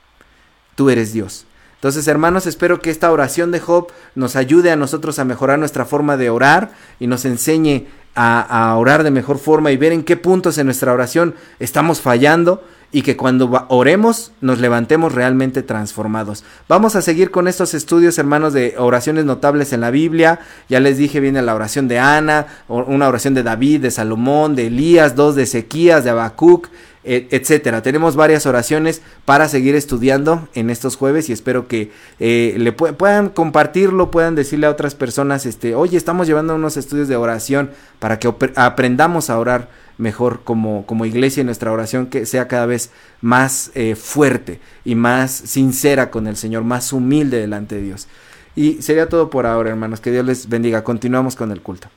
Tú 0.74 0.90
eres 0.90 1.12
Dios. 1.12 1.46
Entonces, 1.80 2.06
hermanos, 2.08 2.46
espero 2.46 2.80
que 2.80 2.90
esta 2.90 3.10
oración 3.10 3.52
de 3.52 3.60
Job 3.60 3.88
nos 4.14 4.36
ayude 4.36 4.70
a 4.70 4.76
nosotros 4.76 5.18
a 5.18 5.24
mejorar 5.24 5.58
nuestra 5.58 5.86
forma 5.86 6.18
de 6.18 6.28
orar 6.28 6.72
y 6.98 7.06
nos 7.06 7.24
enseñe 7.24 7.86
a, 8.14 8.76
orar 8.76 9.02
de 9.02 9.10
mejor 9.10 9.38
forma 9.38 9.70
y 9.70 9.78
ver 9.78 9.92
en 9.92 10.02
qué 10.02 10.18
puntos 10.18 10.58
en 10.58 10.66
nuestra 10.66 10.92
oración 10.92 11.34
estamos 11.58 12.02
fallando 12.02 12.62
y 12.92 13.00
que 13.00 13.16
cuando 13.16 13.66
oremos 13.68 14.32
nos 14.42 14.58
levantemos 14.58 15.14
realmente 15.14 15.62
transformados. 15.62 16.44
Vamos 16.68 16.96
a 16.96 17.02
seguir 17.02 17.30
con 17.30 17.48
estos 17.48 17.72
estudios, 17.72 18.18
hermanos, 18.18 18.52
de 18.52 18.74
oraciones 18.76 19.24
notables 19.24 19.72
en 19.72 19.80
la 19.80 19.90
Biblia. 19.90 20.40
Ya 20.68 20.80
les 20.80 20.98
dije, 20.98 21.20
viene 21.20 21.40
la 21.40 21.54
oración 21.54 21.88
de 21.88 21.98
Ana, 21.98 22.46
una 22.68 23.08
oración 23.08 23.32
de 23.32 23.44
David, 23.44 23.80
de 23.80 23.90
Salomón, 23.90 24.56
de 24.56 24.66
Elías, 24.66 25.14
dos 25.14 25.36
de 25.36 25.44
Ezequías, 25.44 26.04
de 26.04 26.10
Habacuc 26.10 26.68
etcétera. 27.02 27.82
Tenemos 27.82 28.14
varias 28.16 28.44
oraciones 28.46 29.00
para 29.24 29.48
seguir 29.48 29.74
estudiando 29.74 30.48
en 30.54 30.70
estos 30.70 30.96
jueves 30.96 31.28
y 31.28 31.32
espero 31.32 31.66
que 31.66 31.90
eh, 32.18 32.54
le 32.58 32.72
puedan 32.72 33.30
compartirlo, 33.30 34.10
puedan 34.10 34.34
decirle 34.34 34.66
a 34.66 34.70
otras 34.70 34.94
personas, 34.94 35.46
este, 35.46 35.74
oye, 35.74 35.96
estamos 35.96 36.26
llevando 36.26 36.54
unos 36.54 36.76
estudios 36.76 37.08
de 37.08 37.16
oración 37.16 37.70
para 37.98 38.18
que 38.18 38.32
aprendamos 38.56 39.30
a 39.30 39.38
orar 39.38 39.68
mejor 39.96 40.40
como, 40.44 40.86
como 40.86 41.04
iglesia 41.04 41.42
y 41.42 41.44
nuestra 41.44 41.72
oración 41.72 42.06
que 42.06 42.26
sea 42.26 42.48
cada 42.48 42.66
vez 42.66 42.90
más 43.20 43.70
eh, 43.74 43.94
fuerte 43.94 44.60
y 44.84 44.94
más 44.94 45.30
sincera 45.30 46.10
con 46.10 46.26
el 46.26 46.36
Señor, 46.36 46.64
más 46.64 46.92
humilde 46.92 47.38
delante 47.38 47.76
de 47.76 47.82
Dios. 47.82 48.08
Y 48.56 48.82
sería 48.82 49.08
todo 49.08 49.30
por 49.30 49.46
ahora, 49.46 49.70
hermanos. 49.70 50.00
Que 50.00 50.10
Dios 50.10 50.24
les 50.24 50.48
bendiga. 50.48 50.82
Continuamos 50.82 51.36
con 51.36 51.52
el 51.52 51.62
culto. 51.62 51.88